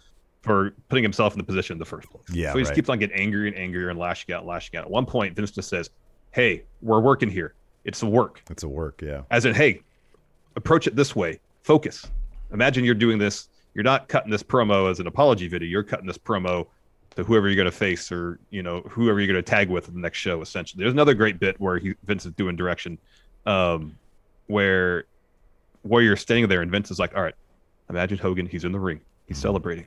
for 0.47 0.73
putting 0.89 1.03
himself 1.05 1.35
in 1.35 1.39
the 1.39 1.45
position 1.45 1.75
in 1.75 1.79
the 1.79 1.85
first 1.85 2.09
place. 2.09 2.25
Yeah, 2.31 2.53
So 2.53 2.59
he 2.59 2.63
just 2.63 2.71
right. 2.71 2.77
keeps 2.77 2.89
on 2.89 2.99
getting 2.99 3.19
angrier 3.19 3.47
and 3.49 3.57
angrier 3.57 3.91
and 3.91 3.99
lashing 3.99 4.35
out, 4.35 4.47
lashing 4.47 4.79
out. 4.79 4.85
At 4.85 4.91
one 4.91 5.05
point, 5.05 5.37
Vince 5.37 5.51
just 5.51 5.69
says, 5.69 5.91
"Hey, 6.31 6.63
we're 6.81 7.01
working 7.01 7.29
here. 7.29 7.53
It's 7.85 8.03
a 8.03 8.07
work." 8.07 8.43
It's 8.49 8.63
a 8.63 8.69
work, 8.69 9.03
yeah. 9.03 9.23
as 9.31 9.45
in 9.45 9.55
hey 9.55 9.83
approach 10.57 10.87
it 10.87 10.97
this 10.97 11.15
way 11.15 11.39
focus 11.63 12.07
imagine 12.53 12.85
you're 12.85 12.95
doing 12.95 13.19
this 13.19 13.49
you're 13.75 13.85
not 13.85 14.09
cutting 14.09 14.31
this 14.31 14.43
promo 14.43 14.91
as 14.91 15.01
an 15.01 15.07
apology 15.07 15.49
video 15.49 15.69
you're 15.69 15.83
cutting 15.83 16.07
this 16.07 16.19
promo 16.19 16.67
to 17.15 17.23
whoever 17.23 17.47
you're 17.49 17.57
going 17.57 17.67
to 17.67 17.71
face 17.77 18.11
or 18.11 18.39
you 18.51 18.63
know 18.63 18.81
whoever 18.89 19.21
you're 19.21 19.27
going 19.27 19.37
to 19.37 19.43
tag 19.43 19.69
with 19.69 19.89
in 19.89 19.95
the 19.95 20.01
next 20.01 20.19
show 20.19 20.41
essentially 20.41 20.83
there's 20.83 20.93
another 20.93 21.15
great 21.15 21.39
bit 21.39 21.61
where 21.61 21.79
he 21.79 21.95
vince 22.05 22.25
is 22.25 22.33
doing 22.33 22.57
direction 22.57 22.99
um 23.45 23.97
where 24.47 25.05
warrior's 25.85 26.21
standing 26.21 26.49
there 26.49 26.63
and 26.63 26.71
vince 26.71 26.91
is 26.91 26.99
like 26.99 27.15
all 27.15 27.23
right 27.23 27.35
imagine 27.91 28.17
hogan 28.17 28.47
he's 28.47 28.65
in 28.65 28.73
the 28.73 28.81
ring 28.81 29.01
he's 29.27 29.39
celebrating 29.39 29.87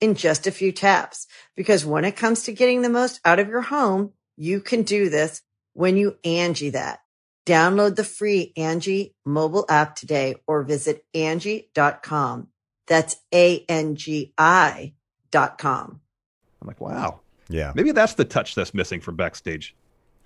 in 0.00 0.14
just 0.14 0.46
a 0.46 0.50
few 0.50 0.72
taps. 0.72 1.26
Because 1.56 1.84
when 1.84 2.04
it 2.04 2.16
comes 2.16 2.42
to 2.44 2.52
getting 2.52 2.82
the 2.82 2.88
most 2.88 3.20
out 3.24 3.38
of 3.38 3.48
your 3.48 3.60
home, 3.62 4.12
you 4.36 4.60
can 4.60 4.82
do 4.82 5.08
this 5.10 5.42
when 5.74 5.96
you 5.96 6.16
Angi 6.24 6.72
that. 6.72 7.00
Download 7.46 7.96
the 7.96 8.04
free 8.04 8.52
Angi 8.56 9.12
mobile 9.24 9.64
app 9.68 9.96
today 9.96 10.36
or 10.46 10.62
visit 10.62 11.04
Angi.com. 11.14 12.48
That's 12.86 13.16
A-N-G-I 13.32 14.94
dot 15.30 15.58
com. 15.58 16.00
i'm 16.60 16.66
like 16.66 16.80
wow 16.80 17.20
Yeah. 17.48 17.72
maybe 17.76 17.92
that's 17.92 18.14
the 18.14 18.24
touch 18.24 18.54
that's 18.56 18.74
missing 18.74 19.00
from 19.00 19.14
backstage 19.14 19.76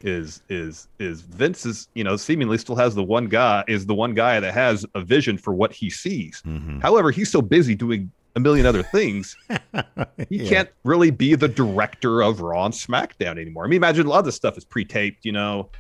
is 0.01 0.41
is 0.49 0.89
is 0.99 1.21
vince 1.21 1.67
is 1.67 1.89
you 1.95 2.03
know 2.05 2.17
seemingly 2.17 2.57
still 2.59 2.77
has 2.77 2.95
the 2.95 3.03
one 3.03 3.27
guy 3.27 3.65
is 3.69 3.85
the 3.87 3.95
one 3.95 4.15
guy 4.15 4.41
that 4.41 4.55
has 4.55 4.85
a 4.95 5.01
vision 5.03 5.37
for 5.39 5.53
what 5.55 5.73
he 5.75 5.91
sees 5.91 6.43
Mhm. 6.47 6.81
however 6.83 7.11
he's 7.11 7.31
so 7.31 7.43
busy 7.43 7.75
doing 7.75 8.11
a 8.37 8.41
million 8.41 8.67
other 8.67 8.83
things 8.83 9.37
he 10.29 10.39
Yeah. 10.43 10.49
can't 10.49 10.69
really 10.85 11.11
be 11.11 11.35
the 11.35 11.49
director 11.49 12.23
of 12.23 12.41
raw 12.41 12.65
and 12.67 12.75
smackdown 12.75 13.39
anymore 13.41 13.65
i 13.65 13.69
mean 13.69 13.77
imagine 13.77 14.07
a 14.07 14.09
lot 14.11 14.19
of 14.21 14.25
this 14.25 14.35
stuff 14.37 14.57
is 14.59 14.65
pre-taped 14.65 15.25
you 15.25 15.33
know 15.33 15.71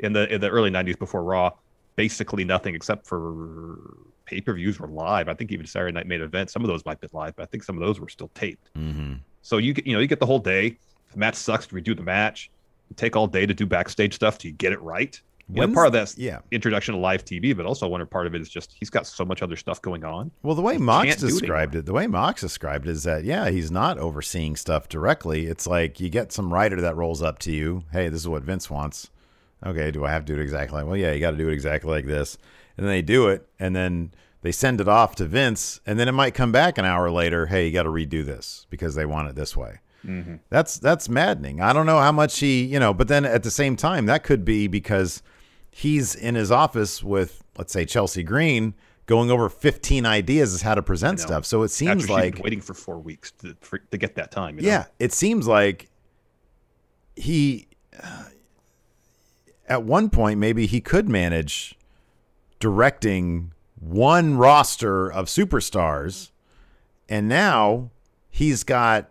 in 0.00 0.12
the 0.12 0.32
in 0.32 0.40
the 0.40 0.48
early 0.48 0.70
90s 0.70 0.98
before 0.98 1.22
raw 1.22 1.50
basically 1.96 2.44
nothing 2.44 2.74
except 2.74 3.06
for 3.06 3.78
pay-per-views 4.26 4.78
were 4.80 4.88
live 4.88 5.28
i 5.28 5.34
think 5.34 5.50
even 5.52 5.66
saturday 5.66 5.92
night 5.92 6.06
main 6.06 6.20
event 6.22 6.50
some 6.50 6.62
of 6.62 6.68
those 6.68 6.84
might 6.86 7.00
be 7.00 7.08
live 7.12 7.34
but 7.36 7.42
i 7.42 7.46
think 7.46 7.62
some 7.64 7.76
of 7.76 7.80
those 7.86 7.98
were 8.00 8.08
still 8.08 8.30
taped 8.34 8.70
Mhm. 8.76 9.20
so 9.42 9.58
you 9.58 9.72
get, 9.72 9.86
you 9.86 9.94
know, 9.94 10.00
you 10.00 10.06
get 10.06 10.20
the 10.20 10.26
whole 10.26 10.38
day. 10.38 10.78
If 11.06 11.12
the 11.14 11.18
match 11.18 11.36
sucks 11.36 11.68
redo 11.68 11.96
the 11.96 12.02
match. 12.02 12.50
You 12.90 12.96
take 12.96 13.16
all 13.16 13.26
day 13.26 13.46
to 13.46 13.54
do 13.54 13.64
backstage 13.66 14.14
stuff 14.14 14.36
to 14.38 14.50
get 14.50 14.72
it 14.72 14.80
right. 14.82 15.18
You 15.50 15.66
know, 15.66 15.72
part 15.72 15.86
of 15.86 15.92
that's 15.94 16.18
yeah. 16.18 16.40
introduction 16.50 16.94
to 16.94 17.00
live 17.00 17.24
TV, 17.24 17.56
but 17.56 17.64
also 17.64 17.86
I 17.86 17.88
wonder 17.88 18.04
part 18.04 18.26
of 18.26 18.34
it 18.34 18.42
is 18.42 18.50
just 18.50 18.74
he's 18.78 18.90
got 18.90 19.06
so 19.06 19.24
much 19.24 19.42
other 19.42 19.56
stuff 19.56 19.80
going 19.80 20.04
on. 20.04 20.30
Well, 20.42 20.54
the 20.54 20.62
way 20.62 20.76
Mox 20.76 21.06
can't 21.06 21.22
it 21.22 21.26
described 21.26 21.74
it, 21.74 21.86
the 21.86 21.94
way 21.94 22.06
Mox 22.06 22.42
described 22.42 22.86
it 22.86 22.90
is 22.90 23.04
that 23.04 23.24
yeah, 23.24 23.48
he's 23.48 23.70
not 23.70 23.98
overseeing 23.98 24.56
stuff 24.56 24.88
directly. 24.88 25.46
It's 25.46 25.66
like 25.66 26.00
you 26.00 26.10
get 26.10 26.32
some 26.32 26.52
writer 26.52 26.80
that 26.82 26.96
rolls 26.96 27.22
up 27.22 27.38
to 27.40 27.52
you, 27.52 27.84
"Hey, 27.92 28.08
this 28.08 28.20
is 28.20 28.28
what 28.28 28.42
Vince 28.42 28.68
wants." 28.68 29.10
Okay, 29.64 29.90
do 29.90 30.04
I 30.04 30.10
have 30.10 30.24
to 30.26 30.34
do 30.34 30.38
it 30.38 30.42
exactly 30.42 30.78
like? 30.78 30.86
Well, 30.86 30.96
yeah, 30.96 31.12
you 31.12 31.20
got 31.20 31.32
to 31.32 31.36
do 31.36 31.48
it 31.48 31.52
exactly 31.52 31.90
like 31.90 32.06
this, 32.06 32.36
and 32.76 32.86
then 32.86 32.92
they 32.92 33.02
do 33.02 33.28
it, 33.28 33.48
and 33.58 33.74
then 33.74 34.12
they 34.42 34.52
send 34.52 34.80
it 34.80 34.88
off 34.88 35.16
to 35.16 35.24
Vince, 35.24 35.80
and 35.86 35.98
then 35.98 36.08
it 36.08 36.12
might 36.12 36.34
come 36.34 36.52
back 36.52 36.78
an 36.78 36.84
hour 36.84 37.10
later. 37.10 37.46
Hey, 37.46 37.66
you 37.66 37.72
got 37.72 37.84
to 37.84 37.88
redo 37.88 38.24
this 38.24 38.66
because 38.70 38.94
they 38.94 39.06
want 39.06 39.28
it 39.28 39.34
this 39.34 39.56
way. 39.56 39.80
Mm-hmm. 40.04 40.36
That's 40.50 40.78
that's 40.78 41.08
maddening. 41.08 41.60
I 41.60 41.72
don't 41.72 41.86
know 41.86 41.98
how 41.98 42.12
much 42.12 42.38
he, 42.38 42.64
you 42.64 42.78
know, 42.78 42.94
but 42.94 43.08
then 43.08 43.24
at 43.24 43.42
the 43.42 43.50
same 43.50 43.76
time, 43.76 44.06
that 44.06 44.22
could 44.22 44.44
be 44.44 44.68
because 44.68 45.22
he's 45.78 46.16
in 46.16 46.34
his 46.34 46.50
office 46.50 47.04
with, 47.04 47.44
let's 47.56 47.72
say, 47.72 47.84
Chelsea 47.84 48.24
Green, 48.24 48.74
going 49.06 49.30
over 49.30 49.48
15 49.48 50.04
ideas 50.04 50.52
as 50.52 50.62
how 50.62 50.74
to 50.74 50.82
present 50.82 51.20
stuff. 51.20 51.46
So 51.46 51.62
it 51.62 51.68
seems 51.68 52.02
she's 52.02 52.10
like 52.10 52.42
waiting 52.42 52.60
for 52.60 52.74
four 52.74 52.98
weeks 52.98 53.30
to 53.42 53.56
for, 53.60 53.78
to 53.78 53.96
get 53.96 54.16
that 54.16 54.32
time. 54.32 54.56
You 54.56 54.62
know? 54.62 54.68
yeah, 54.68 54.86
it 54.98 55.12
seems 55.12 55.46
like 55.46 55.88
he 57.14 57.68
uh, 58.02 58.24
at 59.68 59.84
one 59.84 60.10
point 60.10 60.40
maybe 60.40 60.66
he 60.66 60.80
could 60.80 61.08
manage 61.08 61.76
directing 62.58 63.52
one 63.78 64.36
roster 64.36 65.10
of 65.10 65.26
superstars 65.26 66.30
and 67.08 67.28
now 67.28 67.90
he's 68.28 68.64
got 68.64 69.10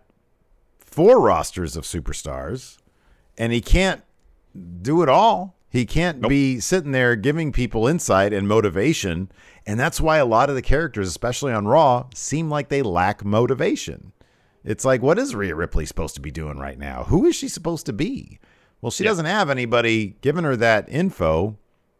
four 0.78 1.18
rosters 1.20 1.76
of 1.76 1.84
superstars 1.84 2.76
and 3.38 3.52
he 3.52 3.60
can't 3.62 4.02
do 4.82 5.02
it 5.02 5.08
all. 5.08 5.57
He 5.70 5.84
can't 5.84 6.26
be 6.28 6.60
sitting 6.60 6.92
there 6.92 7.14
giving 7.16 7.52
people 7.52 7.86
insight 7.86 8.32
and 8.32 8.48
motivation. 8.48 9.30
And 9.66 9.78
that's 9.78 10.00
why 10.00 10.16
a 10.16 10.24
lot 10.24 10.48
of 10.48 10.54
the 10.56 10.62
characters, 10.62 11.08
especially 11.08 11.52
on 11.52 11.66
Raw, 11.68 12.06
seem 12.14 12.48
like 12.48 12.68
they 12.70 12.80
lack 12.82 13.24
motivation. 13.24 14.12
It's 14.64 14.84
like, 14.84 15.02
what 15.02 15.18
is 15.18 15.34
Rhea 15.34 15.54
Ripley 15.54 15.84
supposed 15.86 16.14
to 16.14 16.20
be 16.22 16.30
doing 16.30 16.58
right 16.58 16.78
now? 16.78 17.04
Who 17.04 17.26
is 17.26 17.36
she 17.36 17.48
supposed 17.48 17.84
to 17.86 17.92
be? 17.92 18.38
Well, 18.80 18.90
she 18.90 19.04
Yeah. 19.04 19.10
doesn't 19.10 19.26
have 19.26 19.50
anybody 19.50 20.16
giving 20.22 20.44
her 20.44 20.56
that 20.56 20.88
info 20.88 21.58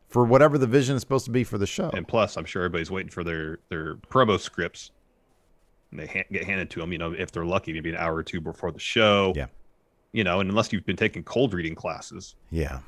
for 0.09 0.25
whatever 0.25 0.57
the 0.57 0.66
vision 0.66 0.97
is 0.97 1.03
supposed 1.03 1.27
to 1.27 1.31
be 1.31 1.45
for 1.45 1.59
the 1.59 1.66
show. 1.66 1.91
And 1.93 2.09
plus, 2.09 2.37
I'm 2.37 2.47
sure 2.47 2.62
everybody's 2.62 2.91
waiting 2.91 3.11
for 3.11 3.23
their 3.23 3.59
their 3.69 3.97
promo 3.97 4.41
scripts. 4.41 4.91
And 5.91 6.01
they 6.01 6.07
ha- 6.07 6.25
get 6.33 6.45
handed 6.45 6.71
to 6.71 6.81
them, 6.81 6.93
you 6.93 6.99
know, 6.99 7.12
if 7.12 7.33
they're 7.33 7.45
lucky, 7.45 7.73
maybe 7.75 7.91
an 7.91 7.97
hour 7.97 8.14
or 8.16 8.23
two 8.23 8.41
before 8.41 8.73
the 8.73 8.79
show. 8.79 9.33
Yeah. 9.37 9.47
You 10.12 10.25
know, 10.25 10.41
and 10.41 10.49
unless 10.49 10.73
you've 10.73 10.87
been 10.87 10.97
taking 10.97 11.23
cold 11.23 11.53
reading 11.53 11.75
classes, 11.75 12.35
Yeah. 12.51 12.81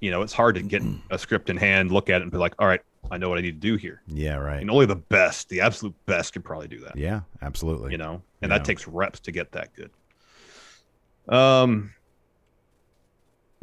You 0.00 0.10
know, 0.10 0.22
it's 0.22 0.32
hard 0.32 0.54
to 0.56 0.62
get 0.62 0.82
a 1.10 1.18
script 1.18 1.50
in 1.50 1.56
hand, 1.56 1.90
look 1.92 2.08
at 2.10 2.20
it, 2.20 2.22
and 2.22 2.32
be 2.32 2.38
like, 2.38 2.54
all 2.58 2.66
right, 2.66 2.80
I 3.10 3.18
know 3.18 3.28
what 3.28 3.38
I 3.38 3.42
need 3.42 3.60
to 3.60 3.68
do 3.68 3.76
here. 3.76 4.02
Yeah, 4.06 4.36
right. 4.36 4.60
And 4.60 4.70
only 4.70 4.86
the 4.86 4.96
best, 4.96 5.48
the 5.48 5.60
absolute 5.60 5.94
best, 6.06 6.32
can 6.32 6.42
probably 6.42 6.68
do 6.68 6.80
that. 6.80 6.96
Yeah, 6.96 7.20
absolutely. 7.42 7.92
You 7.92 7.98
know, 7.98 8.22
and 8.42 8.50
Yeah. 8.50 8.58
that 8.58 8.64
takes 8.64 8.86
reps 8.88 9.20
to 9.20 9.32
get 9.32 9.52
that 9.52 9.70
good. 9.74 9.90
Um, 11.34 11.92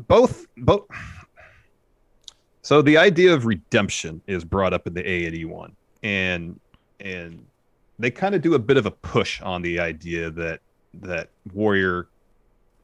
both, 0.08 0.46
both. 0.58 0.86
So 2.62 2.82
the 2.82 2.98
idea 2.98 3.34
of 3.34 3.46
redemption 3.46 4.22
is 4.28 4.44
brought 4.44 4.74
up 4.74 4.88
in 4.88 4.94
the 4.94 5.08
A 5.10 5.26
and 5.26 5.36
E 5.36 5.46
one, 5.46 5.76
and 6.04 6.60
and 7.00 7.46
they 8.00 8.12
kind 8.12 8.36
of 8.36 8.42
do 8.42 8.54
a 8.56 8.60
bit 8.60 8.78
of 8.78 8.86
a 8.86 8.92
push 8.92 9.42
on 9.42 9.62
the 9.62 9.80
idea 9.80 10.30
that 10.32 10.60
that 10.96 11.30
Warrior 11.54 12.08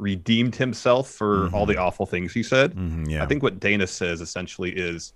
redeemed 0.04 0.54
himself 0.54 1.10
for 1.10 1.50
all 1.54 1.66
the 1.66 1.78
awful 1.78 2.06
things 2.06 2.34
he 2.34 2.44
said. 2.44 2.76
Mhm, 2.76 3.10
yeah. 3.10 3.24
I 3.24 3.26
think 3.26 3.42
what 3.42 3.62
Dana 3.62 3.88
says 3.88 4.20
essentially 4.20 4.72
is 4.72 5.14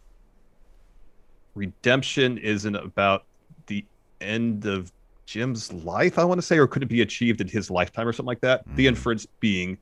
redemption 1.56 2.38
isn't 2.38 2.76
about 2.76 3.26
the 3.68 3.84
end 4.22 4.66
of 4.66 4.92
Jim's 5.26 5.74
life, 5.74 6.18
I 6.18 6.24
want 6.24 6.38
to 6.38 6.42
say, 6.42 6.58
or 6.58 6.68
could 6.68 6.84
it 6.84 6.90
be 6.90 7.02
achieved 7.02 7.42
in 7.42 7.50
his 7.50 7.70
lifetime 7.70 8.08
or 8.08 8.14
something 8.14 8.28
like 8.28 8.40
that? 8.42 8.64
The 8.78 8.88
inference 8.88 9.28
being 9.42 9.78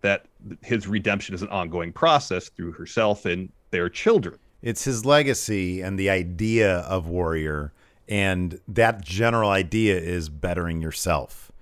that 0.00 0.26
his 0.60 0.88
redemption 0.88 1.36
is 1.36 1.42
an 1.42 1.48
ongoing 1.48 1.92
process 1.92 2.48
through 2.48 2.72
herself 2.72 3.24
and 3.24 3.48
their 3.70 3.88
children. 3.88 4.38
It's 4.60 4.84
his 4.84 5.04
legacy 5.04 5.80
and 5.80 5.96
the 5.96 6.10
idea 6.10 6.78
of 6.78 7.06
warrior, 7.06 7.72
and 8.08 8.60
that 8.66 9.04
general 9.04 9.50
idea 9.50 9.96
is 9.96 10.28
bettering 10.28 10.82
yourself. 10.82 11.52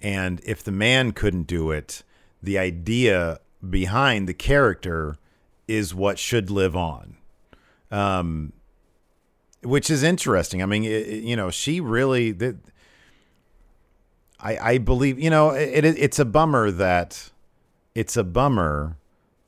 And 0.00 0.40
if 0.44 0.64
the 0.64 0.72
man 0.72 1.12
couldn't 1.12 1.46
do 1.46 1.70
it, 1.70 2.02
the 2.42 2.58
idea 2.58 3.40
behind 3.68 4.28
the 4.28 4.34
character 4.34 5.16
is 5.68 5.94
what 5.94 6.18
should 6.18 6.50
live 6.50 6.74
on. 6.76 7.16
Um, 7.90 8.52
which 9.62 9.90
is 9.90 10.02
interesting. 10.02 10.62
I 10.62 10.66
mean, 10.66 10.84
it, 10.84 11.22
you 11.22 11.36
know, 11.36 11.50
she 11.50 11.80
really. 11.80 12.32
The, 12.32 12.56
I 14.38 14.56
I 14.72 14.78
believe 14.78 15.18
you 15.18 15.30
know 15.30 15.50
it, 15.50 15.84
it. 15.84 15.98
It's 15.98 16.18
a 16.18 16.24
bummer 16.24 16.70
that 16.70 17.30
it's 17.94 18.16
a 18.16 18.24
bummer 18.24 18.96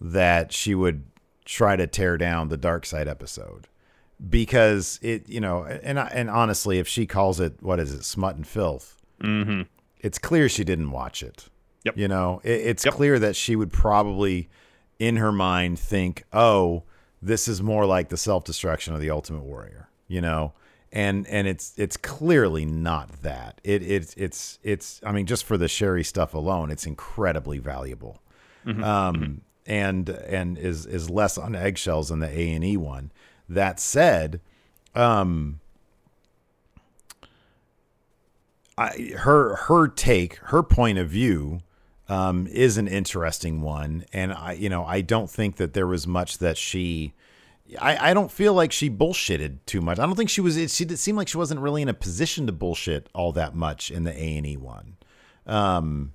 that 0.01 0.53
she 0.53 0.75
would 0.75 1.05
try 1.45 1.77
to 1.77 1.87
tear 1.87 2.19
down 2.19 2.49
the 2.49 2.57
dark 2.57 2.85
side 2.85 3.09
episode 3.09 3.69
because 4.29 4.99
it 5.03 5.29
you 5.29 5.41
know 5.41 5.65
and 5.65 5.99
and 5.99 6.29
honestly 6.31 6.79
if 6.79 6.87
she 6.87 7.07
calls 7.07 7.41
it 7.41 7.55
what 7.61 7.81
is 7.81 7.93
it 7.93 8.05
smut 8.05 8.37
and 8.37 8.47
filth 8.47 8.97
Mm-hmm. 9.21 9.63
it's 10.01 10.19
clear 10.19 10.49
she 10.49 10.65
didn't 10.65 10.91
watch 10.91 11.23
it 11.23 11.49
Yep. 11.85 11.97
you 11.99 12.09
know 12.09 12.41
it, 12.45 12.51
it's 12.53 12.85
Yep. 12.85 12.95
clear 12.95 13.19
that 13.19 13.35
she 13.37 13.57
would 13.57 13.73
probably 13.73 14.49
in 14.99 15.17
her 15.17 15.33
mind 15.33 15.79
think 15.79 16.25
oh 16.33 16.83
this 17.21 17.49
is 17.49 17.63
more 17.63 17.87
like 17.87 18.09
the 18.09 18.17
self-destruction 18.17 18.95
of 18.95 19.01
the 19.01 19.11
ultimate 19.11 19.43
warrior 19.43 19.89
you 20.09 20.21
know 20.21 20.53
and 20.93 21.27
and 21.29 21.47
it's 21.49 21.73
it's 21.77 21.97
clearly 21.97 22.65
not 22.65 23.23
that 23.23 23.61
it 23.65 23.83
it's 23.83 24.15
it's 24.15 24.59
it's 24.63 25.01
i 25.05 25.11
mean 25.13 25.27
just 25.27 25.45
for 25.45 25.57
the 25.57 25.69
Shari 25.69 26.05
stuff 26.05 26.35
alone 26.35 26.71
it's 26.71 26.87
incredibly 26.87 27.59
valuable 27.59 28.21
um, 28.65 29.41
and 29.67 30.09
and 30.09 30.57
is 30.59 30.87
is 30.87 31.11
less 31.11 31.37
on 31.37 31.57
eggshells 31.57 32.11
than 32.11 32.21
the 32.21 32.29
A 32.29 32.51
and 32.53 32.63
E 32.65 32.77
one. 32.77 33.11
That 33.49 33.81
said, 33.81 34.41
um, 34.95 35.59
I 38.79 39.13
her 39.19 39.57
her 39.57 39.89
take, 39.89 40.37
her 40.37 40.63
point 40.63 40.99
of 40.99 41.09
view, 41.09 41.61
um, 42.09 42.47
is 42.49 42.77
an 42.77 42.89
interesting 42.89 43.61
one, 43.61 44.05
and 44.13 44.33
I 44.33 44.53
you 44.53 44.69
know 44.69 44.85
I 44.85 45.01
don't 45.01 45.31
think 45.31 45.57
that 45.57 45.73
there 45.73 45.87
was 45.87 46.07
much 46.07 46.39
that 46.39 46.57
she. 46.57 47.15
I, 47.81 48.11
I 48.11 48.15
don't 48.15 48.31
feel 48.31 48.53
like 48.53 48.71
she 48.71 48.91
bullshitted 48.91 49.61
too 49.65 49.81
much. 49.81 49.99
I 49.99 50.05
don't 50.05 50.17
think 50.17 50.29
she 50.29 50.43
was. 50.43 50.57
It, 50.57 50.71
she, 50.71 50.85
it 50.85 50.99
seemed 50.99 51.17
like 51.17 51.29
she 51.29 51.39
wasn't 51.39 51.61
really 51.61 51.81
in 51.81 51.89
a 51.89 51.95
position 51.95 52.47
to 52.47 52.53
bullshit 52.53 53.09
all 53.15 53.33
that 53.33 53.55
much 53.55 53.91
in 53.91 54.05
the 54.05 54.13
A 54.13 54.37
and 54.37 54.47
E 54.47 54.57
one. 54.57 54.97
Um, 55.47 56.13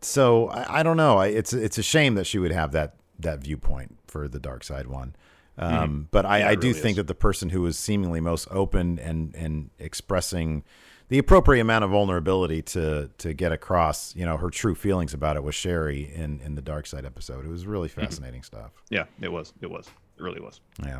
so 0.00 0.48
I, 0.48 0.80
I 0.80 0.82
don't 0.82 0.96
know. 0.96 1.18
I, 1.18 1.26
it's 1.26 1.52
it's 1.52 1.78
a 1.78 1.82
shame 1.82 2.14
that 2.14 2.26
she 2.26 2.38
would 2.38 2.52
have 2.52 2.72
that 2.72 2.94
that 3.18 3.40
viewpoint 3.40 3.98
for 4.06 4.28
the 4.28 4.40
dark 4.40 4.64
side 4.64 4.86
one. 4.86 5.14
Um, 5.58 6.08
But 6.10 6.24
I, 6.26 6.38
Yeah, 6.40 6.48
I 6.48 6.54
do 6.54 6.68
really 6.68 6.80
think 6.80 6.92
is. 6.92 6.96
that 6.96 7.06
the 7.08 7.14
person 7.14 7.50
who 7.50 7.62
was 7.62 7.78
seemingly 7.78 8.20
most 8.20 8.48
open 8.50 8.98
and 8.98 9.34
and 9.34 9.70
expressing 9.78 10.64
the 11.08 11.18
appropriate 11.18 11.60
amount 11.60 11.84
of 11.84 11.90
vulnerability 11.90 12.62
to 12.62 13.10
to 13.18 13.34
get 13.34 13.52
across, 13.52 14.16
you 14.16 14.24
know, 14.24 14.38
her 14.38 14.48
true 14.50 14.74
feelings 14.74 15.12
about 15.12 15.36
it 15.36 15.42
was 15.42 15.54
Shari 15.54 16.10
in 16.14 16.40
in 16.40 16.54
the 16.54 16.62
dark 16.62 16.86
side 16.86 17.04
episode. 17.04 17.44
It 17.44 17.48
was 17.50 17.66
really 17.66 17.88
Mm-hmm. 17.88 18.00
fascinating 18.00 18.42
stuff. 18.42 18.70
Yeah, 18.88 19.04
it 19.20 19.30
was. 19.30 19.52
It 19.60 19.70
was. 19.70 19.86
It 20.18 20.22
really 20.22 20.40
was. 20.40 20.60
Yeah. 20.82 20.98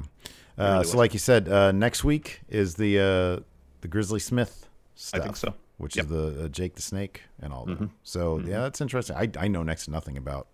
Uh, 0.59 0.65
really 0.65 0.75
so, 0.75 0.79
was. 0.91 0.95
like 0.97 1.13
you 1.15 1.19
said, 1.19 1.49
uh, 1.49 1.73
next 1.73 2.05
week 2.05 2.43
is 2.49 2.75
the 2.75 2.99
uh, 2.99 3.43
the 3.81 3.89
Grizzly 3.89 4.21
Smith 4.21 4.69
I 4.69 4.69
stuff. 4.97 5.23
think 5.23 5.37
so. 5.37 5.55
Which 5.79 5.97
Yep. 5.97 6.07
Mm-hmm. 6.07 6.15
is 6.29 6.35
the 6.37 6.45
uh, 6.45 6.49
Jake 6.49 6.75
the 6.75 6.83
Snake 6.83 7.23
and 7.41 7.53
all 7.55 7.65
that. 7.65 7.89
So 8.03 8.39
yeah, 8.39 8.61
that's 8.61 8.81
interesting. 8.83 9.17
I 9.17 9.31
I 9.39 9.49
know 9.49 9.63
next 9.63 9.87
to 9.87 9.91
nothing 9.91 10.19
about 10.19 10.47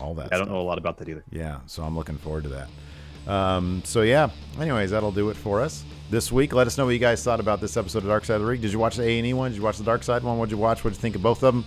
all 0.00 0.14
that. 0.14 0.32
I 0.32 0.38
don't 0.38 0.48
know 0.48 0.60
a 0.60 0.62
lot 0.62 0.78
about 0.78 0.98
that 0.98 1.08
either. 1.08 1.24
Yeah, 1.30 1.58
so 1.66 1.82
I'm 1.82 1.96
looking 1.96 2.18
forward 2.18 2.44
to 2.44 2.48
that. 2.50 2.68
Um, 3.26 3.82
so 3.84 4.02
yeah. 4.02 4.30
Anyways, 4.60 4.90
that'll 4.90 5.12
do 5.12 5.30
it 5.30 5.36
for 5.36 5.60
us 5.60 5.84
this 6.10 6.30
week. 6.32 6.52
Let 6.52 6.66
us 6.66 6.76
know 6.76 6.84
what 6.84 6.90
you 6.90 6.98
guys 6.98 7.22
thought 7.22 7.40
about 7.40 7.60
this 7.60 7.76
episode 7.76 7.98
of 7.98 8.08
Dark 8.08 8.24
Side 8.24 8.34
of 8.34 8.40
the 8.42 8.46
Ring. 8.46 8.60
Did 8.60 8.72
you 8.72 8.78
watch 8.78 8.96
the 8.96 9.04
A 9.04 9.18
and 9.18 9.26
E 9.26 9.32
one? 9.32 9.50
Did 9.50 9.56
you 9.58 9.62
watch 9.62 9.78
the 9.78 9.84
Dark 9.84 10.02
Side 10.02 10.22
one? 10.22 10.38
What'd 10.38 10.50
you 10.50 10.58
watch? 10.58 10.84
What'd 10.84 10.96
you 10.96 11.00
think 11.00 11.14
of 11.16 11.22
both 11.22 11.42
of 11.42 11.54
them? 11.54 11.64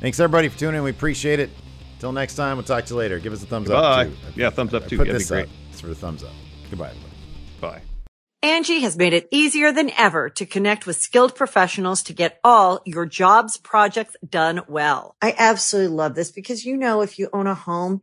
Thanks 0.00 0.18
everybody 0.20 0.48
for 0.48 0.58
tuning 0.58 0.78
in. 0.78 0.82
We 0.84 0.90
appreciate 0.90 1.40
it. 1.40 1.50
Till 2.00 2.12
next 2.12 2.34
time, 2.34 2.56
we'll 2.56 2.64
talk 2.66 2.84
to 2.86 2.94
you 2.94 2.98
later. 2.98 3.18
Give 3.18 3.32
us 3.32 3.42
a 3.42 3.46
thumbs 3.46 3.68
Goodbye. 3.68 4.06
up. 4.06 4.08
Too. 4.08 4.40
Yeah, 4.40 4.50
thumbs 4.50 4.74
up, 4.74 4.88
too. 4.88 4.98
Put 4.98 5.06
That'd 5.06 5.14
be 5.14 5.18
this 5.18 5.28
great. 5.30 5.44
up. 5.44 5.50
It's 5.70 5.80
for 5.80 5.86
the 5.86 5.94
thumbs 5.94 6.22
up. 6.24 6.32
Goodbye. 6.68 6.88
Everybody. 6.90 7.14
Bye. 7.60 7.82
Angi 8.42 8.82
has 8.82 8.98
made 8.98 9.14
it 9.14 9.26
easier 9.30 9.72
than 9.72 9.90
ever 9.96 10.28
to 10.30 10.44
connect 10.44 10.86
with 10.86 10.96
skilled 10.96 11.34
professionals 11.34 12.02
to 12.02 12.12
get 12.12 12.40
all 12.44 12.82
your 12.84 13.06
jobs 13.06 13.56
projects 13.56 14.16
done 14.28 14.60
well. 14.68 15.16
I 15.22 15.34
absolutely 15.38 15.96
love 15.96 16.14
this 16.14 16.30
because, 16.30 16.62
you 16.66 16.76
know, 16.76 17.00
if 17.00 17.18
you 17.18 17.30
own 17.32 17.46
a 17.46 17.54
home, 17.54 18.02